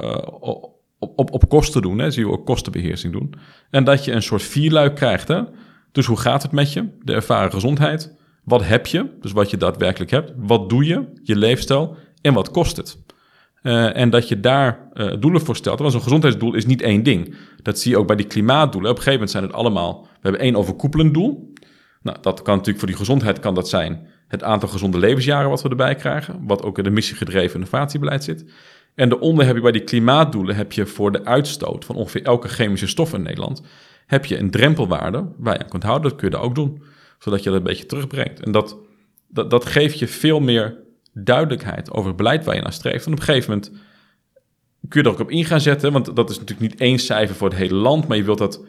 op, 1.01 1.19
op, 1.19 1.31
op 1.31 1.49
kosten 1.49 1.81
doen. 1.81 1.99
Hè. 1.99 2.11
Zie 2.11 2.25
je 2.25 2.31
ook 2.31 2.45
kostenbeheersing 2.45 3.13
doen. 3.13 3.33
En 3.69 3.83
dat 3.83 4.05
je 4.05 4.11
een 4.11 4.23
soort 4.23 4.43
vierluik 4.43 4.95
krijgt. 4.95 5.27
Hè. 5.27 5.41
Dus 5.91 6.05
hoe 6.05 6.17
gaat 6.17 6.41
het 6.41 6.51
met 6.51 6.73
je? 6.73 6.87
De 7.03 7.13
ervaren 7.13 7.51
gezondheid. 7.51 8.15
Wat 8.43 8.65
heb 8.65 8.87
je? 8.87 9.09
Dus 9.21 9.31
wat 9.31 9.49
je 9.49 9.57
daadwerkelijk 9.57 10.11
hebt. 10.11 10.31
Wat 10.35 10.69
doe 10.69 10.85
je? 10.85 11.13
Je 11.23 11.35
leefstijl. 11.35 11.97
En 12.21 12.33
wat 12.33 12.51
kost 12.51 12.77
het? 12.77 12.97
Uh, 13.63 13.97
en 13.97 14.09
dat 14.09 14.27
je 14.27 14.39
daar 14.39 14.89
uh, 14.93 15.13
doelen 15.19 15.41
voor 15.41 15.55
stelt. 15.55 15.79
Want 15.79 15.91
zo'n 15.91 16.01
gezondheidsdoel 16.01 16.53
is 16.53 16.65
niet 16.65 16.81
één 16.81 17.03
ding. 17.03 17.35
Dat 17.61 17.79
zie 17.79 17.91
je 17.91 17.97
ook 17.97 18.07
bij 18.07 18.15
die 18.15 18.27
klimaatdoelen. 18.27 18.91
Op 18.91 18.97
een 18.97 19.03
gegeven 19.03 19.27
moment 19.27 19.31
zijn 19.31 19.43
het 19.43 19.53
allemaal... 19.53 20.01
We 20.01 20.19
hebben 20.21 20.41
één 20.41 20.55
overkoepelend 20.55 21.13
doel. 21.13 21.53
Nou, 22.01 22.17
dat 22.21 22.41
kan 22.41 22.53
natuurlijk 22.53 22.79
voor 22.79 22.87
die 22.87 22.97
gezondheid 22.97 23.39
kan 23.39 23.55
dat 23.55 23.69
zijn... 23.69 24.07
het 24.27 24.43
aantal 24.43 24.69
gezonde 24.69 24.97
levensjaren 24.97 25.49
wat 25.49 25.61
we 25.61 25.69
erbij 25.69 25.95
krijgen. 25.95 26.39
Wat 26.47 26.63
ook 26.63 26.77
in 26.77 26.83
de 26.83 26.89
missiegedreven 26.89 27.55
innovatiebeleid 27.55 28.23
zit. 28.23 28.45
En 28.95 29.10
daaronder 29.10 29.45
heb 29.45 29.56
je 29.56 29.62
bij 29.62 29.71
die 29.71 29.84
klimaatdoelen... 29.84 30.56
heb 30.56 30.71
je 30.71 30.86
voor 30.86 31.12
de 31.12 31.25
uitstoot 31.25 31.86
van 31.86 31.95
ongeveer 31.95 32.23
elke 32.23 32.47
chemische 32.47 32.88
stof 32.88 33.13
in 33.13 33.21
Nederland... 33.21 33.62
heb 34.06 34.25
je 34.25 34.38
een 34.38 34.51
drempelwaarde 34.51 35.32
waar 35.38 35.54
je 35.54 35.63
aan 35.63 35.69
kunt 35.69 35.84
houden. 35.84 36.10
Dat 36.10 36.19
kun 36.19 36.30
je 36.30 36.38
ook 36.38 36.56
doen. 36.56 36.84
Zodat 37.19 37.43
je 37.43 37.49
dat 37.49 37.58
een 37.58 37.65
beetje 37.65 37.86
terugbrengt. 37.86 38.39
En 38.39 38.51
dat, 38.51 38.77
dat, 39.27 39.49
dat 39.49 39.65
geeft 39.65 39.99
je 39.99 40.08
veel 40.08 40.39
meer 40.39 40.77
duidelijkheid 41.13 41.91
over 41.91 42.08
het 42.08 42.17
beleid 42.17 42.45
waar 42.45 42.56
je 42.56 42.62
naar 42.62 42.73
streeft. 42.73 43.06
En 43.06 43.12
op 43.12 43.19
een 43.19 43.25
gegeven 43.25 43.49
moment 43.49 43.71
kun 44.88 45.01
je 45.01 45.08
er 45.08 45.13
ook 45.13 45.19
op 45.19 45.32
in 45.32 45.45
gaan 45.45 45.62
zetten, 45.62 45.91
want 45.91 46.15
dat 46.15 46.30
is 46.30 46.39
natuurlijk 46.39 46.71
niet 46.71 46.80
één 46.80 46.99
cijfer 46.99 47.36
voor 47.36 47.49
het 47.49 47.58
hele 47.58 47.75
land, 47.75 48.08
maar 48.08 48.17
je 48.17 48.23
wilt 48.23 48.38
dat 48.38 48.65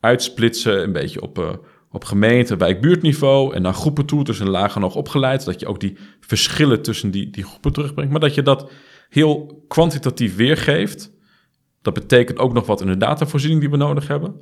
uitsplitsen 0.00 0.82
een 0.82 0.92
beetje 0.92 1.22
op, 1.22 1.38
uh, 1.38 1.50
op 1.90 2.04
gemeente, 2.04 2.56
wijk, 2.56 2.80
buurtniveau 2.80 3.54
en 3.54 3.62
naar 3.62 3.74
groepen 3.74 4.06
toe, 4.06 4.24
dus 4.24 4.40
een 4.40 4.50
lager 4.50 4.80
nog 4.80 4.94
opgeleid, 4.94 5.42
zodat 5.42 5.60
je 5.60 5.66
ook 5.66 5.80
die 5.80 5.96
verschillen 6.20 6.82
tussen 6.82 7.10
die, 7.10 7.30
die 7.30 7.44
groepen 7.44 7.72
terugbrengt, 7.72 8.10
maar 8.10 8.20
dat 8.20 8.34
je 8.34 8.42
dat 8.42 8.70
heel 9.10 9.64
kwantitatief 9.68 10.36
weergeeft. 10.36 11.12
Dat 11.82 11.94
betekent 11.94 12.38
ook 12.38 12.52
nog 12.52 12.66
wat 12.66 12.80
in 12.80 12.86
de 12.86 12.96
datavoorziening 12.96 13.60
die 13.60 13.70
we 13.70 13.76
nodig 13.76 14.08
hebben. 14.08 14.40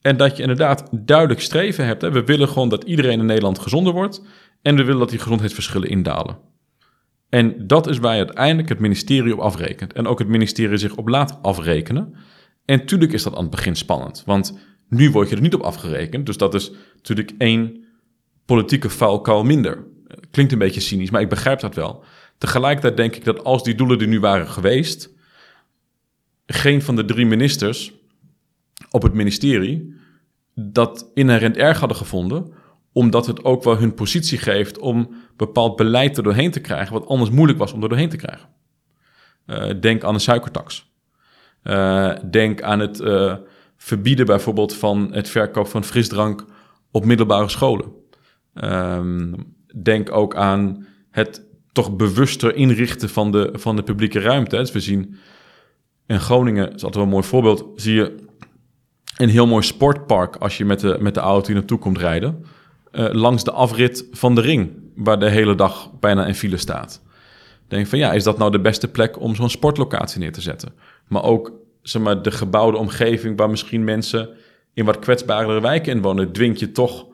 En 0.00 0.16
dat 0.16 0.36
je 0.36 0.42
inderdaad 0.42 0.88
duidelijk 0.92 1.40
streven 1.40 1.86
hebt. 1.86 2.02
Hè. 2.02 2.10
We 2.10 2.24
willen 2.24 2.48
gewoon 2.48 2.68
dat 2.68 2.84
iedereen 2.84 3.18
in 3.18 3.26
Nederland 3.26 3.58
gezonder 3.58 3.92
wordt. 3.92 4.22
En 4.62 4.76
we 4.76 4.84
willen 4.84 5.00
dat 5.00 5.10
die 5.10 5.18
gezondheidsverschillen 5.18 5.88
indalen. 5.88 6.38
En 7.28 7.66
dat 7.66 7.86
is 7.86 7.98
waar 7.98 8.16
je 8.16 8.24
uiteindelijk 8.24 8.68
het 8.68 8.78
ministerie 8.78 9.32
op 9.32 9.40
afrekent. 9.40 9.92
En 9.92 10.06
ook 10.06 10.18
het 10.18 10.28
ministerie 10.28 10.76
zich 10.76 10.96
op 10.96 11.08
laat 11.08 11.38
afrekenen. 11.42 12.14
En 12.64 12.86
tuurlijk 12.86 13.12
is 13.12 13.22
dat 13.22 13.34
aan 13.34 13.42
het 13.42 13.50
begin 13.50 13.76
spannend. 13.76 14.22
Want 14.26 14.58
nu 14.88 15.10
word 15.10 15.28
je 15.28 15.36
er 15.36 15.42
niet 15.42 15.54
op 15.54 15.60
afgerekend. 15.60 16.26
Dus 16.26 16.36
dat 16.36 16.54
is 16.54 16.72
natuurlijk 16.94 17.32
één 17.38 17.84
politieke 18.44 18.90
vuilkuil 18.90 19.44
minder. 19.44 19.86
Klinkt 20.30 20.52
een 20.52 20.58
beetje 20.58 20.80
cynisch, 20.80 21.10
maar 21.10 21.20
ik 21.20 21.28
begrijp 21.28 21.60
dat 21.60 21.74
wel. 21.74 22.04
Tegelijkertijd 22.38 22.96
denk 22.96 23.16
ik 23.16 23.24
dat 23.24 23.44
als 23.44 23.62
die 23.62 23.74
doelen 23.74 24.00
er 24.00 24.06
nu 24.06 24.20
waren 24.20 24.48
geweest... 24.48 25.10
geen 26.46 26.82
van 26.82 26.96
de 26.96 27.04
drie 27.04 27.26
ministers 27.26 27.92
op 28.90 29.02
het 29.02 29.12
ministerie... 29.12 29.94
dat 30.54 31.10
inherent 31.14 31.56
erg 31.56 31.78
hadden 31.78 31.96
gevonden 31.96 32.52
omdat 32.98 33.26
het 33.26 33.44
ook 33.44 33.62
wel 33.62 33.76
hun 33.76 33.94
positie 33.94 34.38
geeft 34.38 34.78
om 34.78 35.14
bepaald 35.36 35.76
beleid 35.76 36.16
er 36.16 36.22
doorheen 36.22 36.50
te 36.50 36.60
krijgen, 36.60 36.92
wat 36.92 37.06
anders 37.06 37.30
moeilijk 37.30 37.58
was 37.58 37.72
om 37.72 37.82
er 37.82 37.88
doorheen 37.88 38.08
te 38.08 38.16
krijgen. 38.16 38.48
Uh, 39.46 39.80
denk 39.80 40.04
aan 40.04 40.14
een 40.14 40.20
suikertax. 40.20 40.90
Uh, 41.64 42.12
denk 42.30 42.62
aan 42.62 42.80
het 42.80 43.00
uh, 43.00 43.34
verbieden 43.76 44.26
bijvoorbeeld 44.26 44.74
van 44.74 45.08
het 45.12 45.28
verkoop 45.28 45.66
van 45.66 45.84
frisdrank 45.84 46.44
op 46.90 47.04
middelbare 47.04 47.48
scholen. 47.48 47.92
Ehm, 48.54 49.34
denk 49.82 50.12
ook 50.12 50.36
aan 50.36 50.86
het 51.10 51.46
toch 51.78 51.96
bewuster 51.96 52.54
inrichten 52.54 53.08
van 53.08 53.32
de, 53.32 53.50
van 53.52 53.76
de 53.76 53.82
publieke 53.82 54.20
ruimte. 54.20 54.56
Dus 54.56 54.72
we 54.72 54.80
zien 54.80 55.16
in 56.06 56.20
Groningen, 56.20 56.64
dat 56.64 56.74
is 56.74 56.84
altijd 56.84 56.94
wel 56.94 57.04
een 57.04 57.10
mooi 57.10 57.24
voorbeeld, 57.24 57.64
zie 57.74 57.94
je 57.94 58.14
een 59.16 59.28
heel 59.28 59.46
mooi 59.46 59.64
sportpark 59.64 60.36
als 60.36 60.56
je 60.58 60.64
met 60.64 60.80
de, 60.80 60.96
met 61.00 61.14
de 61.14 61.20
auto 61.20 61.46
hier 61.46 61.56
naartoe 61.56 61.78
komt 61.78 61.98
rijden. 61.98 62.44
Uh, 62.92 63.08
langs 63.12 63.44
de 63.44 63.50
afrit 63.50 64.06
van 64.10 64.34
de 64.34 64.40
ring, 64.40 64.70
waar 64.96 65.18
de 65.18 65.28
hele 65.28 65.54
dag 65.54 65.90
bijna 66.00 66.26
in 66.26 66.34
file 66.34 66.56
staat. 66.56 67.02
Denk 67.68 67.86
van 67.86 67.98
ja, 67.98 68.12
is 68.12 68.24
dat 68.24 68.38
nou 68.38 68.50
de 68.50 68.60
beste 68.60 68.88
plek 68.88 69.20
om 69.20 69.34
zo'n 69.34 69.50
sportlocatie 69.50 70.18
neer 70.18 70.32
te 70.32 70.40
zetten? 70.40 70.72
Maar 71.08 71.22
ook 71.22 71.52
zeg 71.82 72.02
maar, 72.02 72.22
de 72.22 72.30
gebouwde 72.30 72.78
omgeving 72.78 73.38
waar 73.38 73.50
misschien 73.50 73.84
mensen 73.84 74.28
in 74.74 74.84
wat 74.84 74.98
kwetsbaardere 74.98 75.60
wijken 75.60 75.92
in 75.92 76.02
wonen, 76.02 76.32
dwingt 76.32 76.58
je 76.58 76.72
toch 76.72 77.06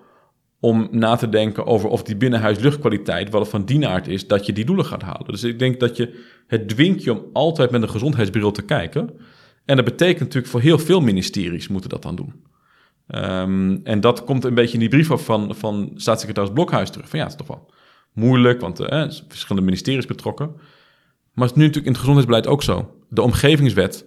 om 0.64 0.88
na 0.90 1.16
te 1.16 1.29
denken 1.29 1.66
over 1.66 1.88
of 1.88 2.03
die 2.03 2.16
binnenhuisluchtkwaliteit 2.16 3.31
wel 3.31 3.44
van 3.44 3.64
die 3.64 3.87
aard 3.87 4.09
is 4.09 4.27
dat 4.27 4.46
je 4.46 4.53
die 4.53 4.64
doelen 4.64 4.85
gaat 4.85 5.03
halen. 5.03 5.27
Dus 5.27 5.42
ik 5.42 5.59
denk 5.59 5.81
dat 5.81 5.96
je 5.96 6.24
het 6.46 6.68
dwingt 6.68 7.05
je 7.05 7.12
om 7.12 7.24
altijd 7.33 7.70
met 7.70 7.83
een 7.83 7.88
gezondheidsbril 7.90 8.50
te 8.50 8.62
kijken. 8.62 9.11
En 9.64 9.77
dat 9.77 9.85
betekent 9.85 10.20
natuurlijk 10.20 10.46
voor 10.46 10.61
heel 10.61 10.79
veel 10.79 11.00
ministeries 11.00 11.68
moeten 11.68 11.90
dat 11.90 12.03
dan 12.03 12.16
doen. 12.16 12.44
Um, 13.09 13.81
en 13.85 14.00
dat 14.00 14.24
komt 14.24 14.44
een 14.44 14.55
beetje 14.55 14.72
in 14.72 14.81
die 14.81 14.88
brief 14.88 15.11
af 15.11 15.24
van, 15.24 15.55
van 15.55 15.90
staatssecretaris 15.94 16.50
Blokhuis 16.53 16.90
terug. 16.90 17.09
Van 17.09 17.18
ja, 17.18 17.24
het 17.24 17.35
is 17.35 17.46
toch 17.46 17.57
wel 17.57 17.70
moeilijk, 18.12 18.61
want 18.61 18.77
zijn 18.77 19.12
verschillende 19.29 19.64
ministeries 19.64 20.07
betrokken. 20.07 20.53
Maar 21.33 21.46
het 21.46 21.57
is 21.57 21.62
nu 21.62 21.66
natuurlijk 21.66 21.87
in 21.87 21.92
het 21.92 22.00
gezondheidsbeleid 22.00 22.46
ook 22.46 22.62
zo. 22.62 22.96
De 23.09 23.22
omgevingswet 23.22 24.07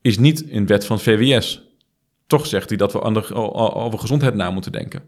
is 0.00 0.18
niet 0.18 0.40
in 0.40 0.66
wet 0.66 0.86
van 0.86 1.00
VWS. 1.00 1.62
Toch 2.26 2.46
zegt 2.46 2.68
hij 2.68 2.78
dat 2.78 2.92
we 2.92 3.00
over 3.74 3.98
gezondheid 3.98 4.34
na 4.34 4.50
moeten 4.50 4.72
denken. 4.72 5.02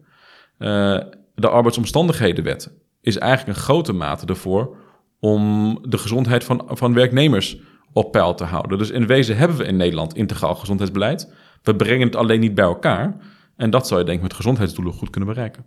Uh, 0.59 0.99
de 1.35 1.49
arbeidsomstandighedenwet 1.49 2.73
is 3.01 3.19
eigenlijk 3.19 3.59
een 3.59 3.65
grote 3.65 3.93
mate 3.93 4.27
ervoor 4.27 4.77
om 5.21 5.79
de 5.83 5.99
gezondheid 5.99 6.45
van, 6.45 6.63
van 6.69 6.95
werknemers 6.95 7.59
op 7.93 8.13
peil 8.13 8.35
te 8.35 8.45
houden. 8.45 8.79
Dus 8.79 8.91
in 8.91 9.07
wezen 9.07 9.37
hebben 9.37 9.57
we 9.57 9.65
in 9.65 9.77
Nederland 9.77 10.15
integraal 10.15 10.55
gezondheidsbeleid. 10.55 11.33
We 11.63 11.77
brengen 11.77 12.07
het 12.07 12.17
alleen 12.17 12.41
niet 12.41 12.55
bij 12.55 12.65
elkaar. 12.65 13.17
En 13.57 13.71
dat 13.71 13.87
zou 13.87 14.01
je 14.01 14.07
denk 14.07 14.17
ik 14.17 14.23
met 14.23 14.35
gezondheidsdoelen 14.35 14.93
goed 14.93 15.11
kunnen 15.11 15.35
bereiken. 15.35 15.65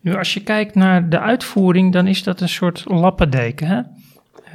Nu, 0.00 0.14
als 0.14 0.34
je 0.34 0.42
kijkt 0.42 0.74
naar 0.74 1.08
de 1.08 1.20
uitvoering, 1.20 1.92
dan 1.92 2.06
is 2.06 2.22
dat 2.22 2.40
een 2.40 2.48
soort 2.48 2.84
lappendeken. 2.86 3.66
Hè? 3.66 3.80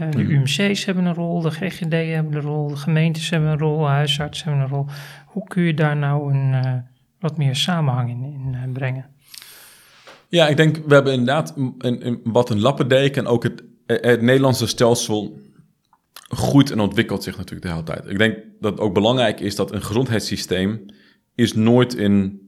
Uh, 0.02 0.12
de 0.12 0.22
UMC's 0.22 0.86
hebben 0.86 1.06
een 1.06 1.14
rol, 1.14 1.42
de 1.42 1.52
GGD 1.52 1.92
hebben 1.92 2.34
een 2.34 2.42
rol, 2.42 2.68
de 2.68 2.76
gemeentes 2.76 3.30
hebben 3.30 3.50
een 3.50 3.58
rol, 3.58 3.88
huisartsen 3.88 4.50
hebben 4.50 4.64
een 4.66 4.76
rol. 4.76 4.88
Hoe 5.26 5.44
kun 5.48 5.64
je 5.64 5.74
daar 5.74 5.98
nou 5.98 6.34
een, 6.34 6.54
uh, 6.54 6.74
wat 7.26 7.38
meer 7.38 7.56
samenhang 7.56 8.10
in, 8.10 8.24
in 8.24 8.54
uh, 8.54 8.74
brengen? 8.74 9.06
Ja, 10.28 10.48
ik 10.48 10.58
denk, 10.58 10.76
we 10.76 10.94
hebben 10.94 11.14
inderdaad 11.14 11.54
een, 11.58 12.08
een, 12.08 12.20
wat 12.24 12.50
een 12.50 12.60
lappendeken 12.60 13.26
en 13.26 13.32
ook 13.32 13.44
het, 13.44 13.64
het 13.86 14.22
Nederlandse 14.22 14.68
stelsel 14.68 15.40
groeit 16.14 16.72
en 16.72 16.80
ontwikkelt 16.80 17.24
zich 17.24 17.38
natuurlijk 17.38 17.66
de 17.66 17.72
hele 17.72 17.84
tijd. 17.84 18.10
Ik 18.10 18.18
denk 18.18 18.38
dat 18.60 18.72
het 18.72 18.82
ook 18.82 18.94
belangrijk 18.94 19.40
is 19.40 19.56
dat 19.56 19.72
een 19.72 19.84
gezondheidssysteem 19.84 20.86
is 21.36 21.54
nooit 21.54 21.98
een 21.98 22.42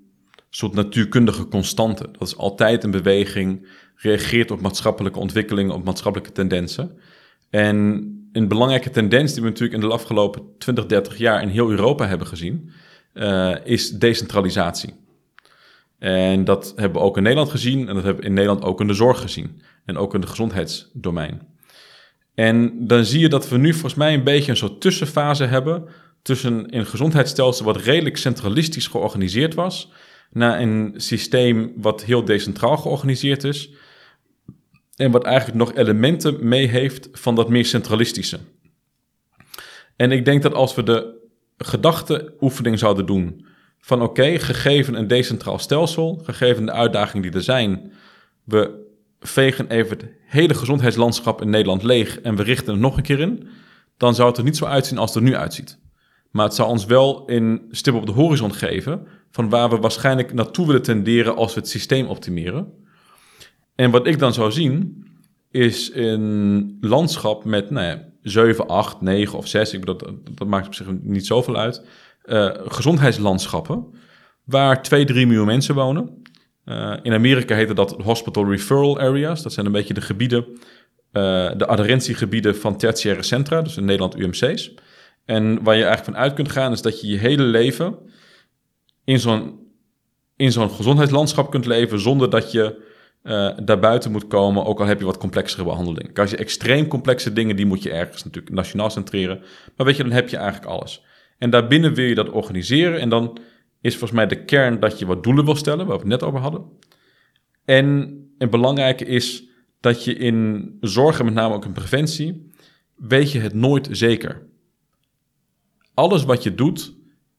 soort 0.49 0.73
natuurkundige 0.73 1.47
constante. 1.47 2.09
Dat 2.11 2.28
is 2.28 2.38
altijd 2.38 2.84
een 2.84 2.91
beweging, 2.91 3.67
reageert 3.95 4.51
op 4.51 4.61
maatschappelijke 4.61 5.19
ontwikkelingen, 5.19 5.75
op 5.75 5.84
maatschappelijke 5.84 6.34
tendensen. 6.34 6.97
En 7.49 7.78
een 8.32 8.47
belangrijke 8.47 8.89
tendens 8.89 9.34
die 9.34 9.41
we 9.41 9.49
natuurlijk 9.49 9.82
in 9.82 9.88
de 9.89 9.95
afgelopen 9.95 10.41
20, 10.57 10.86
30 10.86 11.17
jaar 11.17 11.41
in 11.41 11.49
heel 11.49 11.69
Europa 11.69 12.07
hebben 12.07 12.28
gezien, 12.28 12.71
uh, 13.18 13.55
is 13.63 13.91
decentralisatie. 13.91 14.93
En 15.99 16.43
dat 16.43 16.74
hebben 16.76 17.01
we 17.01 17.07
ook 17.07 17.18
in 17.18 17.24
Nederland 17.24 17.51
gezien 17.51 17.88
en 17.88 17.95
dat 17.95 18.03
hebben 18.03 18.22
we 18.22 18.28
in 18.28 18.34
Nederland 18.34 18.63
ook 18.63 18.82
in 18.82 18.88
de 18.88 18.93
zorg 18.93 19.22
gezien 19.22 19.61
en 19.86 19.97
ook 19.97 20.13
in 20.13 20.20
het 20.20 20.30
gezondheidsdomein. 20.30 21.41
En 22.36 22.88
dan 22.88 23.05
zie 23.05 23.20
je 23.20 23.30
dat 23.30 23.49
we 23.49 23.57
nu 23.57 23.72
volgens 23.72 23.95
mij 23.95 24.13
een 24.13 24.24
beetje 24.24 24.51
een 24.51 24.57
soort 24.57 24.82
tussenfase 24.82 25.43
hebben 25.43 25.88
tussen 26.22 26.76
een 26.76 26.86
gezondheidsstelsel 26.86 27.65
wat 27.65 27.78
redelijk 27.78 28.18
centralistisch 28.18 28.88
georganiseerd 28.88 29.53
was, 29.53 29.91
naar 30.32 30.61
een 30.61 30.93
systeem 30.95 31.74
wat 31.76 32.03
heel 32.03 32.26
decentraal 32.26 32.78
georganiseerd 32.78 33.43
is. 33.43 33.70
en 34.95 35.11
wat 35.11 35.24
eigenlijk 35.24 35.57
nog 35.57 35.74
elementen 35.76 36.47
mee 36.47 36.68
heeft 36.68 37.09
van 37.11 37.36
dat 37.36 37.49
meer 37.49 37.65
centralistische. 37.65 38.39
En 39.95 40.11
ik 40.11 40.26
denk 40.26 40.41
dat 40.41 40.53
als 40.53 40.76
we 40.76 40.84
de 40.84 41.16
gedachteoefening 41.58 42.80
zouden 42.80 43.05
doen 43.05 43.45
van 43.80 44.01
oké, 44.01 44.39
gegeven 44.39 44.93
een 44.93 45.08
decentraal 45.08 45.60
stelsel, 45.60 46.22
gegeven 46.24 46.66
de 46.66 46.72
uitdagingen 46.72 47.22
die 47.22 47.32
er 47.32 47.43
zijn, 47.43 47.91
we 48.43 48.86
vegen 49.20 49.68
even 49.68 49.97
het 49.97 50.10
hele 50.26 50.53
gezondheidslandschap 50.53 51.41
in 51.41 51.49
Nederland 51.49 51.84
leeg 51.84 52.20
en 52.20 52.36
we 52.36 52.43
richten 52.43 52.74
het 52.74 52.82
nog 52.82 52.97
een 52.97 53.03
keer 53.03 53.20
in, 53.20 53.47
dan 53.97 54.16
zou 54.16 54.30
het 54.30 54.38
er 54.38 54.43
niet 54.43 54.58
zo 54.58 54.66
uitzien 54.66 54.97
als 54.97 55.14
het 55.14 55.24
er 55.24 55.30
nu 55.30 55.36
uitziet. 55.36 55.80
Maar 56.32 56.45
het 56.45 56.55
zou 56.55 56.70
ons 56.70 56.86
wel 56.86 57.24
een 57.26 57.62
stip 57.72 57.93
op 57.93 58.05
de 58.05 58.12
horizon 58.12 58.53
geven 58.53 59.08
van 59.32 59.49
waar 59.49 59.70
we 59.70 59.78
waarschijnlijk 59.78 60.34
naartoe 60.34 60.66
willen 60.66 60.82
tenderen 60.82 61.36
als 61.36 61.53
we 61.53 61.60
het 61.60 61.70
systeem 61.70 62.08
optimeren. 62.08 62.74
En 63.76 63.91
wat 63.91 64.08
ik 64.08 64.20
dan 64.20 64.34
zou 64.34 64.51
zien, 64.51 65.05
is 65.51 65.91
een 65.93 66.78
landschap 66.82 67.45
met 67.45 67.70
nou 67.70 67.86
ja, 67.86 68.03
7, 68.30 68.67
8, 68.67 69.01
9 69.01 69.38
of 69.38 69.47
6, 69.47 69.73
ik 69.73 69.80
bedoel, 69.80 69.97
dat, 69.97 70.13
dat 70.38 70.47
maakt 70.47 70.67
op 70.67 70.73
zich 70.73 70.88
niet 71.01 71.25
zoveel 71.25 71.57
uit, 71.57 71.82
uh, 72.25 72.49
gezondheidslandschappen 72.65 73.86
waar 74.43 74.84
2, 74.84 75.05
3 75.05 75.25
miljoen 75.25 75.45
mensen 75.45 75.75
wonen. 75.75 76.21
Uh, 76.65 76.93
in 77.01 77.13
Amerika 77.13 77.55
heette 77.55 77.73
dat 77.73 77.95
hospital 78.03 78.49
referral 78.49 78.99
areas. 78.99 79.43
Dat 79.43 79.53
zijn 79.53 79.65
een 79.65 79.71
beetje 79.71 79.93
de 79.93 80.01
gebieden, 80.01 80.45
uh, 80.47 81.51
de 81.57 81.67
adherentiegebieden 81.67 82.55
van 82.55 82.78
tertiaire 82.78 83.23
centra, 83.23 83.61
dus 83.61 83.78
in 83.78 83.86
Nederland 83.86 84.15
UMC's. 84.15 84.73
En 85.25 85.63
waar 85.63 85.75
je 85.75 85.84
eigenlijk 85.84 86.03
van 86.03 86.23
uit 86.23 86.34
kunt 86.34 86.51
gaan 86.51 86.71
is 86.71 86.82
dat 86.82 87.01
je 87.01 87.07
je 87.07 87.17
hele 87.17 87.43
leven 87.43 87.97
in 89.03 89.19
zo'n 89.19 89.65
in 90.36 90.51
zo'n 90.51 90.69
gezondheidslandschap 90.69 91.51
kunt 91.51 91.65
leven 91.65 91.99
zonder 91.99 92.30
dat 92.30 92.51
je 92.51 92.86
uh, 93.28 93.49
daarbuiten 93.63 94.11
moet 94.11 94.28
komen, 94.28 94.65
ook 94.65 94.80
al 94.80 94.86
heb 94.86 94.99
je 94.99 95.05
wat 95.05 95.17
complexere 95.17 95.63
behandeling. 95.63 96.19
Als 96.19 96.32
je 96.32 96.38
extreem 96.38 96.88
complexe 96.88 97.34
dingen, 97.34 97.55
die 97.55 97.65
moet 97.65 97.84
je 97.84 97.91
ergens 97.91 98.23
natuurlijk 98.23 98.55
nationaal 98.55 98.89
centreren. 98.89 99.41
Maar 99.75 99.86
weet 99.86 99.97
je, 99.97 100.03
dan 100.03 100.11
heb 100.11 100.30
je 100.30 100.38
eigenlijk 100.38 100.71
alles. 100.71 101.03
En 101.38 101.49
daarbinnen 101.49 101.93
wil 101.93 102.05
je 102.05 102.15
dat 102.15 102.30
organiseren. 102.30 102.99
En 102.99 103.09
dan 103.09 103.38
is 103.82 103.91
volgens 103.91 104.11
mij 104.11 104.28
de 104.28 104.45
kern 104.45 104.80
dat 104.80 104.99
je 104.99 105.05
wat 105.05 105.23
doelen 105.23 105.45
wil 105.45 105.55
stellen, 105.55 105.86
waar 105.86 105.95
we 105.95 106.01
het 106.01 106.11
net 106.11 106.23
over 106.23 106.39
hadden. 106.39 106.65
En 107.65 107.88
een 108.38 108.49
belangrijke 108.49 109.05
is 109.05 109.43
dat 109.80 110.03
je 110.03 110.13
in 110.15 110.78
zorg, 110.82 111.19
en 111.19 111.25
met 111.25 111.34
name 111.34 111.53
ook 111.55 111.65
in 111.65 111.71
preventie, 111.71 112.51
weet 112.95 113.32
je 113.32 113.39
het 113.39 113.53
nooit 113.53 113.88
zeker. 113.91 114.47
Alles 115.93 116.23
wat 116.23 116.43
je 116.43 116.55
doet, 116.55 116.96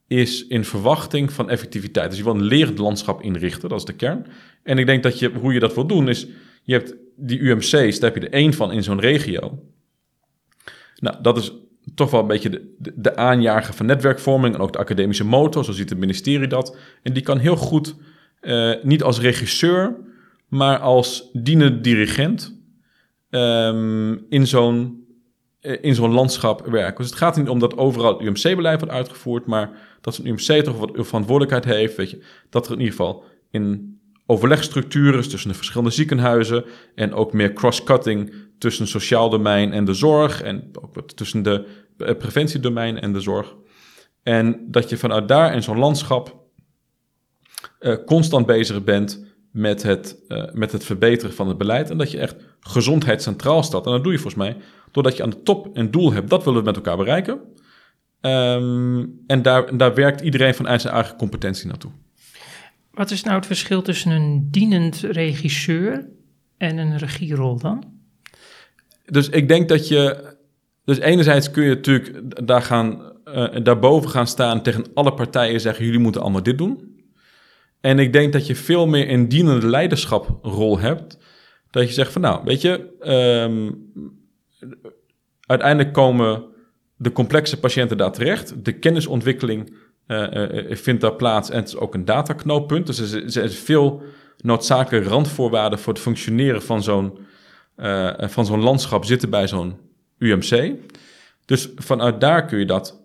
is 0.09 0.47
in 0.47 0.65
verwachting 0.65 1.33
van 1.33 1.51
effectiviteit. 1.51 2.09
Dus 2.09 2.19
je 2.19 2.25
wil 2.25 2.35
een 2.35 2.43
lerend 2.43 2.79
landschap 2.79 3.23
inrichten, 3.23 3.69
dat 3.69 3.79
is 3.79 3.85
de 3.85 3.93
kern. 3.93 4.27
En 4.63 4.79
ik 4.79 4.87
denk 4.87 5.03
dat 5.03 5.19
je, 5.19 5.31
hoe 5.31 5.53
je 5.53 5.61
dat 5.61 5.75
wil 5.75 5.87
doen, 5.87 6.09
is 6.09 6.27
je 6.63 6.73
hebt 6.73 6.95
die 7.17 7.39
UMC's, 7.39 7.71
daar 7.71 8.13
heb 8.13 8.23
je 8.23 8.29
er 8.29 8.33
één 8.33 8.53
van 8.53 8.73
in 8.73 8.83
zo'n 8.83 9.01
regio. 9.01 9.63
Nou, 10.97 11.17
dat 11.23 11.37
is 11.37 11.53
toch 11.95 12.11
wel 12.11 12.21
een 12.21 12.27
beetje 12.27 12.51
de, 12.51 12.93
de, 12.97 13.17
aanjager 13.17 13.75
van 13.75 13.87
netwerkvorming 13.87 14.55
en 14.55 14.61
ook 14.61 14.73
de 14.73 14.79
academische 14.79 15.25
motor, 15.25 15.65
zo 15.65 15.73
ziet 15.73 15.91
het 15.91 15.99
ministerie 15.99 16.47
dat. 16.47 16.77
En 17.03 17.13
die 17.13 17.23
kan 17.23 17.39
heel 17.39 17.57
goed, 17.57 17.97
uh, 18.41 18.75
niet 18.83 19.03
als 19.03 19.21
regisseur, 19.21 19.97
maar 20.49 20.79
als 20.79 21.31
dienende 21.33 21.81
dirigent 21.81 22.57
um, 23.31 24.27
in 24.29 24.47
zo'n 24.47 25.07
eh, 25.61 25.77
in 25.81 25.95
zo'n 25.95 26.13
landschap 26.13 26.67
werken. 26.67 26.97
Dus 26.97 27.07
het 27.07 27.19
gaat 27.19 27.37
niet 27.37 27.49
om 27.49 27.59
dat 27.59 27.77
overal 27.77 28.19
het 28.19 28.27
UMC-beleid 28.27 28.79
wordt 28.81 28.95
uitgevoerd, 28.95 29.47
maar 29.47 29.71
dat 30.01 30.15
zo'n 30.15 30.27
UMC 30.27 30.65
toch 30.65 30.79
wat 30.79 30.91
verantwoordelijkheid 30.95 31.65
heeft. 31.65 31.97
Weet 31.97 32.11
je, 32.11 32.25
dat 32.51 32.67
er 32.67 32.73
in 32.73 32.79
ieder 32.79 32.95
geval 32.95 33.25
in 33.51 33.99
overlegstructuren 34.27 35.29
tussen 35.29 35.49
de 35.49 35.57
verschillende 35.57 35.91
ziekenhuizen 35.91 36.65
en 36.95 37.15
ook 37.15 37.33
meer 37.33 37.53
cross-cutting 37.53 38.33
tussen 38.59 38.83
het 38.83 38.93
sociaal 38.93 39.31
domein 39.31 39.73
en 39.73 39.85
de 39.85 39.95
zorg 39.95 40.43
en 40.43 40.71
ook 40.73 41.09
tussen 41.09 41.43
de 41.43 41.67
eh, 41.99 42.17
preventiedomein 42.17 43.01
en 43.01 43.13
de 43.13 43.21
zorg. 43.21 43.55
En 44.23 44.65
dat 44.67 44.89
je 44.89 44.97
vanuit 44.97 45.29
daar 45.29 45.55
in 45.55 45.63
zo'n 45.63 45.79
landschap 45.79 46.37
uh, 47.81 47.97
constant 48.07 48.47
bezig 48.47 48.85
bent 48.85 49.27
met 49.53 49.83
het, 49.83 50.19
uh, 50.29 50.53
met 50.53 50.73
het 50.73 50.85
verbeteren 50.85 51.35
van 51.35 51.49
het 51.49 51.59
beleid 51.59 51.91
en 51.91 51.99
dat 51.99 52.11
je 52.11 52.19
echt 52.19 52.37
gezondheid 52.61 53.23
centraal 53.23 53.63
staat. 53.63 53.87
En 53.87 53.93
dat 53.93 54.03
doe 54.03 54.13
je 54.13 54.19
volgens 54.19 54.43
mij 54.43 54.57
doordat 54.91 55.17
je 55.17 55.23
aan 55.23 55.31
de 55.31 55.43
top 55.43 55.77
een 55.77 55.91
doel 55.91 56.13
hebt. 56.13 56.31
Dat 56.31 56.45
willen 56.45 56.59
we 56.59 56.65
met 56.65 56.77
elkaar 56.77 56.97
bereiken. 56.97 57.41
Um, 58.21 59.23
en 59.27 59.43
daar, 59.43 59.77
daar 59.77 59.95
werkt 59.95 60.21
iedereen 60.21 60.55
vanuit 60.55 60.81
zijn 60.81 60.95
eigen 60.95 61.17
competentie 61.17 61.67
naartoe. 61.67 61.91
Wat 62.91 63.11
is 63.11 63.23
nou 63.23 63.37
het 63.37 63.47
verschil 63.47 63.83
tussen 63.83 64.11
een 64.11 64.49
dienend 64.51 64.97
regisseur 65.01 66.09
en 66.57 66.79
een 66.79 66.99
regierol 66.99 67.59
dan? 67.59 67.85
Dus 69.05 69.29
ik 69.29 69.49
denk 69.49 69.69
dat 69.69 69.89
je. 69.89 70.37
Dus 70.85 70.99
enerzijds 70.99 71.51
kun 71.51 71.63
je 71.63 71.75
natuurlijk 71.75 72.47
daar 72.47 72.63
gaan, 72.63 73.13
uh, 73.25 73.57
daarboven 73.63 74.11
gaan 74.11 74.27
staan 74.27 74.63
tegen 74.63 74.85
alle 74.95 75.15
partijen 75.15 75.61
zeggen: 75.61 75.85
jullie 75.85 76.01
moeten 76.01 76.21
allemaal 76.21 76.43
dit 76.43 76.59
doen. 76.59 76.97
En 77.81 77.99
ik 77.99 78.13
denk 78.13 78.33
dat 78.33 78.47
je 78.47 78.55
veel 78.55 78.87
meer 78.87 79.11
een 79.11 79.29
dienende 79.29 79.67
leiderschaprol 79.67 80.79
hebt. 80.79 81.19
Dat 81.71 81.87
je 81.87 81.93
zegt 81.93 82.13
van 82.13 82.23
nou, 82.23 82.45
weet 82.45 82.61
je, 82.61 82.97
um, 83.45 83.93
uiteindelijk 85.47 85.93
komen 85.93 86.45
de 86.99 87.13
complexe 87.13 87.59
patiënten 87.59 87.97
daar 87.97 88.13
terecht. 88.13 88.65
De 88.65 88.73
kennisontwikkeling 88.73 89.77
uh, 90.07 90.33
uh, 90.33 90.77
vindt 90.77 91.01
daar 91.01 91.15
plaats 91.15 91.51
en 91.51 91.57
het 91.57 91.69
is 91.69 91.77
ook 91.77 91.95
een 91.95 92.05
dataknooppunt. 92.05 92.87
Dus 92.87 92.99
er 92.99 93.31
zijn 93.31 93.51
veel 93.51 94.03
noodzakelijke 94.37 95.09
randvoorwaarden 95.09 95.79
voor 95.79 95.93
het 95.93 96.03
functioneren 96.03 96.63
van 96.63 96.83
zo'n 96.83 97.19
van 98.19 98.47
zo'n 98.47 98.61
landschap 98.61 99.05
zitten 99.05 99.31
bij 99.31 99.49
zo'n 99.49 99.77
UMC. 100.19 100.75
Dus 101.45 101.69
vanuit 101.77 102.21
daar 102.21 102.47
kun 102.47 102.59
je 102.59 102.65
dat 102.67 103.03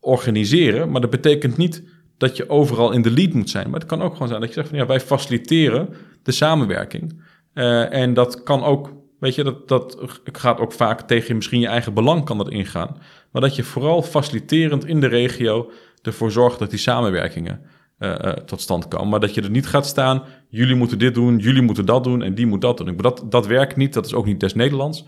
organiseren, 0.00 0.90
maar 0.90 1.00
dat 1.00 1.10
betekent 1.10 1.56
niet 1.56 1.82
dat 2.16 2.36
je 2.36 2.48
overal 2.48 2.92
in 2.92 3.02
de 3.02 3.10
lead 3.10 3.32
moet 3.32 3.50
zijn. 3.50 3.70
Maar 3.70 3.80
het 3.80 3.88
kan 3.88 4.02
ook 4.02 4.12
gewoon 4.12 4.28
zijn 4.28 4.40
dat 4.40 4.48
je 4.48 4.54
zegt 4.54 4.68
van 4.68 4.78
ja, 4.78 4.86
wij 4.86 5.00
faciliteren 5.00 5.88
de 6.22 6.32
samenwerking. 6.32 7.22
en 7.90 8.14
dat 8.14 8.42
kan 8.42 8.64
ook 8.64 9.01
Weet 9.22 9.34
je, 9.34 9.42
dat, 9.42 9.68
dat 9.68 9.98
gaat 10.24 10.58
ook 10.58 10.72
vaak 10.72 11.00
tegen 11.00 11.36
misschien 11.36 11.60
je 11.60 11.66
eigen 11.66 11.94
belang 11.94 12.24
kan 12.24 12.38
dat 12.38 12.50
ingaan. 12.50 12.96
Maar 13.30 13.42
dat 13.42 13.56
je 13.56 13.62
vooral 13.62 14.02
faciliterend 14.02 14.86
in 14.86 15.00
de 15.00 15.06
regio 15.06 15.70
ervoor 16.02 16.30
zorgt 16.30 16.58
dat 16.58 16.70
die 16.70 16.78
samenwerkingen 16.78 17.60
uh, 17.98 18.08
uh, 18.08 18.30
tot 18.32 18.60
stand 18.60 18.88
komen. 18.88 19.08
Maar 19.08 19.20
dat 19.20 19.34
je 19.34 19.42
er 19.42 19.50
niet 19.50 19.66
gaat 19.66 19.86
staan, 19.86 20.22
jullie 20.48 20.74
moeten 20.74 20.98
dit 20.98 21.14
doen, 21.14 21.38
jullie 21.38 21.62
moeten 21.62 21.86
dat 21.86 22.04
doen 22.04 22.22
en 22.22 22.34
die 22.34 22.46
moet 22.46 22.60
dat 22.60 22.78
doen. 22.78 22.96
Dat, 22.96 23.24
dat 23.28 23.46
werkt 23.46 23.76
niet, 23.76 23.92
dat 23.92 24.06
is 24.06 24.14
ook 24.14 24.26
niet 24.26 24.40
des 24.40 24.54
Nederlands. 24.54 25.04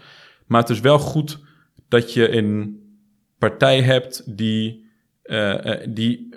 Maar 0.46 0.60
het 0.60 0.70
is 0.70 0.80
wel 0.80 0.98
goed 0.98 1.38
dat 1.88 2.12
je 2.12 2.36
een 2.36 2.80
partij 3.38 3.82
hebt 3.82 4.36
die, 4.36 4.90
uh, 5.24 5.54
die 5.88 6.34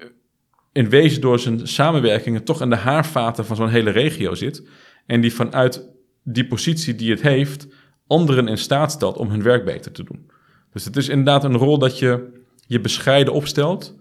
in 0.72 0.90
wezen 0.90 1.22
door 1.22 1.40
zijn 1.40 1.68
samenwerkingen 1.68 2.44
toch 2.44 2.62
in 2.62 2.70
de 2.70 2.76
haarvaten 2.76 3.46
van 3.46 3.56
zo'n 3.56 3.70
hele 3.70 3.90
regio 3.90 4.36
zit. 4.36 4.68
En 5.06 5.22
die 5.22 5.34
vanuit 5.34 5.96
die 6.30 6.48
positie 6.48 6.96
die 6.96 7.12
het 7.12 7.22
heeft, 7.22 7.68
anderen 8.08 8.48
in 8.48 8.58
staat 8.58 8.92
stelt 8.92 9.18
om 9.18 9.30
hun 9.30 9.44
werk 9.44 9.66
beter 9.66 9.92
te 9.92 10.04
doen. 10.04 10.32
Dus 10.72 10.86
het 10.86 10.96
is 10.96 11.10
inderdaad 11.10 11.44
een 11.44 11.58
rol 11.58 11.78
dat 11.80 12.00
je 12.00 12.42
je 12.68 12.82
bescheiden 12.82 13.34
opstelt, 13.34 13.96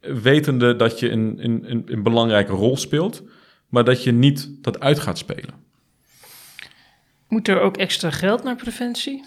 wetende 0.00 0.76
dat 0.76 0.98
je 0.98 1.10
een, 1.10 1.44
een, 1.44 1.70
een, 1.70 1.82
een 1.86 2.02
belangrijke 2.02 2.52
rol 2.52 2.76
speelt, 2.76 3.22
maar 3.68 3.84
dat 3.84 4.02
je 4.02 4.12
niet 4.12 4.50
dat 4.60 4.80
uit 4.80 4.98
gaat 4.98 5.18
spelen. 5.18 5.54
Moet 7.28 7.48
er 7.48 7.60
ook 7.60 7.76
extra 7.76 8.10
geld 8.10 8.44
naar 8.44 8.56
preventie? 8.56 9.24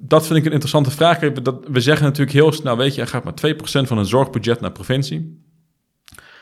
Dat 0.00 0.26
vind 0.26 0.38
ik 0.38 0.44
een 0.44 0.52
interessante 0.52 0.90
vraag. 0.90 1.18
We 1.68 1.80
zeggen 1.80 2.04
natuurlijk 2.04 2.36
heel 2.36 2.52
snel, 2.52 2.76
weet 2.76 2.94
je, 2.94 3.00
er 3.00 3.06
gaat 3.06 3.24
maar 3.24 3.54
2% 3.54 3.56
van 3.86 3.98
een 3.98 4.06
zorgbudget 4.06 4.60
naar 4.60 4.72
preventie. 4.72 5.42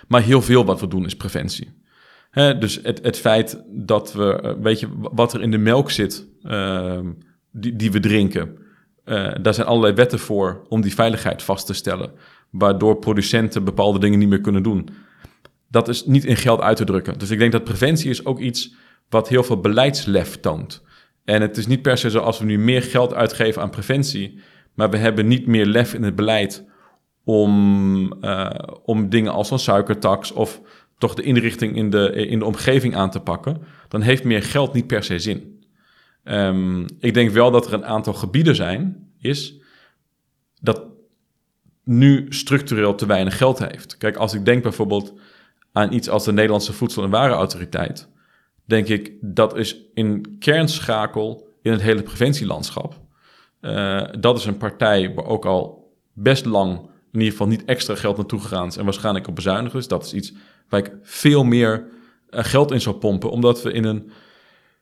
Maar 0.09 0.23
heel 0.23 0.43
veel 0.43 0.65
wat 0.65 0.81
we 0.81 0.89
doen 0.89 1.05
is 1.05 1.17
preventie 1.17 1.81
dus 2.33 2.81
het, 2.83 3.01
het 3.03 3.19
feit 3.19 3.63
dat 3.69 4.13
we, 4.13 4.41
eh, 4.41 4.53
weet 4.61 4.81
je, 4.81 4.89
wat 4.99 5.35
er 5.35 5.43
in 5.43 5.51
de 5.51 5.59
melk 5.59 5.91
zit, 5.91 6.27
uh, 6.43 6.99
die, 7.51 7.77
die 7.77 7.93
we 7.93 8.01
drinken, 8.01 8.57
uh, 9.05 9.35
daar 9.43 9.55
zijn 9.55 9.67
allerlei 9.67 9.95
wetten 9.95 10.19
voor 10.19 10.65
om 10.69 10.81
die 10.81 10.95
veiligheid 10.95 11.43
vast 11.43 11.67
te 11.67 11.73
stellen, 11.73 12.11
waardoor 12.51 12.97
producenten 12.97 13.65
bepaalde 13.65 13.99
dingen 13.99 14.19
niet 14.19 14.29
meer 14.29 14.41
kunnen 14.41 14.63
doen. 14.63 14.89
Dat 15.69 15.89
is 15.89 16.07
niet 16.07 16.25
in 16.25 16.37
geld 16.37 16.61
uit 16.61 16.77
te 16.77 16.85
drukken. 16.85 17.19
Dus 17.19 17.31
ik 17.31 17.39
denk 17.39 17.53
dat 17.53 17.65
preventie 17.65 18.11
is 18.11 18.25
ook 18.25 18.41
iets 18.41 18.75
wat 19.09 19.29
heel 19.29 19.43
veel 19.43 19.61
beleidslef 19.61 20.41
toont. 20.41 20.83
En 21.25 21.41
het 21.41 21.57
is 21.57 21.67
niet 21.67 21.83
per 21.83 21.99
se 21.99 22.11
zo 22.11 22.19
als 22.19 22.39
we 22.39 22.45
nu 22.45 22.59
meer 22.59 22.83
geld 22.83 23.15
uitgeven 23.15 23.63
aan 23.63 23.71
preventie, 23.71 24.41
maar 24.75 24.91
we 24.91 24.97
hebben 24.97 25.27
niet 25.27 25.47
meer 25.47 25.67
lef 25.67 25.95
in 25.95 26.03
het 26.03 26.15
beleid 26.15 26.65
om, 27.25 28.13
uh, 28.21 28.51
om 28.85 29.09
dingen 29.09 29.33
als 29.33 29.51
een 29.51 29.59
suikertax 29.59 30.33
of 30.33 30.61
toch 31.03 31.15
de 31.15 31.23
inrichting 31.23 31.77
in 31.77 31.91
de, 31.91 32.13
in 32.13 32.39
de 32.39 32.45
omgeving 32.45 32.97
aan 32.97 33.11
te 33.11 33.21
pakken, 33.21 33.63
dan 33.89 34.01
heeft 34.01 34.25
meer 34.25 34.43
geld 34.43 34.73
niet 34.73 34.87
per 34.87 35.05
se 35.05 35.19
zin. 35.19 35.65
Um, 36.25 36.87
ik 36.99 37.15
denk 37.15 37.31
wel 37.31 37.51
dat 37.51 37.67
er 37.67 37.73
een 37.73 37.85
aantal 37.85 38.13
gebieden 38.13 38.55
zijn, 38.55 39.11
is 39.19 39.61
dat 40.61 40.85
nu 41.85 42.27
structureel 42.29 42.95
te 42.95 43.07
weinig 43.07 43.37
geld 43.37 43.59
heeft. 43.59 43.97
Kijk, 43.97 44.17
als 44.17 44.35
ik 44.35 44.45
denk 44.45 44.63
bijvoorbeeld 44.63 45.13
aan 45.73 45.93
iets 45.93 46.09
als 46.09 46.25
de 46.25 46.33
Nederlandse 46.33 46.73
Voedsel- 46.73 47.03
en 47.03 47.11
Warenautoriteit, 47.11 48.09
denk 48.65 48.89
ik, 48.89 49.13
dat 49.21 49.57
is 49.57 49.77
een 49.95 50.37
kernschakel 50.39 51.49
in 51.63 51.73
het 51.73 51.83
hele 51.83 52.03
preventielandschap. 52.03 53.01
Uh, 53.61 54.05
dat 54.21 54.39
is 54.39 54.45
een 54.45 54.57
partij 54.57 55.15
waar 55.15 55.27
ook 55.27 55.45
al 55.45 55.93
best 56.13 56.45
lang 56.45 56.91
in 57.13 57.19
ieder 57.19 57.31
geval 57.31 57.47
niet 57.47 57.65
extra 57.65 57.95
geld 57.95 58.17
naartoe 58.17 58.41
gegaan 58.41 58.67
is 58.67 58.77
en 58.77 58.85
waarschijnlijk 58.85 59.29
op 59.29 59.35
bezuinigen 59.35 59.79
is. 59.79 59.89
Dat 59.89 60.05
is 60.05 60.13
iets 60.13 60.33
waar 60.69 60.81
ik 60.81 60.93
veel 61.03 61.45
meer 61.45 61.85
uh, 62.31 62.45
geld 62.45 62.71
in 62.71 62.81
zou 62.81 62.97
pompen, 62.97 63.31
omdat 63.31 63.63
we 63.63 63.73
in 63.73 63.85
een 63.85 64.11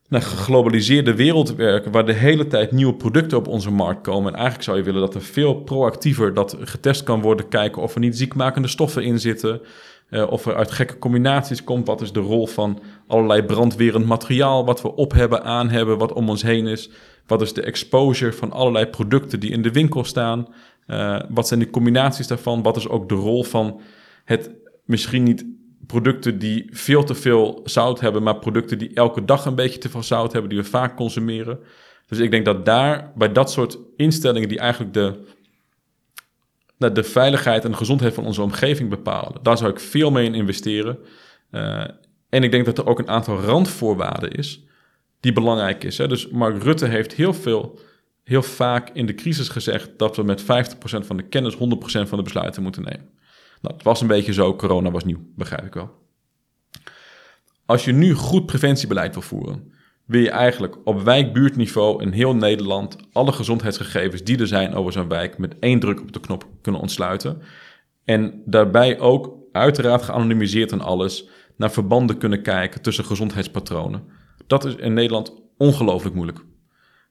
nou, 0.09 0.25
geglobaliseerde 0.25 1.15
wereld 1.15 1.55
werken, 1.55 1.93
waar 1.93 2.07
de 2.07 2.13
hele 2.13 2.47
tijd 2.47 2.73
nieuwe 2.73 2.95
producten 2.95 3.39
op 3.39 3.47
onze 3.47 3.71
markt 3.71 4.03
komen. 4.03 4.29
En 4.33 4.35
eigenlijk 4.35 4.65
zou 4.65 4.77
je 4.77 4.83
willen 4.83 5.01
dat 5.01 5.15
er 5.15 5.23
veel 5.23 5.55
proactiever 5.55 6.35
dat 6.35 6.57
getest 6.61 7.03
kan 7.03 7.21
worden, 7.21 7.49
kijken 7.49 7.83
of 7.83 7.95
er 7.95 8.01
niet 8.01 8.17
ziekmakende 8.17 8.69
stoffen 8.69 9.03
in 9.03 9.21
zitten, 9.21 9.61
uh, 10.11 10.31
of 10.31 10.47
er 10.47 10.55
uit 10.55 10.71
gekke 10.71 10.99
combinaties 10.99 11.65
komt. 11.65 11.87
Wat 11.87 12.01
is 12.01 12.13
de 12.13 12.21
rol 12.21 12.47
van 12.47 12.81
allerlei 13.07 13.43
brandwerend 13.43 14.07
materiaal 14.07 14.65
wat 14.65 14.83
we 14.83 14.95
op 14.95 15.13
hebben, 15.13 15.45
aan 15.45 15.69
hebben, 15.69 15.99
wat 15.99 16.13
om 16.13 16.29
ons 16.29 16.43
heen 16.43 16.67
is. 16.67 16.91
Wat 17.27 17.43
is 17.43 17.53
de 17.53 17.63
exposure 17.63 18.33
van 18.33 18.53
allerlei 18.53 18.87
producten 18.87 19.41
die 19.41 19.51
in 19.51 19.63
de 19.63 19.73
winkel 19.73 20.05
staan? 20.05 20.47
Uh, 20.87 21.21
wat 21.29 21.49
zijn 21.49 21.61
de 21.61 21.71
combinaties 21.71 22.27
daarvan? 22.27 22.63
Wat 22.63 22.77
is 22.77 22.89
ook 22.89 23.09
de 23.09 23.15
rol 23.15 23.45
van 23.45 23.81
het 24.25 24.51
misschien 24.85 25.23
niet 25.23 25.45
producten 25.87 26.39
die 26.39 26.69
veel 26.71 27.05
te 27.05 27.15
veel 27.15 27.61
zout 27.65 28.01
hebben, 28.01 28.23
maar 28.23 28.39
producten 28.39 28.79
die 28.79 28.95
elke 28.95 29.25
dag 29.25 29.45
een 29.45 29.55
beetje 29.55 29.79
te 29.79 29.89
veel 29.89 30.03
zout 30.03 30.33
hebben, 30.33 30.51
die 30.51 30.59
we 30.59 30.65
vaak 30.65 30.97
consumeren. 30.97 31.59
Dus 32.07 32.19
ik 32.19 32.31
denk 32.31 32.45
dat 32.45 32.65
daar, 32.65 33.13
bij 33.15 33.33
dat 33.33 33.51
soort 33.51 33.79
instellingen 33.97 34.49
die 34.49 34.59
eigenlijk 34.59 34.93
de, 34.93 35.25
de 36.93 37.05
veiligheid 37.05 37.65
en 37.65 37.71
de 37.71 37.77
gezondheid 37.77 38.15
van 38.15 38.27
onze 38.27 38.43
omgeving 38.43 38.91
bepalen, 38.91 39.43
daar 39.43 39.59
zou 39.59 39.71
ik 39.71 39.81
veel 39.81 40.11
mee 40.11 40.25
in 40.25 40.35
investeren. 40.35 40.99
Uh, 41.51 41.85
en 42.29 42.43
ik 42.43 42.51
denk 42.51 42.65
dat 42.65 42.79
er 42.79 42.87
ook 42.87 42.99
een 42.99 43.09
aantal 43.09 43.41
randvoorwaarden 43.41 44.31
is 44.31 44.65
die 45.21 45.33
belangrijk 45.33 45.85
is. 45.85 45.99
Hè? 45.99 46.09
Dus 46.09 46.29
Mark 46.29 46.63
Rutte 46.63 46.87
heeft 46.87 47.13
heel 47.13 47.35
veel, 47.35 47.79
heel 48.31 48.43
vaak 48.43 48.91
in 48.93 49.07
de 49.07 49.15
crisis 49.15 49.49
gezegd 49.49 49.91
dat 49.97 50.17
we 50.17 50.23
met 50.23 50.43
50% 50.43 50.45
van 51.07 51.17
de 51.17 51.29
kennis 51.29 51.55
100% 51.55 51.59
van 51.59 52.19
de 52.19 52.23
besluiten 52.23 52.63
moeten 52.63 52.83
nemen. 52.83 53.09
Nou, 53.61 53.75
het 53.75 53.85
was 53.85 54.01
een 54.01 54.07
beetje 54.07 54.33
zo, 54.33 54.57
corona 54.57 54.91
was 54.91 55.05
nieuw, 55.05 55.21
begrijp 55.37 55.65
ik 55.65 55.75
wel. 55.75 55.91
Als 57.67 57.85
je 57.85 57.93
nu 57.93 58.15
goed 58.15 58.47
preventiebeleid 58.47 59.13
wil 59.13 59.23
voeren, 59.23 59.73
wil 60.05 60.21
je 60.21 60.31
eigenlijk 60.31 60.77
op 60.85 61.03
wijkbuurtniveau 61.03 62.03
in 62.03 62.13
heel 62.13 62.35
Nederland 62.35 62.97
alle 63.13 63.33
gezondheidsgegevens 63.33 64.25
die 64.25 64.39
er 64.39 64.47
zijn 64.47 64.75
over 64.75 64.93
zo'n 64.93 65.09
wijk 65.09 65.39
met 65.39 65.59
één 65.59 65.81
druk 65.81 66.01
op 66.01 66.13
de 66.13 66.21
knop 66.21 66.47
kunnen 66.63 66.81
ontsluiten. 66.81 67.43
En 68.05 68.43
daarbij 68.45 68.99
ook 68.99 69.35
uiteraard 69.53 70.03
geanonimiseerd 70.03 70.73
en 70.73 70.81
alles 70.81 71.29
naar 71.57 71.71
verbanden 71.71 72.19
kunnen 72.19 72.43
kijken 72.43 72.83
tussen 72.83 73.05
gezondheidspatronen. 73.05 74.03
Dat 74.47 74.65
is 74.65 74.75
in 74.75 74.93
Nederland 74.93 75.35
ongelooflijk 75.57 76.15
moeilijk. 76.15 76.45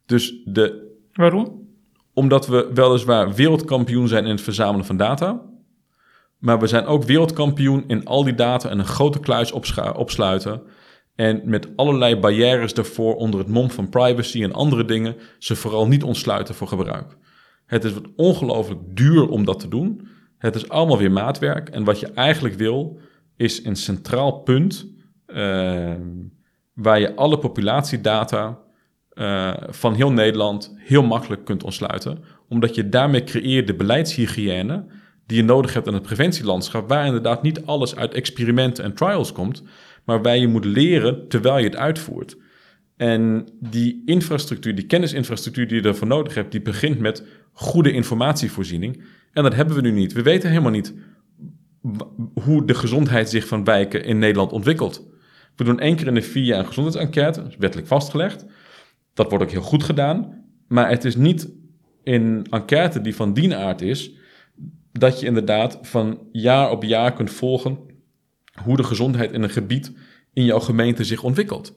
Dus 0.05 0.41
de. 0.45 0.87
Waarom? 1.19 1.67
Omdat 2.13 2.47
we 2.47 2.69
weliswaar 2.73 3.33
wereldkampioen 3.33 4.07
zijn 4.07 4.23
in 4.23 4.31
het 4.31 4.41
verzamelen 4.41 4.85
van 4.85 4.97
data. 4.97 5.41
Maar 6.37 6.59
we 6.59 6.67
zijn 6.67 6.85
ook 6.85 7.03
wereldkampioen 7.03 7.83
in 7.87 8.05
al 8.05 8.23
die 8.23 8.35
data 8.35 8.69
en 8.69 8.79
een 8.79 8.85
grote 8.85 9.19
kluis 9.19 9.51
opsluiten. 9.95 10.61
En 11.15 11.41
met 11.45 11.67
allerlei 11.75 12.15
barrières 12.15 12.73
daarvoor 12.73 13.15
onder 13.15 13.39
het 13.39 13.49
mom 13.49 13.71
van 13.71 13.89
privacy 13.89 14.43
en 14.43 14.53
andere 14.53 14.85
dingen 14.85 15.15
ze 15.39 15.55
vooral 15.55 15.87
niet 15.87 16.03
ontsluiten 16.03 16.55
voor 16.55 16.67
gebruik. 16.67 17.17
Het 17.65 17.83
is 17.83 17.93
ongelooflijk 18.15 18.79
duur 18.95 19.29
om 19.29 19.45
dat 19.45 19.59
te 19.59 19.67
doen. 19.67 20.07
Het 20.37 20.55
is 20.55 20.69
allemaal 20.69 20.97
weer 20.97 21.11
maatwerk. 21.11 21.69
En 21.69 21.83
wat 21.83 21.99
je 21.99 22.07
eigenlijk 22.07 22.55
wil, 22.55 22.99
is 23.35 23.65
een 23.65 23.75
centraal 23.75 24.31
punt 24.31 24.87
uh, 25.27 25.93
waar 26.73 26.99
je 26.99 27.15
alle 27.15 27.37
populatiedata 27.39 28.59
uh, 29.19 29.53
van 29.69 29.93
heel 29.93 30.11
Nederland 30.11 30.75
heel 30.77 31.03
makkelijk 31.03 31.45
kunt 31.45 31.63
ontsluiten. 31.63 32.23
Omdat 32.47 32.75
je 32.75 32.89
daarmee 32.89 33.23
creëert 33.23 33.67
de 33.67 33.75
beleidshygiëne 33.75 34.85
die 35.25 35.37
je 35.37 35.43
nodig 35.43 35.73
hebt 35.73 35.87
in 35.87 35.93
het 35.93 36.03
preventielandschap, 36.03 36.89
waar 36.89 37.05
inderdaad 37.05 37.41
niet 37.41 37.65
alles 37.65 37.95
uit 37.95 38.13
experimenten 38.13 38.83
en 38.83 38.93
trials 38.93 39.31
komt, 39.31 39.63
maar 40.05 40.21
waar 40.21 40.37
je 40.37 40.47
moet 40.47 40.65
leren 40.65 41.27
terwijl 41.27 41.57
je 41.57 41.63
het 41.63 41.75
uitvoert. 41.75 42.37
En 42.97 43.47
die 43.59 44.01
infrastructuur, 44.05 44.75
die 44.75 44.85
kennisinfrastructuur 44.85 45.67
die 45.67 45.81
je 45.81 45.87
ervoor 45.87 46.07
nodig 46.07 46.33
hebt, 46.33 46.51
die 46.51 46.61
begint 46.61 46.99
met 46.99 47.23
goede 47.53 47.91
informatievoorziening. 47.91 49.03
En 49.33 49.43
dat 49.43 49.55
hebben 49.55 49.75
we 49.75 49.81
nu 49.81 49.91
niet. 49.91 50.13
We 50.13 50.21
weten 50.21 50.49
helemaal 50.49 50.71
niet 50.71 50.93
hoe 52.33 52.65
de 52.65 52.73
gezondheid 52.73 53.29
zich 53.29 53.47
van 53.47 53.63
wijken 53.63 54.03
in 54.03 54.19
Nederland 54.19 54.51
ontwikkelt. 54.51 55.07
We 55.55 55.63
doen 55.63 55.79
één 55.79 55.95
keer 55.95 56.07
in 56.07 56.13
de 56.13 56.21
vier 56.21 56.43
jaar 56.43 56.59
een 56.59 56.65
gezondheidsenquête, 56.65 57.43
wettelijk 57.57 57.87
vastgelegd. 57.87 58.45
Dat 59.19 59.29
wordt 59.29 59.43
ook 59.43 59.51
heel 59.51 59.61
goed 59.61 59.83
gedaan. 59.83 60.43
Maar 60.67 60.89
het 60.89 61.05
is 61.05 61.15
niet 61.15 61.49
een 62.03 62.47
enquête 62.49 63.01
die 63.01 63.15
van 63.15 63.33
die 63.33 63.55
aard 63.55 63.81
is 63.81 64.11
dat 64.91 65.19
je 65.19 65.25
inderdaad 65.25 65.79
van 65.81 66.19
jaar 66.31 66.71
op 66.71 66.83
jaar 66.83 67.13
kunt 67.13 67.31
volgen 67.31 67.77
hoe 68.63 68.77
de 68.77 68.83
gezondheid 68.83 69.31
in 69.31 69.43
een 69.43 69.49
gebied 69.49 69.91
in 70.33 70.45
jouw 70.45 70.59
gemeente 70.59 71.03
zich 71.03 71.23
ontwikkelt. 71.23 71.73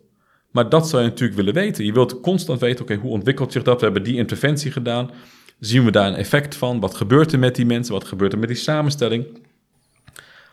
Maar 0.50 0.68
dat 0.68 0.88
zou 0.88 1.02
je 1.02 1.08
natuurlijk 1.08 1.36
willen 1.36 1.54
weten. 1.54 1.84
Je 1.84 1.92
wilt 1.92 2.20
constant 2.20 2.60
weten, 2.60 2.84
oké, 2.84 2.94
hoe 2.94 3.10
ontwikkelt 3.10 3.52
zich 3.52 3.62
dat? 3.62 3.78
We 3.78 3.84
hebben 3.84 4.02
die 4.02 4.16
interventie 4.16 4.70
gedaan. 4.70 5.10
Zien 5.58 5.84
we 5.84 5.90
daar 5.90 6.06
een 6.06 6.14
effect 6.14 6.54
van? 6.54 6.80
Wat 6.80 6.94
gebeurt 6.94 7.32
er 7.32 7.38
met 7.38 7.54
die 7.54 7.66
mensen? 7.66 7.94
Wat 7.94 8.04
gebeurt 8.04 8.32
er 8.32 8.38
met 8.38 8.48
die 8.48 8.56
samenstelling? 8.56 9.26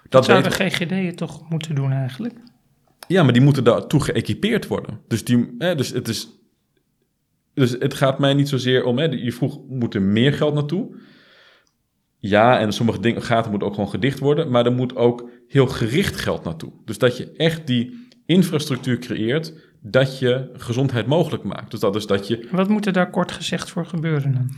Dat, 0.10 0.26
zou 0.26 0.44
de 0.44 0.52
GGD 0.52 1.18
toch 1.18 1.50
moeten 1.50 1.76
doen 1.76 1.92
eigenlijk? 1.92 2.34
Ja, 3.08 3.24
maar 3.24 3.34
die 3.34 3.42
moeten 3.42 3.64
daartoe 3.64 4.04
geëquipeerd 4.04 4.68
worden. 4.68 5.00
Dus, 5.08 5.24
die, 5.24 5.56
hè, 5.58 5.76
dus, 5.76 5.90
het 5.90 6.08
is, 6.08 6.39
dus 7.60 7.76
het 7.80 7.94
gaat 7.94 8.20
mij 8.20 8.34
niet 8.34 8.50
zozeer 8.50 8.84
om... 8.84 8.98
Hè, 8.98 9.06
je 9.06 9.32
vroeg, 9.32 9.60
moet 9.68 9.94
er 9.94 10.02
meer 10.02 10.34
geld 10.34 10.54
naartoe? 10.54 10.96
Ja, 12.18 12.60
en 12.60 12.74
sommige 12.74 13.00
dingen, 13.00 13.22
gaten 13.22 13.50
moeten 13.50 13.68
ook 13.68 13.74
gewoon 13.74 13.90
gedicht 13.90 14.20
worden, 14.20 14.50
maar 14.50 14.66
er 14.66 14.72
moet 14.72 14.96
ook 14.96 15.30
heel 15.48 15.68
gericht 15.68 16.16
geld 16.16 16.44
naartoe. 16.44 16.72
Dus 16.86 16.98
dat 16.98 17.18
je 17.18 17.32
echt 17.32 17.68
die 17.68 18.08
infrastructuur 18.26 18.98
creëert 18.98 19.54
dat 19.82 20.20
je 20.20 20.50
gezondheid 20.54 21.06
mogelijk 21.06 21.44
maakt. 21.44 21.72
Dus 21.72 21.80
dat 21.80 21.96
is 21.96 22.06
dat 22.06 22.28
je. 22.28 22.48
Wat 22.52 22.70
moet 22.70 22.86
er 22.86 22.94
daar 22.94 23.10
kort 23.10 23.32
gezegd 23.32 23.70
voor 23.70 23.86
gebeuren 23.86 24.34
dan? 24.34 24.50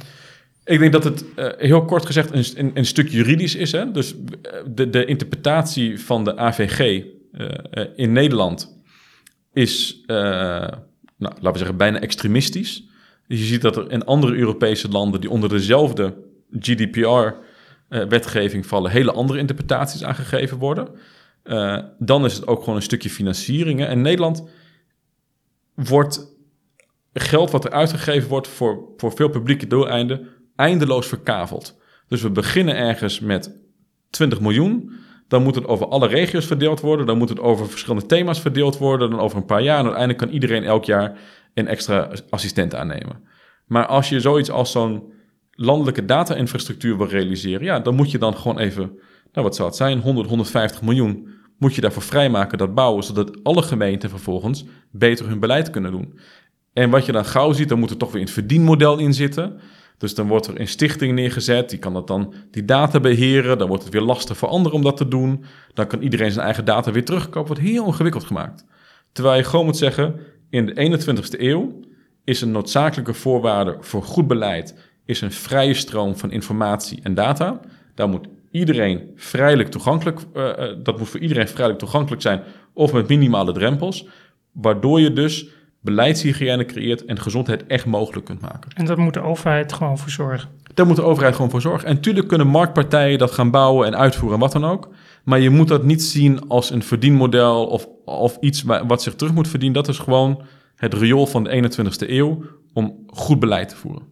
Ik 0.65 0.79
denk 0.79 0.91
dat 0.91 1.03
het 1.03 1.25
uh, 1.35 1.49
heel 1.57 1.85
kort 1.85 2.05
gezegd 2.05 2.31
een, 2.31 2.45
een, 2.55 2.71
een, 2.73 2.85
stuk 2.85 3.09
juridisch 3.09 3.55
is. 3.55 3.71
Hè? 3.71 3.91
Dus 3.91 4.15
eh, 4.15 4.59
de, 4.67 4.89
de 4.89 5.05
interpretatie 5.05 5.99
van 5.99 6.23
de 6.23 6.37
AVG 6.37 6.79
uh, 6.79 7.49
eh, 7.71 7.87
in 7.95 8.11
Nederland 8.11 8.81
is, 9.53 10.03
nou, 10.07 10.73
laten 11.17 11.51
we 11.51 11.57
zeggen, 11.57 11.77
bijna 11.77 11.99
extremistisch. 11.99 12.89
Je 13.37 13.45
ziet 13.45 13.61
dat 13.61 13.77
er 13.77 13.91
in 13.91 14.05
andere 14.05 14.35
Europese 14.35 14.89
landen 14.89 15.21
die 15.21 15.29
onder 15.29 15.49
dezelfde 15.49 16.17
GDPR 16.59 16.99
uh, 16.99 17.33
wetgeving 17.89 18.65
vallen 18.65 18.91
hele 18.91 19.11
andere 19.11 19.39
interpretaties 19.39 20.03
aangegeven 20.03 20.57
worden. 20.57 20.89
Uh, 21.43 21.77
dan 21.99 22.25
is 22.25 22.33
het 22.33 22.47
ook 22.47 22.59
gewoon 22.59 22.75
een 22.75 22.81
stukje 22.81 23.09
financiering. 23.09 23.79
Hè. 23.79 23.89
In 23.89 24.01
Nederland 24.01 24.43
wordt 25.73 26.27
geld 27.13 27.51
wat 27.51 27.65
er 27.65 27.71
uitgegeven 27.71 28.29
wordt 28.29 28.47
voor, 28.47 28.93
voor 28.97 29.11
veel 29.11 29.29
publieke 29.29 29.67
doeleinden 29.67 30.27
eindeloos 30.55 31.07
verkaveld. 31.07 31.79
Dus 32.07 32.21
we 32.21 32.29
beginnen 32.29 32.75
ergens 32.75 33.19
met 33.19 33.61
20 34.09 34.41
miljoen. 34.41 34.91
Dan 35.27 35.43
moet 35.43 35.55
het 35.55 35.67
over 35.67 35.87
alle 35.87 36.07
regio's 36.07 36.45
verdeeld 36.45 36.79
worden. 36.79 37.05
Dan 37.05 37.17
moet 37.17 37.29
het 37.29 37.39
over 37.39 37.69
verschillende 37.69 38.05
thema's 38.05 38.41
verdeeld 38.41 38.77
worden. 38.77 39.09
Dan 39.09 39.19
over 39.19 39.37
een 39.37 39.45
paar 39.45 39.61
jaar. 39.61 39.77
En 39.77 39.83
uiteindelijk 39.83 40.19
kan 40.19 40.29
iedereen 40.29 40.63
elk 40.63 40.85
jaar 40.85 41.19
een 41.53 41.67
extra 41.67 42.11
assistent 42.29 42.75
aannemen. 42.75 43.23
Maar 43.65 43.85
als 43.85 44.09
je 44.09 44.19
zoiets 44.19 44.51
als 44.51 44.71
zo'n 44.71 45.13
landelijke 45.51 46.05
data-infrastructuur 46.05 46.97
wil 46.97 47.07
realiseren, 47.07 47.63
ja, 47.63 47.79
dan 47.79 47.95
moet 47.95 48.11
je 48.11 48.17
dan 48.17 48.35
gewoon 48.35 48.59
even, 48.59 48.99
nou 49.31 49.45
wat 49.45 49.55
zou 49.55 49.67
het 49.67 49.77
zijn, 49.77 49.99
100, 49.99 50.27
150 50.27 50.81
miljoen 50.81 51.29
moet 51.57 51.75
je 51.75 51.81
daarvoor 51.81 52.01
vrijmaken, 52.01 52.57
dat 52.57 52.73
bouwen, 52.73 53.03
zodat 53.03 53.43
alle 53.43 53.61
gemeenten 53.61 54.09
vervolgens 54.09 54.65
beter 54.91 55.27
hun 55.27 55.39
beleid 55.39 55.69
kunnen 55.69 55.91
doen. 55.91 56.19
En 56.73 56.89
wat 56.89 57.05
je 57.05 57.11
dan 57.11 57.25
gauw 57.25 57.53
ziet, 57.53 57.69
dan 57.69 57.79
moet 57.79 57.89
er 57.89 57.97
toch 57.97 58.11
weer 58.11 58.21
het 58.21 58.31
verdienmodel 58.31 58.97
in 58.97 59.13
zitten. 59.13 59.59
Dus 59.97 60.15
dan 60.15 60.27
wordt 60.27 60.47
er 60.47 60.59
een 60.59 60.67
stichting 60.67 61.13
neergezet, 61.13 61.69
die 61.69 61.79
kan 61.79 61.93
dat 61.93 62.07
dan 62.07 62.33
die 62.51 62.65
data 62.65 62.99
beheren. 62.99 63.57
Dan 63.57 63.67
wordt 63.67 63.83
het 63.83 63.93
weer 63.93 64.01
lastig 64.01 64.37
voor 64.37 64.49
anderen 64.49 64.77
om 64.77 64.83
dat 64.83 64.97
te 64.97 65.07
doen. 65.07 65.43
Dan 65.73 65.87
kan 65.87 66.01
iedereen 66.01 66.31
zijn 66.31 66.45
eigen 66.45 66.65
data 66.65 66.91
weer 66.91 67.05
terugkopen. 67.05 67.45
Wordt 67.45 67.61
heel 67.61 67.85
ingewikkeld 67.85 68.23
gemaakt. 68.23 68.65
Terwijl 69.11 69.37
je 69.37 69.43
gewoon 69.43 69.65
moet 69.65 69.77
zeggen, 69.77 70.19
in 70.51 70.65
de 70.65 70.99
21ste 70.99 71.39
eeuw 71.39 71.79
is 72.23 72.41
een 72.41 72.51
noodzakelijke 72.51 73.13
voorwaarde 73.13 73.77
voor 73.79 74.03
goed 74.03 74.27
beleid 74.27 74.75
is 75.05 75.21
een 75.21 75.31
vrije 75.31 75.73
stroom 75.73 76.17
van 76.17 76.31
informatie 76.31 76.99
en 77.03 77.13
data. 77.13 77.59
Daar 77.95 78.09
moet 78.09 78.27
iedereen 78.51 79.11
vrijelijk 79.15 79.69
toegankelijk, 79.69 80.19
uh, 80.33 80.53
dat 80.83 80.97
moet 80.97 81.09
voor 81.09 81.19
iedereen 81.19 81.47
vrijelijk 81.47 81.79
toegankelijk 81.79 82.21
zijn 82.21 82.41
of 82.73 82.93
met 82.93 83.07
minimale 83.07 83.51
drempels, 83.51 84.07
waardoor 84.51 84.99
je 84.99 85.13
dus 85.13 85.47
beleidshygiëne 85.81 86.65
creëert 86.65 87.05
en 87.05 87.19
gezondheid 87.19 87.65
echt 87.67 87.85
mogelijk 87.85 88.25
kunt 88.25 88.41
maken. 88.41 88.71
En 88.75 88.85
daar 88.85 88.99
moet 88.99 89.13
de 89.13 89.21
overheid 89.21 89.73
gewoon 89.73 89.97
voor 89.97 90.09
zorgen. 90.09 90.49
Daar 90.73 90.85
moet 90.85 90.95
de 90.95 91.03
overheid 91.03 91.35
gewoon 91.35 91.51
voor 91.51 91.61
zorgen. 91.61 91.87
En 91.87 91.95
natuurlijk 91.95 92.27
kunnen 92.27 92.47
marktpartijen 92.47 93.17
dat 93.17 93.31
gaan 93.31 93.51
bouwen 93.51 93.87
en 93.87 93.97
uitvoeren 93.97 94.33
en 94.33 94.43
wat 94.43 94.51
dan 94.51 94.65
ook. 94.65 94.89
Maar 95.23 95.39
je 95.39 95.49
moet 95.49 95.67
dat 95.67 95.83
niet 95.83 96.03
zien 96.03 96.47
als 96.47 96.69
een 96.69 96.83
verdienmodel 96.83 97.65
of 97.65 97.87
of 98.19 98.37
iets 98.39 98.61
wat 98.63 99.01
zich 99.01 99.15
terug 99.15 99.33
moet 99.33 99.47
verdienen, 99.47 99.83
dat 99.83 99.93
is 99.93 99.99
gewoon 99.99 100.41
het 100.75 100.93
riool 100.93 101.25
van 101.25 101.43
de 101.43 101.71
21ste 101.71 102.09
eeuw 102.09 102.43
om 102.73 103.03
goed 103.07 103.39
beleid 103.39 103.69
te 103.69 103.75
voeren. 103.75 104.03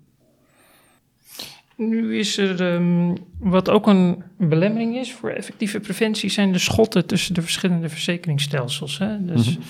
Nu 1.75 2.17
is 2.17 2.37
er, 2.37 2.73
um, 2.73 3.17
wat 3.39 3.69
ook 3.69 3.87
een 3.87 4.23
belemmering 4.37 4.97
is 4.97 5.13
voor 5.13 5.29
effectieve 5.29 5.79
preventie, 5.79 6.29
zijn 6.29 6.51
de 6.51 6.59
schotten 6.59 7.05
tussen 7.05 7.33
de 7.33 7.41
verschillende 7.41 7.89
verzekeringsstelsels. 7.89 8.97
Hè? 8.97 9.25
Dus 9.25 9.47
mm 9.47 9.53
-hmm. 9.53 9.63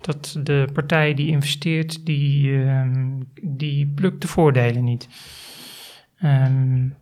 dat 0.00 0.38
de 0.42 0.68
partij 0.72 1.14
die 1.14 1.26
investeert, 1.26 2.06
die, 2.06 2.50
um, 2.50 3.28
die 3.42 3.86
plukt 3.86 4.20
de 4.20 4.28
voordelen 4.28 4.84
niet. 4.84 5.08
Um, 6.24 6.94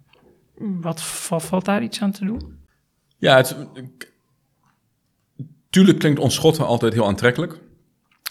wat 0.57 1.03
valt 1.03 1.65
daar 1.65 1.83
iets 1.83 2.01
aan 2.01 2.13
te 2.13 2.25
doen? 2.25 2.59
Ja, 3.19 3.37
het, 3.37 3.57
tuurlijk 5.71 5.99
klinkt 5.99 6.21
ons 6.21 6.35
schotten 6.35 6.67
altijd 6.67 6.93
heel 6.93 7.07
aantrekkelijk, 7.07 7.59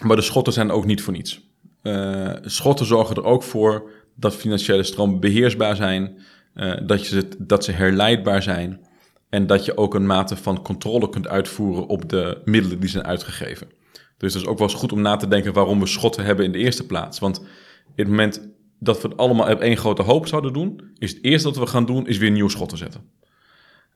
maar 0.02 0.16
de 0.16 0.22
schotten 0.22 0.52
zijn 0.52 0.70
ook 0.70 0.84
niet 0.84 1.02
voor 1.02 1.12
niets. 1.12 1.48
Uh, 1.82 2.34
schotten 2.40 2.86
zorgen 2.86 3.16
er 3.16 3.24
ook 3.24 3.42
voor 3.42 3.90
dat 4.16 4.34
financiële 4.34 4.82
stromen 4.82 5.20
beheersbaar 5.20 5.76
zijn, 5.76 6.18
uh, 6.54 6.72
dat, 6.86 7.06
je 7.06 7.28
dat 7.38 7.64
ze 7.64 7.72
herleidbaar 7.72 8.42
zijn 8.42 8.80
en 9.28 9.46
dat 9.46 9.64
je 9.64 9.76
ook 9.76 9.94
een 9.94 10.06
mate 10.06 10.36
van 10.36 10.62
controle 10.62 11.08
kunt 11.08 11.28
uitvoeren 11.28 11.86
op 11.86 12.08
de 12.08 12.40
middelen 12.44 12.80
die 12.80 12.88
zijn 12.88 13.04
uitgegeven. 13.04 13.68
Dus 14.16 14.34
het 14.34 14.42
is 14.42 14.48
ook 14.48 14.58
wel 14.58 14.68
eens 14.68 14.78
goed 14.78 14.92
om 14.92 15.00
na 15.00 15.16
te 15.16 15.28
denken 15.28 15.52
waarom 15.52 15.80
we 15.80 15.86
schotten 15.86 16.24
hebben 16.24 16.44
in 16.44 16.52
de 16.52 16.58
eerste 16.58 16.86
plaats. 16.86 17.18
Want 17.18 17.38
in 17.38 17.46
het 17.94 18.08
moment 18.08 18.48
dat 18.78 19.02
we 19.02 19.08
het 19.08 19.16
allemaal 19.16 19.52
op 19.52 19.60
één 19.60 19.76
grote 19.76 20.02
hoop 20.02 20.26
zouden 20.26 20.52
doen, 20.52 20.80
is 20.98 21.10
het 21.10 21.24
eerste 21.24 21.48
wat 21.48 21.58
we 21.58 21.66
gaan 21.66 21.86
doen, 21.86 22.06
is 22.06 22.18
weer 22.18 22.30
nieuw 22.30 22.48
schotten 22.48 22.78
zetten. 22.78 23.00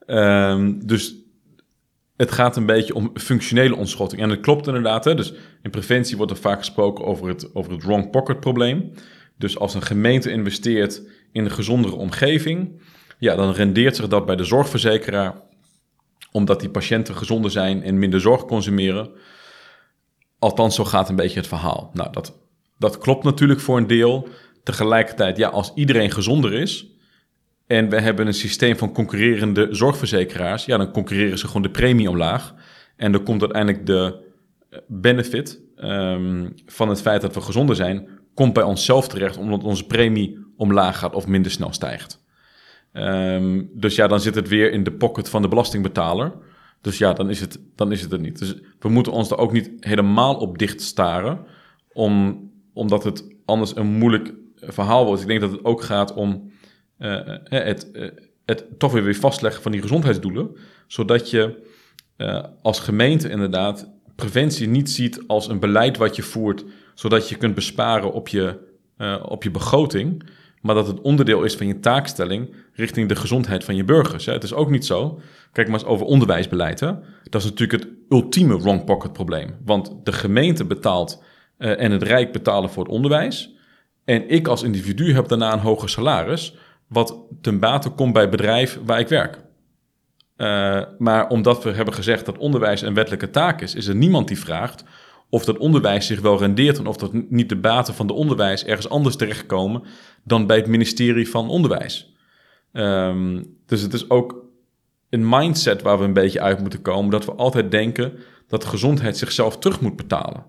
Um, 0.07 0.87
dus 0.87 1.15
het 2.17 2.31
gaat 2.31 2.55
een 2.55 2.65
beetje 2.65 2.95
om 2.95 3.11
functionele 3.13 3.75
ontschotting. 3.75 4.21
En 4.21 4.29
dat 4.29 4.39
klopt 4.39 4.67
inderdaad. 4.67 5.05
Hè? 5.05 5.15
Dus 5.15 5.33
in 5.61 5.69
preventie 5.69 6.17
wordt 6.17 6.31
er 6.31 6.37
vaak 6.37 6.57
gesproken 6.57 7.05
over 7.05 7.27
het, 7.27 7.55
over 7.55 7.71
het 7.71 7.83
wrong 7.83 8.09
pocket 8.09 8.39
probleem. 8.39 8.91
Dus 9.37 9.57
als 9.57 9.73
een 9.73 9.81
gemeente 9.81 10.31
investeert 10.31 11.01
in 11.31 11.45
een 11.45 11.51
gezondere 11.51 11.95
omgeving, 11.95 12.81
ja, 13.19 13.35
dan 13.35 13.51
rendeert 13.51 13.95
zich 13.95 14.07
dat 14.07 14.25
bij 14.25 14.35
de 14.35 14.43
zorgverzekeraar, 14.43 15.41
omdat 16.31 16.59
die 16.59 16.69
patiënten 16.69 17.15
gezonder 17.15 17.51
zijn 17.51 17.83
en 17.83 17.99
minder 17.99 18.21
zorg 18.21 18.45
consumeren. 18.45 19.09
Althans, 20.39 20.75
zo 20.75 20.83
gaat 20.83 21.09
een 21.09 21.15
beetje 21.15 21.39
het 21.39 21.47
verhaal. 21.47 21.89
Nou, 21.93 22.11
dat, 22.11 22.37
dat 22.77 22.97
klopt 22.97 23.23
natuurlijk 23.23 23.59
voor 23.59 23.77
een 23.77 23.87
deel. 23.87 24.27
Tegelijkertijd, 24.63 25.37
ja, 25.37 25.49
als 25.49 25.71
iedereen 25.75 26.11
gezonder 26.11 26.53
is 26.53 26.94
en 27.67 27.89
we 27.89 27.99
hebben 28.01 28.27
een 28.27 28.33
systeem 28.33 28.77
van 28.77 28.93
concurrerende 28.93 29.67
zorgverzekeraars, 29.71 30.65
ja, 30.65 30.77
dan 30.77 30.91
concurreren 30.91 31.37
ze 31.37 31.47
gewoon 31.47 31.61
de 31.61 31.69
premie 31.69 32.09
omlaag. 32.09 32.53
En 32.95 33.11
dan 33.11 33.23
komt 33.23 33.41
uiteindelijk 33.41 33.85
de 33.85 34.23
benefit 34.87 35.61
um, 35.77 36.53
van 36.65 36.89
het 36.89 37.01
feit 37.01 37.21
dat 37.21 37.35
we 37.35 37.41
gezonder 37.41 37.75
zijn, 37.75 38.07
komt 38.33 38.53
bij 38.53 38.63
onszelf 38.63 39.07
terecht, 39.07 39.37
omdat 39.37 39.63
onze 39.63 39.85
premie 39.85 40.45
omlaag 40.57 40.99
gaat 40.99 41.15
of 41.15 41.27
minder 41.27 41.51
snel 41.51 41.73
stijgt. 41.73 42.23
Um, 42.93 43.69
dus 43.73 43.95
ja, 43.95 44.07
dan 44.07 44.19
zit 44.19 44.35
het 44.35 44.47
weer 44.47 44.71
in 44.71 44.83
de 44.83 44.91
pocket 44.91 45.29
van 45.29 45.41
de 45.41 45.47
belastingbetaler. 45.47 46.33
Dus 46.81 46.97
ja, 46.97 47.13
dan 47.13 47.29
is 47.29 47.39
het, 47.39 47.59
dan 47.75 47.91
is 47.91 48.01
het 48.01 48.11
er 48.11 48.19
niet. 48.19 48.39
Dus 48.39 48.55
we 48.79 48.89
moeten 48.89 49.11
ons 49.11 49.31
er 49.31 49.37
ook 49.37 49.51
niet 49.51 49.71
helemaal 49.79 50.35
op 50.35 50.57
dicht 50.57 50.81
staren, 50.81 51.39
om, 51.93 52.43
omdat 52.73 53.03
het 53.03 53.35
anders 53.45 53.75
een 53.75 53.87
moeilijk 53.87 54.33
verhaal 54.55 55.05
wordt. 55.05 55.21
Ik 55.21 55.27
denk 55.27 55.41
dat 55.41 55.51
het 55.51 55.65
ook 55.65 55.81
gaat 55.81 56.13
om 56.13 56.51
het, 56.97 57.89
uh, 57.93 58.09
het 58.45 58.65
toch 58.77 58.91
weer 58.91 59.03
weer 59.03 59.15
vastleggen 59.15 59.61
van 59.61 59.71
die 59.71 59.81
gezondheidsdoelen, 59.81 60.55
zodat 60.87 61.29
je 61.29 61.73
als 62.61 62.79
gemeente 62.79 63.29
inderdaad 63.29 63.91
preventie 64.15 64.67
niet 64.67 64.89
ziet 64.89 65.23
als 65.27 65.47
een 65.47 65.59
beleid 65.59 65.97
wat 65.97 66.15
je 66.15 66.21
voert, 66.21 66.65
zodat 66.93 67.29
je 67.29 67.35
kunt 67.35 67.55
besparen 67.55 68.13
op 68.13 68.27
je, 68.27 68.57
op 69.21 69.43
je 69.43 69.51
begroting, 69.51 70.23
maar 70.61 70.75
dat 70.75 70.87
het 70.87 71.01
onderdeel 71.01 71.43
is 71.43 71.55
van 71.55 71.67
je 71.67 71.79
taakstelling 71.79 72.55
richting 72.73 73.09
de 73.09 73.15
gezondheid 73.15 73.63
van 73.63 73.75
je 73.75 73.83
burgers. 73.83 74.25
Hè. 74.25 74.33
Het 74.33 74.43
is 74.43 74.53
ook 74.53 74.69
niet 74.69 74.85
zo, 74.85 75.19
kijk 75.51 75.67
maar 75.67 75.79
eens 75.79 75.87
over 75.87 76.05
onderwijsbeleid. 76.05 76.79
Hè. 76.79 76.91
Dat 77.23 77.41
is 77.43 77.49
natuurlijk 77.49 77.83
het 77.83 77.91
ultieme 78.09 78.59
wrong 78.59 78.83
pocket 78.83 79.13
probleem, 79.13 79.55
want 79.65 79.95
de 80.03 80.13
gemeente 80.13 80.65
betaalt 80.65 81.23
en 81.57 81.91
het 81.91 82.03
Rijk 82.03 82.31
betalen 82.31 82.69
voor 82.69 82.83
het 82.83 82.91
onderwijs. 82.91 83.55
En 84.05 84.29
ik 84.29 84.47
als 84.47 84.63
individu 84.63 85.13
heb 85.13 85.27
daarna 85.27 85.53
een 85.53 85.59
hoger 85.59 85.89
salaris, 85.89 86.55
wat 86.87 87.15
ten 87.41 87.59
bate 87.59 87.89
komt 87.89 88.13
bij 88.13 88.21
het 88.21 88.31
bedrijf 88.31 88.79
waar 88.85 88.99
ik 88.99 89.07
werk. 89.07 89.43
Uh, 90.37 90.81
maar 90.97 91.27
omdat 91.27 91.63
we 91.63 91.71
hebben 91.71 91.93
gezegd 91.93 92.25
dat 92.25 92.37
onderwijs 92.37 92.81
een 92.81 92.93
wettelijke 92.93 93.29
taak 93.29 93.61
is, 93.61 93.75
is 93.75 93.87
er 93.87 93.95
niemand 93.95 94.27
die 94.27 94.39
vraagt 94.39 94.83
of 95.29 95.45
dat 95.45 95.57
onderwijs 95.57 96.07
zich 96.07 96.21
wel 96.21 96.39
rendeert 96.39 96.77
en 96.77 96.87
of 96.87 96.97
dat 96.97 97.29
niet 97.29 97.49
de 97.49 97.55
baten 97.55 97.93
van 97.93 98.07
de 98.07 98.13
onderwijs 98.13 98.65
ergens 98.65 98.89
anders 98.89 99.15
terechtkomen 99.15 99.83
dan 100.23 100.47
bij 100.47 100.57
het 100.57 100.67
ministerie 100.67 101.29
van 101.29 101.49
Onderwijs. 101.49 102.13
Um, 102.73 103.57
dus 103.65 103.81
het 103.81 103.93
is 103.93 104.09
ook 104.09 104.43
een 105.09 105.29
mindset 105.29 105.81
waar 105.81 105.97
we 105.97 106.03
een 106.03 106.13
beetje 106.13 106.41
uit 106.41 106.59
moeten 106.59 106.81
komen, 106.81 107.11
dat 107.11 107.25
we 107.25 107.33
altijd 107.33 107.71
denken 107.71 108.13
dat 108.47 108.65
gezondheid 108.65 109.17
zichzelf 109.17 109.57
terug 109.57 109.81
moet 109.81 109.95
betalen. 109.95 110.45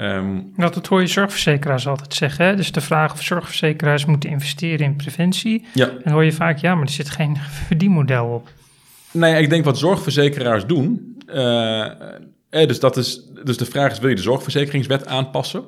Um, 0.00 0.52
dat 0.56 0.86
hoor 0.86 1.00
je 1.00 1.06
zorgverzekeraars 1.06 1.86
altijd 1.86 2.14
zeggen. 2.14 2.46
Hè? 2.46 2.56
Dus 2.56 2.72
de 2.72 2.80
vraag 2.80 3.12
of 3.12 3.22
zorgverzekeraars 3.22 4.04
moeten 4.04 4.30
investeren 4.30 4.86
in 4.86 4.96
preventie. 4.96 5.64
Ja. 5.74 5.90
En 6.02 6.12
hoor 6.12 6.24
je 6.24 6.32
vaak, 6.32 6.58
ja, 6.58 6.74
maar 6.74 6.86
er 6.86 6.92
zit 6.92 7.10
geen 7.10 7.36
verdienmodel 7.66 8.26
op. 8.26 8.48
Nee, 9.10 9.42
ik 9.42 9.50
denk 9.50 9.64
wat 9.64 9.78
zorgverzekeraars 9.78 10.66
doen. 10.66 11.16
Uh, 11.28 11.90
dus, 12.50 12.80
dat 12.80 12.96
is, 12.96 13.30
dus 13.44 13.56
de 13.56 13.64
vraag 13.64 13.92
is, 13.92 13.98
wil 13.98 14.08
je 14.08 14.14
de 14.14 14.22
zorgverzekeringswet 14.22 15.06
aanpassen? 15.06 15.64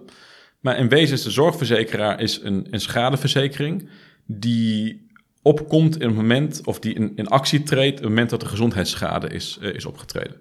Maar 0.61 0.79
in 0.79 0.89
wezen 0.89 1.15
is 1.15 1.23
de 1.23 1.31
zorgverzekeraar 1.31 2.21
is 2.21 2.41
een, 2.43 2.67
een 2.71 2.81
schadeverzekering 2.81 3.89
die 4.27 5.09
opkomt 5.43 6.01
in 6.01 6.07
het 6.07 6.17
moment, 6.17 6.61
of 6.65 6.79
die 6.79 6.95
in, 6.95 7.13
in 7.15 7.29
actie 7.29 7.63
treedt, 7.63 7.97
op 7.97 8.01
het 8.01 8.09
moment 8.09 8.31
dat 8.31 8.43
er 8.43 8.49
gezondheidsschade 8.49 9.29
is, 9.29 9.59
uh, 9.63 9.75
is 9.75 9.85
opgetreden. 9.85 10.37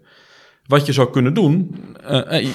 Wat 0.69 0.85
je 0.85 0.93
zou 0.93 1.09
kunnen 1.09 1.33
doen, 1.33 1.75
uh, 2.01 2.47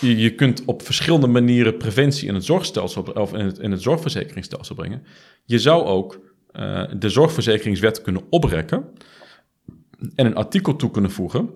je, 0.00 0.16
je, 0.16 0.34
kunt 0.34 0.64
op 0.64 0.82
verschillende 0.82 1.26
manieren 1.26 1.76
preventie 1.76 2.28
in 2.28 2.34
het 2.34 2.44
zorgstelsel 2.44 3.02
of 3.02 3.32
in 3.32 3.44
het, 3.44 3.58
in 3.58 3.70
het 3.70 3.82
zorgverzekeringsstelsel 3.82 4.74
brengen. 4.74 5.02
Je 5.44 5.58
zou 5.58 5.84
ook 5.84 6.20
uh, 6.52 6.84
de 6.96 7.08
zorgverzekeringswet 7.08 8.02
kunnen 8.02 8.22
oprekken 8.30 8.84
en 10.14 10.26
een 10.26 10.34
artikel 10.34 10.76
toe 10.76 10.90
kunnen 10.90 11.10
voegen 11.10 11.50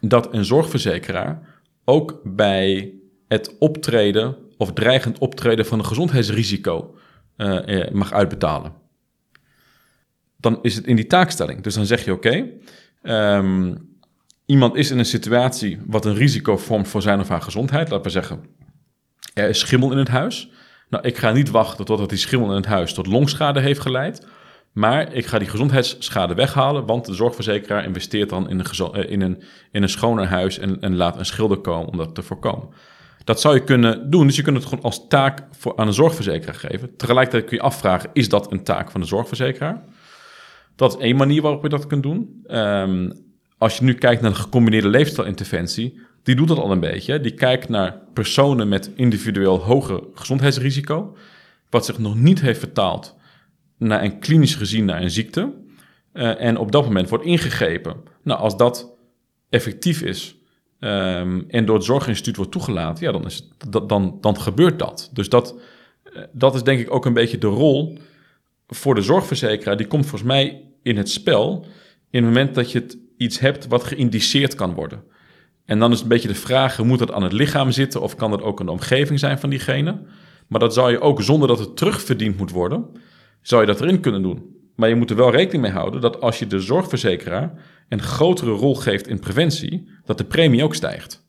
dat 0.00 0.34
een 0.34 0.44
zorgverzekeraar 0.44 1.62
ook 1.84 2.20
bij 2.24 2.94
het 3.28 3.56
optreden 3.58 4.36
of 4.56 4.72
dreigend 4.72 5.18
optreden 5.18 5.66
van 5.66 5.78
een 5.78 5.86
gezondheidsrisico 5.86 6.94
mag 7.92 8.12
uitbetalen. 8.12 8.72
Dan 10.36 10.58
is 10.62 10.76
het 10.76 10.86
in 10.86 10.96
die 10.96 11.06
taakstelling. 11.06 11.62
Dus 11.62 11.74
dan 11.74 11.86
zeg 11.86 12.04
je 12.04 12.12
oké. 12.12 12.46
Okay, 13.02 13.38
um, 13.38 13.89
iemand 14.50 14.74
is 14.74 14.90
in 14.90 14.98
een 14.98 15.04
situatie 15.04 15.78
wat 15.86 16.04
een 16.04 16.14
risico 16.14 16.56
vormt 16.56 16.88
voor 16.88 17.02
zijn 17.02 17.20
of 17.20 17.28
haar 17.28 17.42
gezondheid. 17.42 17.88
Laten 17.88 18.04
we 18.04 18.10
zeggen, 18.10 18.40
er 19.34 19.48
is 19.48 19.58
schimmel 19.58 19.92
in 19.92 19.98
het 19.98 20.08
huis. 20.08 20.50
Nou, 20.88 21.06
ik 21.06 21.16
ga 21.16 21.32
niet 21.32 21.50
wachten 21.50 21.84
totdat 21.84 22.08
die 22.08 22.18
schimmel 22.18 22.48
in 22.48 22.56
het 22.56 22.66
huis 22.66 22.94
tot 22.94 23.06
longschade 23.06 23.60
heeft 23.60 23.80
geleid. 23.80 24.26
Maar 24.72 25.12
ik 25.12 25.26
ga 25.26 25.38
die 25.38 25.48
gezondheidsschade 25.48 26.34
weghalen, 26.34 26.86
want 26.86 27.06
de 27.06 27.14
zorgverzekeraar 27.14 27.84
investeert 27.84 28.28
dan 28.28 28.48
in 28.48 28.58
een, 28.58 28.92
eh, 28.92 29.10
in 29.10 29.20
een, 29.20 29.42
in 29.72 29.82
een 29.82 29.88
schoner 29.88 30.26
huis 30.26 30.58
en, 30.58 30.80
en 30.80 30.96
laat 30.96 31.16
een 31.16 31.26
schilder 31.26 31.58
komen 31.58 31.88
om 31.88 31.96
dat 31.96 32.14
te 32.14 32.22
voorkomen. 32.22 32.68
Dat 33.24 33.40
zou 33.40 33.54
je 33.54 33.64
kunnen 33.64 34.10
doen, 34.10 34.26
dus 34.26 34.36
je 34.36 34.42
kunt 34.42 34.56
het 34.56 34.66
gewoon 34.66 34.84
als 34.84 35.06
taak 35.08 35.46
voor, 35.50 35.76
aan 35.76 35.86
een 35.86 35.92
zorgverzekeraar 35.92 36.54
geven. 36.54 36.96
Tegelijkertijd 36.96 37.44
kun 37.44 37.56
je 37.56 37.62
afvragen, 37.62 38.10
is 38.12 38.28
dat 38.28 38.52
een 38.52 38.64
taak 38.64 38.90
van 38.90 39.00
de 39.00 39.06
zorgverzekeraar? 39.06 39.84
Dat 40.76 40.96
is 40.96 41.02
één 41.02 41.16
manier 41.16 41.42
waarop 41.42 41.62
je 41.62 41.68
dat 41.68 41.86
kunt 41.86 42.02
doen. 42.02 42.44
Um, 42.46 43.28
als 43.60 43.78
je 43.78 43.84
nu 43.84 43.94
kijkt 43.94 44.22
naar 44.22 44.30
de 44.30 44.36
gecombineerde 44.36 44.88
leefstijlinterventie, 44.88 46.00
die 46.22 46.34
doet 46.34 46.48
dat 46.48 46.58
al 46.58 46.70
een 46.70 46.80
beetje. 46.80 47.20
Die 47.20 47.34
kijkt 47.34 47.68
naar 47.68 47.98
personen 48.12 48.68
met 48.68 48.90
individueel 48.94 49.58
hoger 49.58 50.02
gezondheidsrisico, 50.14 51.16
wat 51.70 51.84
zich 51.84 51.98
nog 51.98 52.14
niet 52.14 52.40
heeft 52.40 52.58
vertaald 52.58 53.16
naar 53.78 54.02
een 54.02 54.18
klinisch 54.18 54.54
gezien 54.54 54.84
naar 54.84 55.02
een 55.02 55.10
ziekte. 55.10 55.52
Uh, 56.12 56.42
en 56.42 56.56
op 56.56 56.72
dat 56.72 56.84
moment 56.84 57.08
wordt 57.08 57.24
ingegrepen. 57.24 57.96
Nou, 58.22 58.40
als 58.40 58.56
dat 58.56 58.92
effectief 59.50 60.02
is 60.02 60.36
um, 60.78 61.44
en 61.48 61.64
door 61.64 61.76
het 61.76 61.84
Zorginstituut 61.84 62.36
wordt 62.36 62.52
toegelaten, 62.52 63.04
ja, 63.04 63.12
dan, 63.12 63.26
is 63.26 63.34
het, 63.34 63.72
dat, 63.72 63.88
dan, 63.88 64.18
dan 64.20 64.40
gebeurt 64.40 64.78
dat. 64.78 65.10
Dus 65.12 65.28
dat, 65.28 65.58
uh, 66.04 66.22
dat 66.32 66.54
is 66.54 66.62
denk 66.62 66.80
ik 66.80 66.94
ook 66.94 67.06
een 67.06 67.12
beetje 67.12 67.38
de 67.38 67.46
rol 67.46 67.98
voor 68.66 68.94
de 68.94 69.02
zorgverzekeraar. 69.02 69.76
Die 69.76 69.86
komt 69.86 70.06
volgens 70.06 70.30
mij 70.30 70.64
in 70.82 70.96
het 70.96 71.10
spel 71.10 71.66
in 72.10 72.24
het 72.24 72.34
moment 72.34 72.54
dat 72.54 72.72
je 72.72 72.78
het 72.78 72.98
iets 73.20 73.38
hebt 73.38 73.66
wat 73.66 73.84
geïndiceerd 73.84 74.54
kan 74.54 74.74
worden. 74.74 75.02
En 75.64 75.78
dan 75.78 75.92
is 75.92 76.00
een 76.00 76.08
beetje 76.08 76.28
de 76.28 76.34
vraag, 76.34 76.82
moet 76.82 76.98
dat 76.98 77.12
aan 77.12 77.22
het 77.22 77.32
lichaam 77.32 77.70
zitten 77.70 78.00
of 78.00 78.14
kan 78.16 78.30
dat 78.30 78.42
ook 78.42 78.60
een 78.60 78.68
omgeving 78.68 79.18
zijn 79.18 79.38
van 79.38 79.50
diegene? 79.50 80.02
Maar 80.48 80.60
dat 80.60 80.74
zou 80.74 80.90
je 80.90 81.00
ook 81.00 81.22
zonder 81.22 81.48
dat 81.48 81.58
het 81.58 81.76
terugverdiend 81.76 82.36
moet 82.36 82.50
worden, 82.50 82.86
zou 83.42 83.60
je 83.60 83.66
dat 83.66 83.80
erin 83.80 84.00
kunnen 84.00 84.22
doen. 84.22 84.56
Maar 84.76 84.88
je 84.88 84.94
moet 84.94 85.10
er 85.10 85.16
wel 85.16 85.30
rekening 85.30 85.62
mee 85.62 85.72
houden 85.72 86.00
dat 86.00 86.20
als 86.20 86.38
je 86.38 86.46
de 86.46 86.60
zorgverzekeraar 86.60 87.52
een 87.88 88.02
grotere 88.02 88.50
rol 88.50 88.74
geeft 88.74 89.08
in 89.08 89.18
preventie, 89.18 89.88
dat 90.04 90.18
de 90.18 90.24
premie 90.24 90.64
ook 90.64 90.74
stijgt. 90.74 91.28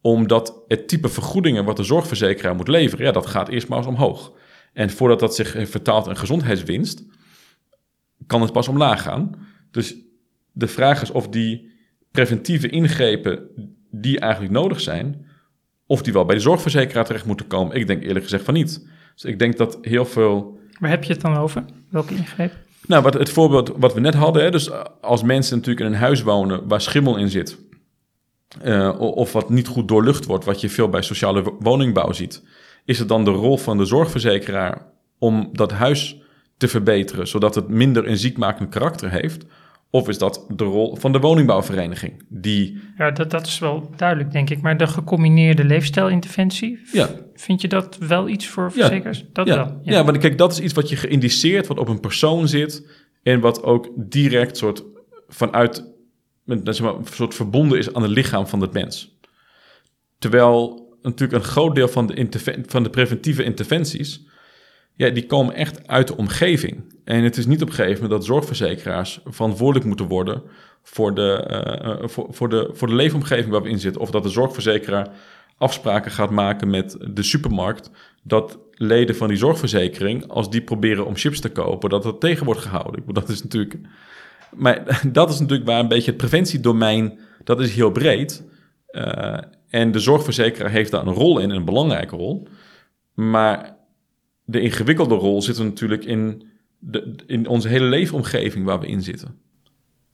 Omdat 0.00 0.62
het 0.66 0.88
type 0.88 1.08
vergoedingen 1.08 1.64
wat 1.64 1.76
de 1.76 1.82
zorgverzekeraar 1.82 2.54
moet 2.54 2.68
leveren, 2.68 3.06
ja, 3.06 3.12
dat 3.12 3.26
gaat 3.26 3.48
eerst 3.48 3.68
maar 3.68 3.78
eens 3.78 3.86
omhoog. 3.86 4.32
En 4.72 4.90
voordat 4.90 5.20
dat 5.20 5.34
zich 5.34 5.68
vertaalt 5.68 6.06
in 6.06 6.16
gezondheidswinst, 6.16 7.04
kan 8.26 8.40
het 8.40 8.52
pas 8.52 8.68
omlaag 8.68 9.02
gaan. 9.02 9.48
Dus 9.70 9.96
de 10.52 10.68
vraag 10.68 11.02
is 11.02 11.10
of 11.10 11.28
die 11.28 11.70
preventieve 12.10 12.68
ingrepen 12.68 13.48
die 13.90 14.18
eigenlijk 14.18 14.52
nodig 14.52 14.80
zijn, 14.80 15.26
of 15.86 16.02
die 16.02 16.12
wel 16.12 16.24
bij 16.24 16.34
de 16.34 16.40
zorgverzekeraar 16.40 17.04
terecht 17.04 17.24
moeten 17.24 17.46
komen. 17.46 17.76
Ik 17.76 17.86
denk 17.86 18.02
eerlijk 18.02 18.24
gezegd 18.24 18.44
van 18.44 18.54
niet. 18.54 18.88
Dus 19.14 19.24
ik 19.24 19.38
denk 19.38 19.56
dat 19.56 19.78
heel 19.82 20.04
veel. 20.04 20.58
Waar 20.78 20.90
heb 20.90 21.04
je 21.04 21.12
het 21.12 21.22
dan 21.22 21.36
over? 21.36 21.64
Welke 21.88 22.14
ingreep? 22.14 22.52
Nou, 22.86 23.02
wat, 23.02 23.14
het 23.14 23.30
voorbeeld 23.30 23.72
wat 23.76 23.94
we 23.94 24.00
net 24.00 24.14
hadden, 24.14 24.42
hè, 24.42 24.50
dus 24.50 24.70
als 25.00 25.22
mensen 25.22 25.56
natuurlijk 25.56 25.86
in 25.86 25.92
een 25.92 26.00
huis 26.00 26.22
wonen 26.22 26.68
waar 26.68 26.80
schimmel 26.80 27.16
in 27.16 27.28
zit, 27.28 27.58
uh, 28.64 29.00
of 29.00 29.32
wat 29.32 29.50
niet 29.50 29.66
goed 29.66 29.88
doorlucht 29.88 30.24
wordt, 30.24 30.44
wat 30.44 30.60
je 30.60 30.68
veel 30.68 30.88
bij 30.88 31.02
sociale 31.02 31.54
woningbouw 31.58 32.12
ziet, 32.12 32.42
is 32.84 32.98
het 32.98 33.08
dan 33.08 33.24
de 33.24 33.30
rol 33.30 33.58
van 33.58 33.78
de 33.78 33.84
zorgverzekeraar 33.84 34.86
om 35.18 35.48
dat 35.52 35.72
huis 35.72 36.20
te 36.56 36.68
verbeteren, 36.68 37.28
zodat 37.28 37.54
het 37.54 37.68
minder 37.68 38.08
een 38.08 38.16
ziekmakend 38.16 38.68
karakter 38.68 39.10
heeft? 39.10 39.44
Of 39.92 40.08
is 40.08 40.18
dat 40.18 40.44
de 40.48 40.64
rol 40.64 40.96
van 40.96 41.12
de 41.12 41.18
woningbouwvereniging? 41.18 42.22
Die... 42.28 42.80
Ja, 42.96 43.10
dat, 43.10 43.30
dat 43.30 43.46
is 43.46 43.58
wel 43.58 43.90
duidelijk, 43.96 44.32
denk 44.32 44.50
ik. 44.50 44.60
Maar 44.60 44.76
de 44.76 44.86
gecombineerde 44.86 45.64
leefstijlinterventie, 45.64 46.78
ja. 46.92 47.08
vind 47.34 47.60
je 47.60 47.68
dat 47.68 47.98
wel 47.98 48.28
iets 48.28 48.46
voor 48.46 48.72
verzekeraars? 48.72 49.18
Ja. 49.18 49.24
Dat 49.32 49.46
ja. 49.46 49.54
wel. 49.54 49.80
Ja. 49.82 50.02
maar 50.02 50.18
kijk, 50.18 50.38
dat 50.38 50.52
is 50.52 50.60
iets 50.60 50.74
wat 50.74 50.88
je 50.88 50.96
geïndiceerd, 50.96 51.66
wat 51.66 51.78
op 51.78 51.88
een 51.88 52.00
persoon 52.00 52.48
zit 52.48 52.88
en 53.22 53.40
wat 53.40 53.62
ook 53.62 53.88
direct 53.96 54.56
soort 54.56 54.84
vanuit, 55.28 55.92
zeg 56.44 56.80
maar, 56.80 56.94
een 56.94 57.06
soort 57.12 57.34
verbonden 57.34 57.78
is 57.78 57.94
aan 57.94 58.02
het 58.02 58.10
lichaam 58.10 58.46
van 58.46 58.60
het 58.60 58.72
mens. 58.72 59.18
Terwijl 60.18 60.88
natuurlijk 61.02 61.44
een 61.44 61.50
groot 61.50 61.74
deel 61.74 61.88
van 61.88 62.06
de, 62.06 62.62
van 62.66 62.82
de 62.82 62.90
preventieve 62.90 63.42
interventies 63.44 64.28
ja, 64.94 65.10
die 65.10 65.26
komen 65.26 65.54
echt 65.54 65.88
uit 65.88 66.08
de 66.08 66.16
omgeving. 66.16 66.94
En 67.04 67.22
het 67.22 67.36
is 67.36 67.46
niet 67.46 67.62
op 67.62 67.68
een 67.68 67.74
gegeven 67.74 68.02
moment 68.02 68.10
dat 68.10 68.24
zorgverzekeraars 68.24 69.20
verantwoordelijk 69.24 69.86
moeten 69.86 70.08
worden 70.08 70.42
voor 70.82 71.14
de, 71.14 72.00
uh, 72.02 72.08
voor, 72.08 72.26
voor, 72.30 72.48
de, 72.48 72.70
voor 72.72 72.88
de 72.88 72.94
leefomgeving 72.94 73.50
waar 73.50 73.62
we 73.62 73.68
in 73.68 73.78
zitten. 73.78 74.00
Of 74.00 74.10
dat 74.10 74.22
de 74.22 74.28
zorgverzekeraar 74.28 75.08
afspraken 75.58 76.10
gaat 76.10 76.30
maken 76.30 76.70
met 76.70 76.96
de 77.10 77.22
supermarkt. 77.22 77.90
Dat 78.22 78.58
leden 78.72 79.16
van 79.16 79.28
die 79.28 79.36
zorgverzekering, 79.36 80.28
als 80.28 80.50
die 80.50 80.62
proberen 80.62 81.06
om 81.06 81.16
chips 81.16 81.40
te 81.40 81.50
kopen, 81.50 81.90
dat 81.90 82.02
dat 82.02 82.20
tegen 82.20 82.44
wordt 82.44 82.60
gehouden. 82.60 83.02
Dat 83.06 83.28
is 83.28 83.42
natuurlijk. 83.42 83.78
Maar 84.56 85.00
dat 85.12 85.30
is 85.30 85.40
natuurlijk 85.40 85.68
waar 85.68 85.80
een 85.80 85.88
beetje 85.88 86.10
het 86.10 86.20
preventiedomein, 86.20 87.18
dat 87.44 87.60
is 87.60 87.74
heel 87.74 87.90
breed. 87.90 88.44
Uh, 88.90 89.38
en 89.68 89.92
de 89.92 89.98
zorgverzekeraar 89.98 90.70
heeft 90.70 90.90
daar 90.90 91.06
een 91.06 91.14
rol 91.14 91.38
in, 91.38 91.50
een 91.50 91.64
belangrijke 91.64 92.16
rol. 92.16 92.48
Maar 93.14 93.76
de 94.50 94.60
ingewikkelde 94.60 95.14
rol 95.14 95.42
zit 95.42 95.58
er 95.58 95.64
natuurlijk 95.64 96.04
in, 96.04 96.42
de, 96.78 97.14
in 97.26 97.46
onze 97.46 97.68
hele 97.68 97.84
leefomgeving 97.84 98.64
waar 98.64 98.80
we 98.80 98.86
in 98.86 99.02
zitten. 99.02 99.34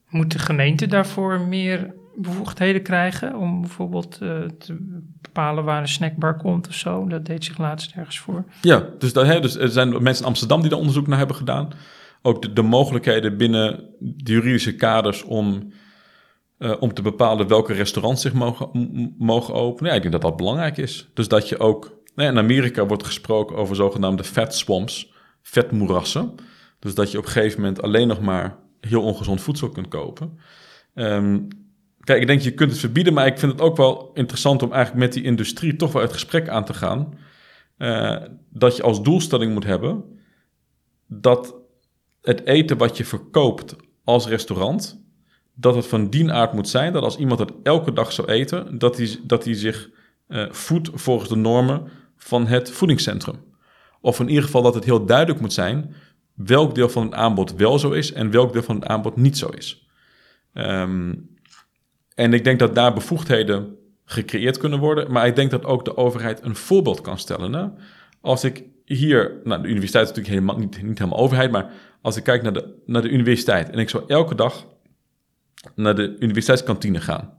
Moet 0.09 0.33
de 0.33 0.39
gemeente 0.39 0.87
daarvoor 0.87 1.41
meer 1.41 1.95
bevoegdheden 2.17 2.83
krijgen 2.83 3.37
om 3.37 3.61
bijvoorbeeld 3.61 4.19
uh, 4.23 4.43
te 4.59 4.77
bepalen 5.21 5.65
waar 5.65 5.81
een 5.81 5.89
snackbar 5.89 6.37
komt 6.37 6.69
of 6.69 6.75
zo? 6.75 7.07
Dat 7.07 7.27
deed 7.27 7.45
zich 7.45 7.59
laatst 7.59 7.93
ergens 7.97 8.19
voor. 8.19 8.45
Ja, 8.63 8.89
dus, 8.99 9.13
dat, 9.13 9.27
hè, 9.27 9.41
dus 9.41 9.57
er 9.57 9.69
zijn 9.69 10.03
mensen 10.03 10.23
in 10.23 10.29
Amsterdam 10.29 10.61
die 10.61 10.71
daar 10.71 10.79
onderzoek 10.79 11.07
naar 11.07 11.19
hebben 11.19 11.37
gedaan. 11.37 11.69
Ook 12.23 12.43
de, 12.43 12.53
de 12.53 12.63
mogelijkheden 12.63 13.37
binnen 13.37 13.85
de 13.99 14.33
juridische 14.33 14.75
kaders 14.75 15.23
om, 15.23 15.73
uh, 16.59 16.75
om 16.81 16.95
te 16.95 17.03
bepalen 17.03 17.49
welke 17.49 17.73
restaurants 17.73 18.23
zich 18.23 18.33
mogen, 18.33 18.69
mogen 19.19 19.55
openen. 19.55 19.91
Ja, 19.91 19.97
ik 19.97 20.03
denk 20.03 20.13
dat 20.13 20.23
dat 20.23 20.37
belangrijk 20.37 20.77
is. 20.77 21.09
Dus 21.15 21.29
dat 21.29 21.49
je 21.49 21.59
ook 21.59 21.97
nou 22.17 22.29
in 22.31 22.39
Amerika 22.39 22.87
wordt 22.87 23.05
gesproken 23.05 23.57
over 23.57 23.77
zogenaamde 23.77 24.25
fat 24.25 24.55
swamps, 24.55 25.13
vetmoerassen. 25.43 26.35
Dus 26.79 26.95
dat 26.95 27.11
je 27.11 27.19
op 27.19 27.25
een 27.25 27.31
gegeven 27.31 27.61
moment 27.61 27.83
alleen 27.83 28.09
nog 28.09 28.21
maar 28.21 28.59
heel 28.81 29.03
ongezond 29.03 29.41
voedsel 29.41 29.69
kunt 29.69 29.89
kopen. 29.89 30.39
Um, 30.95 31.49
kijk, 32.01 32.21
ik 32.21 32.27
denk 32.27 32.41
je 32.41 32.55
kunt 32.55 32.71
het 32.71 32.81
verbieden, 32.81 33.13
maar 33.13 33.27
ik 33.27 33.39
vind 33.39 33.53
het 33.53 33.61
ook 33.61 33.77
wel 33.77 34.11
interessant 34.15 34.63
om 34.63 34.73
eigenlijk 34.73 35.05
met 35.05 35.13
die 35.13 35.23
industrie 35.23 35.77
toch 35.77 35.93
wel 35.93 36.03
het 36.03 36.13
gesprek 36.13 36.49
aan 36.49 36.65
te 36.65 36.75
gaan. 36.75 37.15
Uh, 37.79 38.17
dat 38.51 38.77
je 38.77 38.83
als 38.83 39.03
doelstelling 39.03 39.53
moet 39.53 39.65
hebben 39.65 40.05
dat 41.07 41.55
het 42.23 42.47
eten 42.47 42.77
wat 42.77 42.97
je 42.97 43.05
verkoopt 43.05 43.77
als 44.05 44.27
restaurant, 44.27 45.05
dat 45.55 45.75
het 45.75 45.87
van 45.87 46.11
die 46.11 46.33
aard 46.33 46.53
moet 46.53 46.69
zijn 46.69 46.93
dat 46.93 47.03
als 47.03 47.17
iemand 47.17 47.41
het 47.41 47.53
elke 47.63 47.93
dag 47.93 48.13
zou 48.13 48.29
eten, 48.29 48.79
dat 48.79 48.97
hij, 48.97 49.19
dat 49.23 49.45
hij 49.45 49.55
zich 49.55 49.91
uh, 50.29 50.51
voedt 50.51 50.91
volgens 50.95 51.29
de 51.29 51.37
normen 51.37 51.89
van 52.17 52.47
het 52.47 52.71
voedingscentrum. 52.71 53.45
Of 54.01 54.21
in 54.21 54.29
ieder 54.29 54.45
geval 54.45 54.63
dat 54.63 54.75
het 54.75 54.85
heel 54.85 55.07
duidelijk 55.07 55.41
moet 55.41 55.53
zijn 55.53 55.95
welk 56.35 56.75
deel 56.75 56.89
van 56.89 57.05
het 57.05 57.15
aanbod 57.15 57.55
wel 57.55 57.79
zo 57.79 57.91
is 57.91 58.13
en 58.13 58.31
welk 58.31 58.53
deel 58.53 58.63
van 58.63 58.75
het 58.75 58.87
aanbod 58.87 59.17
niet 59.17 59.39
zo 59.39 59.49
is. 59.49 59.89
Um, 60.55 61.35
en 62.15 62.33
ik 62.33 62.45
denk 62.45 62.59
dat 62.59 62.75
daar 62.75 62.95
bevoegdheden 62.95 63.77
gecreëerd 64.05 64.59
kunnen 64.59 64.79
worden, 64.79 65.13
maar 65.13 65.27
ik 65.27 65.37
denk 65.37 65.51
dat 65.51 65.65
ook 65.65 65.85
de 65.85 65.97
overheid 65.97 66.43
een 66.43 66.57
voorbeeld 66.57 67.01
kan 67.01 67.19
stellen. 67.19 67.53
Hè? 67.53 67.67
Als 68.21 68.45
ik 68.45 68.65
hier, 68.85 69.41
nou 69.45 69.63
de 69.63 69.69
universiteit 69.69 70.09
is 70.09 70.15
natuurlijk 70.15 70.35
helemaal, 70.35 70.59
niet, 70.59 70.83
niet 70.83 70.99
helemaal 70.99 71.19
overheid, 71.19 71.51
maar 71.51 71.73
als 72.01 72.17
ik 72.17 72.25
kijk 72.25 72.43
naar 72.43 72.53
de, 72.53 72.83
naar 72.87 73.03
de 73.03 73.09
universiteit 73.09 73.71
en 73.71 73.79
ik 73.79 73.91
zou 73.91 74.05
elke 74.07 74.35
dag 74.35 74.67
naar 75.75 75.95
de 75.95 76.17
universiteitskantine 76.19 77.01
gaan. 77.01 77.39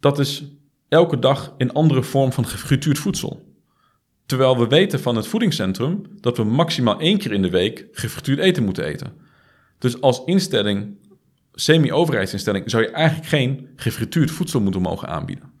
Dat 0.00 0.18
is 0.18 0.44
elke 0.88 1.18
dag 1.18 1.54
in 1.56 1.72
andere 1.72 2.02
vorm 2.02 2.32
van 2.32 2.46
gefrituurd 2.46 2.98
voedsel. 2.98 3.54
Terwijl 4.26 4.58
we 4.58 4.66
weten 4.66 5.00
van 5.00 5.16
het 5.16 5.26
voedingscentrum 5.26 6.02
dat 6.20 6.36
we 6.36 6.44
maximaal 6.44 7.00
één 7.00 7.18
keer 7.18 7.32
in 7.32 7.42
de 7.42 7.50
week 7.50 7.86
gefrituurd 7.92 8.38
eten 8.38 8.64
moeten 8.64 8.84
eten. 8.84 9.12
Dus 9.78 10.00
als 10.00 10.22
instelling, 10.24 10.96
semi-overheidsinstelling, 11.52 12.70
zou 12.70 12.82
je 12.82 12.90
eigenlijk 12.90 13.28
geen 13.28 13.68
gefrituurd 13.76 14.30
voedsel 14.30 14.60
moeten 14.60 14.80
mogen 14.80 15.08
aanbieden. 15.08 15.52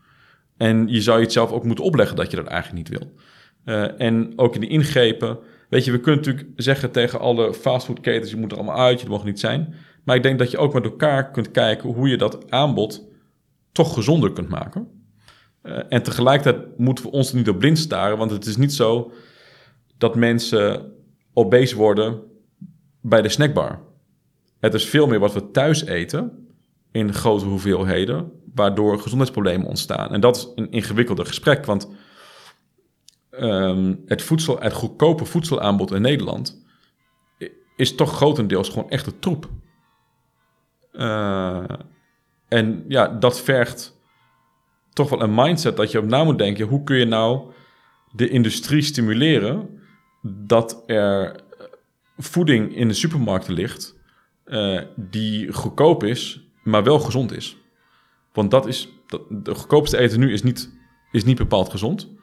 En 0.56 0.88
je 0.88 1.00
zou 1.00 1.18
je 1.18 1.24
het 1.24 1.32
zelf 1.32 1.50
ook 1.50 1.64
moeten 1.64 1.84
opleggen 1.84 2.16
dat 2.16 2.30
je 2.30 2.36
dat 2.36 2.46
eigenlijk 2.46 2.88
niet 2.88 2.98
wil. 2.98 3.12
Uh, 3.64 4.00
en 4.00 4.32
ook 4.36 4.54
in 4.54 4.60
de 4.60 4.66
ingrepen. 4.66 5.38
Weet 5.68 5.84
je, 5.84 5.90
we 5.92 6.00
kunnen 6.00 6.24
natuurlijk 6.24 6.50
zeggen 6.56 6.90
tegen 6.90 7.20
alle 7.20 7.54
fastfoodketens: 7.54 8.30
je 8.30 8.36
moet 8.36 8.52
er 8.52 8.58
allemaal 8.58 8.78
uit, 8.78 9.00
je 9.00 9.08
mag 9.08 9.24
niet 9.24 9.40
zijn. 9.40 9.74
Maar 10.04 10.16
ik 10.16 10.22
denk 10.22 10.38
dat 10.38 10.50
je 10.50 10.58
ook 10.58 10.74
met 10.74 10.84
elkaar 10.84 11.30
kunt 11.30 11.50
kijken 11.50 11.88
hoe 11.88 12.08
je 12.08 12.16
dat 12.16 12.50
aanbod 12.50 13.08
toch 13.72 13.94
gezonder 13.94 14.32
kunt 14.32 14.48
maken. 14.48 14.95
Uh, 15.66 15.78
en 15.88 16.02
tegelijkertijd 16.02 16.78
moeten 16.78 17.04
we 17.04 17.10
ons 17.10 17.32
niet 17.32 17.48
op 17.48 17.58
blind 17.58 17.78
staren, 17.78 18.18
want 18.18 18.30
het 18.30 18.46
is 18.46 18.56
niet 18.56 18.72
zo 18.72 19.12
dat 19.98 20.14
mensen 20.14 20.92
obese 21.32 21.76
worden 21.76 22.22
bij 23.00 23.22
de 23.22 23.28
snackbar. 23.28 23.80
Het 24.60 24.74
is 24.74 24.84
veel 24.84 25.06
meer 25.06 25.18
wat 25.18 25.32
we 25.32 25.50
thuis 25.50 25.84
eten 25.84 26.48
in 26.92 27.12
grote 27.14 27.44
hoeveelheden, 27.44 28.32
waardoor 28.54 28.94
gezondheidsproblemen 28.94 29.66
ontstaan. 29.66 30.12
En 30.12 30.20
dat 30.20 30.36
is 30.36 30.48
een 30.54 30.70
ingewikkelder 30.70 31.26
gesprek, 31.26 31.64
want 31.64 31.88
um, 33.30 34.02
het, 34.06 34.22
voedsel, 34.22 34.60
het 34.60 34.72
goedkope 34.72 35.24
voedselaanbod 35.24 35.92
in 35.92 36.02
Nederland 36.02 36.64
is 37.76 37.94
toch 37.94 38.12
grotendeels 38.12 38.68
gewoon 38.68 38.90
echte 38.90 39.18
troep. 39.18 39.48
Uh, 40.92 41.64
en 42.48 42.84
ja, 42.88 43.08
dat 43.08 43.40
vergt 43.40 43.95
toch 44.96 45.10
wel 45.10 45.22
een 45.22 45.34
mindset 45.34 45.76
dat 45.76 45.90
je 45.90 45.98
op 45.98 46.06
na 46.06 46.24
moet 46.24 46.38
denken. 46.38 46.66
Hoe 46.66 46.84
kun 46.84 46.96
je 46.96 47.04
nou 47.04 47.52
de 48.12 48.28
industrie 48.28 48.82
stimuleren 48.82 49.68
dat 50.22 50.82
er 50.86 51.40
voeding 52.18 52.76
in 52.76 52.88
de 52.88 52.94
supermarkten 52.94 53.54
ligt 53.54 53.94
uh, 54.46 54.80
die 54.94 55.52
goedkoop 55.52 56.04
is, 56.04 56.40
maar 56.62 56.84
wel 56.84 56.98
gezond 56.98 57.36
is. 57.36 57.56
Want 58.32 58.50
dat 58.50 58.66
is, 58.66 58.88
dat, 59.06 59.22
de 59.28 59.54
goedkoopste 59.54 59.98
eten 59.98 60.20
nu 60.20 60.32
is 60.32 60.42
niet, 60.42 60.70
is 61.12 61.24
niet 61.24 61.38
bepaald 61.38 61.70
gezond. 61.70 62.14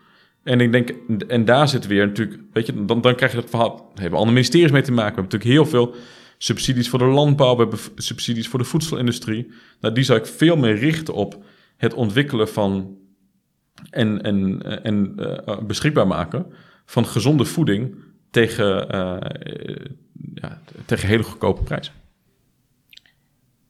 En 0.44 0.62
ik 0.62 0.72
denk, 0.72 0.94
en 1.28 1.46
daar 1.46 1.68
zit 1.68 1.88
weer 1.88 2.08
natuurlijk, 2.08 2.42
weet 2.54 2.66
je, 2.66 2.86
dan, 2.86 3.02
dan 3.02 3.16
krijg 3.16 3.32
je 3.32 3.40
dat 3.40 3.50
verhaal, 3.50 3.92
hebben 3.94 4.20
andere 4.20 4.36
ministeries 4.36 4.72
mee 4.72 4.82
te 4.82 4.92
maken. 4.92 5.16
We 5.16 5.22
hebben 5.22 5.40
natuurlijk 5.40 5.72
heel 5.72 5.80
veel 5.80 5.96
subsidies 6.38 6.90
voor 6.90 7.00
de 7.00 7.06
landbouw, 7.06 7.56
we 7.56 7.62
hebben 7.62 7.80
subsidies 7.96 8.48
voor 8.48 8.60
de 8.60 8.66
voedselindustrie. 8.66 9.52
Nou, 9.80 9.94
die 9.94 10.04
zou 10.04 10.20
ik 10.20 10.26
veel 10.26 10.56
meer 10.56 10.76
richten 10.76 11.14
op 11.14 11.44
het 11.84 11.94
ontwikkelen 11.94 12.50
van 12.50 12.98
en, 13.90 14.22
en, 14.22 14.62
en 14.84 15.14
uh, 15.20 15.60
beschikbaar 15.60 16.08
maken 16.08 16.46
van 16.86 17.06
gezonde 17.06 17.46
voeding 17.46 17.96
tegen, 18.32 18.96
uh, 18.96 19.18
ja, 20.34 20.60
tegen 20.86 21.08
hele 21.08 21.24
goedkope 21.24 21.64
prijzen. 21.64 21.94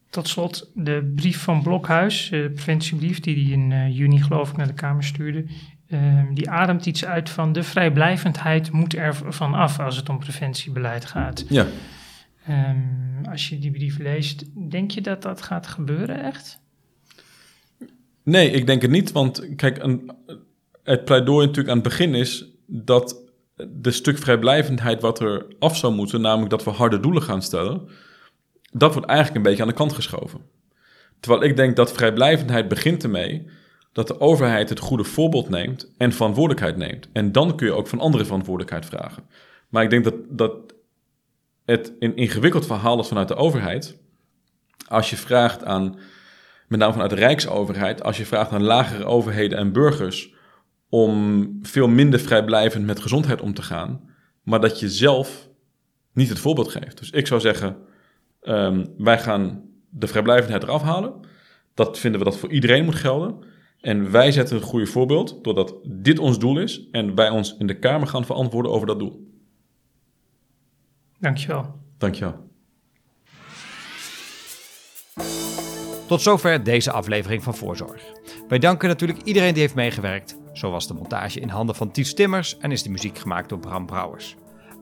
Tot 0.10 0.28
slot 0.28 0.72
de 0.74 1.12
brief 1.16 1.42
van 1.42 1.64
Blokhuis, 1.64 2.30
de 2.30 2.52
preventiebrief 2.56 3.20
die 3.20 3.36
hij 3.36 3.54
in 3.54 3.94
juni 3.94 4.22
geloof 4.22 4.50
ik 4.50 4.58
naar 4.58 4.68
de 4.68 4.74
Kamer 4.74 5.04
stuurde. 5.04 5.46
Ehm, 5.88 6.34
die 6.34 6.50
ademt 6.50 6.86
iets 6.86 7.06
uit 7.06 7.30
van 7.30 7.54
de 7.54 7.64
vrijblijvendheid 7.64 8.72
moet 8.72 8.96
er 8.96 9.16
van 9.16 9.54
af 9.54 9.80
als 9.80 9.96
het 9.96 10.10
om 10.10 10.20
preventiebeleid 10.20 11.06
gaat. 11.06 11.46
Ja. 11.50 11.68
Um, 12.50 13.26
als 13.26 13.50
je 13.50 13.60
die 13.60 13.72
brief 13.72 13.98
leest, 13.98 14.70
denk 14.70 14.92
je 14.92 15.02
dat 15.02 15.22
dat 15.22 15.42
gaat 15.42 15.68
gebeuren 15.68 16.24
echt? 16.24 16.63
Nee, 18.24 18.52
ik 18.52 18.68
denk 18.68 18.82
het 18.82 18.92
niet. 18.92 19.12
Want 19.12 19.56
kijk, 19.56 19.84
een, 19.84 20.12
het 20.84 21.06
pleidooi 21.06 21.46
natuurlijk 21.46 21.70
aan 21.70 21.80
het 21.80 21.90
begin 21.90 22.16
is 22.16 22.46
dat 22.68 23.22
de 23.56 23.92
stuk 23.92 24.18
vrijblijvendheid 24.18 25.02
wat 25.02 25.20
er 25.20 25.46
af 25.60 25.78
zou 25.78 25.94
moeten, 25.94 26.22
namelijk 26.22 26.50
dat 26.50 26.64
we 26.64 26.70
harde 26.70 27.00
doelen 27.00 27.22
gaan 27.22 27.42
stellen, 27.42 27.90
dat 28.72 28.94
wordt 28.94 29.08
eigenlijk 29.08 29.38
een 29.38 29.44
beetje 29.44 29.62
aan 29.62 29.70
de 29.70 29.76
kant 29.76 29.94
geschoven. 29.94 30.42
Terwijl 31.20 31.44
ik 31.44 31.56
denk 31.56 31.76
dat 31.76 31.92
vrijblijvendheid 31.92 32.68
begint 32.68 33.04
ermee 33.04 33.48
dat 33.92 34.08
de 34.08 34.20
overheid 34.20 34.70
het 34.70 34.80
goede 34.80 35.04
voorbeeld 35.04 35.50
neemt 35.50 35.92
en 35.98 36.12
verantwoordelijkheid 36.12 36.78
neemt. 36.78 37.10
En 37.14 37.32
dan 37.32 37.56
kun 37.56 37.68
je 37.68 37.74
ook 37.74 37.88
van 37.88 38.00
anderen 38.00 38.26
verantwoordelijkheid 38.26 38.86
vragen. 38.86 39.24
Maar 39.70 39.84
ik 39.84 39.90
denk 39.90 40.04
dat, 40.04 40.16
dat 40.30 40.54
het 41.66 41.94
een 42.00 42.16
ingewikkeld 42.16 42.66
verhaal 42.66 43.00
is 43.00 43.08
vanuit 43.08 43.28
de 43.28 43.36
overheid. 43.36 43.98
Als 44.88 45.10
je 45.10 45.18
vraagt 45.18 45.64
aan, 45.64 46.00
met 46.74 46.82
name 46.82 46.94
vanuit 46.94 47.20
de 47.20 47.26
Rijksoverheid, 47.26 48.04
als 48.04 48.18
je 48.18 48.26
vraagt 48.26 48.52
aan 48.52 48.64
lagere 48.64 49.06
overheden 49.06 49.58
en 49.58 49.72
burgers 49.72 50.34
om 50.90 51.50
veel 51.62 51.88
minder 51.88 52.20
vrijblijvend 52.20 52.86
met 52.86 53.00
gezondheid 53.00 53.42
om 53.42 53.54
te 53.54 53.62
gaan, 53.62 54.02
maar 54.44 54.62
dat 54.62 54.80
je 54.80 54.90
zelf 54.90 55.50
niet 56.14 56.30
het 56.30 56.40
voorbeeld 56.40 56.72
geeft. 56.72 56.98
Dus 56.98 57.10
ik 57.10 57.28
zou 57.28 57.42
zeggen, 57.42 57.78
um, 58.42 58.94
wij 58.98 59.20
gaan 59.20 59.64
de 59.90 60.08
vrijblijvendheid 60.08 60.64
eraf 60.64 60.82
halen. 60.82 61.14
Dat 61.74 62.00
vinden 62.00 62.20
we 62.20 62.26
dat 62.26 62.38
voor 62.38 62.52
iedereen 62.52 62.86
moet 62.86 62.96
gelden. 62.96 63.44
En 63.82 64.12
wij 64.12 64.32
zetten 64.32 64.56
het 64.56 64.66
goede 64.66 64.86
voorbeeld 64.86 65.44
doordat 65.44 65.76
dit 65.84 66.20
ons 66.20 66.40
doel 66.40 66.60
is 66.60 66.88
en 66.92 67.16
wij 67.16 67.30
ons 67.30 67.56
in 67.58 67.68
de 67.68 67.80
Kamer 67.80 68.08
gaan 68.08 68.26
verantwoorden 68.26 68.72
over 68.72 68.88
dat 68.88 69.00
doel. 69.00 69.32
Dankjewel. 71.20 71.80
Dankjewel. 71.98 72.43
Tot 76.08 76.22
zover 76.22 76.64
deze 76.64 76.92
aflevering 76.92 77.44
van 77.44 77.56
Voorzorg. 77.56 78.02
Wij 78.48 78.60
danken 78.60 78.88
natuurlijk 78.88 79.22
iedereen 79.24 79.54
die 79.54 79.62
heeft 79.62 79.76
meegewerkt. 79.76 80.38
Zo 80.54 80.72
was 80.72 80.88
de 80.88 80.94
montage 80.94 81.40
in 81.40 81.50
handen 81.50 81.76
van 81.76 81.92
Ties 81.92 82.14
Timmers 82.14 82.58
en 82.58 82.72
is 82.72 82.84
de 82.84 82.90
muziek 82.90 83.18
gemaakt 83.18 83.50
door 83.50 83.60
Bram 83.60 83.86
Brouwers. 83.86 84.36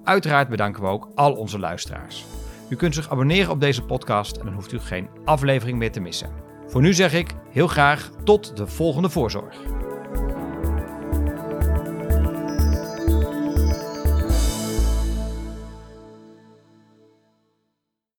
Uiteraard 0.04 0.50
bedanken 0.50 0.82
we 0.82 0.88
ook 0.88 1.10
al 1.16 1.34
onze 1.34 1.60
luisteraars. 1.60 2.26
U 2.70 2.76
kunt 2.76 2.96
zich 2.96 3.10
abonneren 3.10 3.52
op 3.52 3.60
deze 3.60 3.84
podcast 3.84 4.38
en 4.38 4.46
dan 4.46 4.54
hoeft 4.54 4.72
u 4.72 4.80
geen 4.80 5.10
aflevering 5.26 5.78
meer 5.78 5.92
te 5.92 6.00
missen. 6.00 6.30
Voor 6.68 6.82
nu 6.82 6.94
zeg 6.94 7.14
ik 7.14 7.36
heel 7.50 7.68
graag 7.68 8.12
tot 8.24 8.58
de 8.58 8.68
volgende 8.68 9.10
voorzorg. 9.10 9.56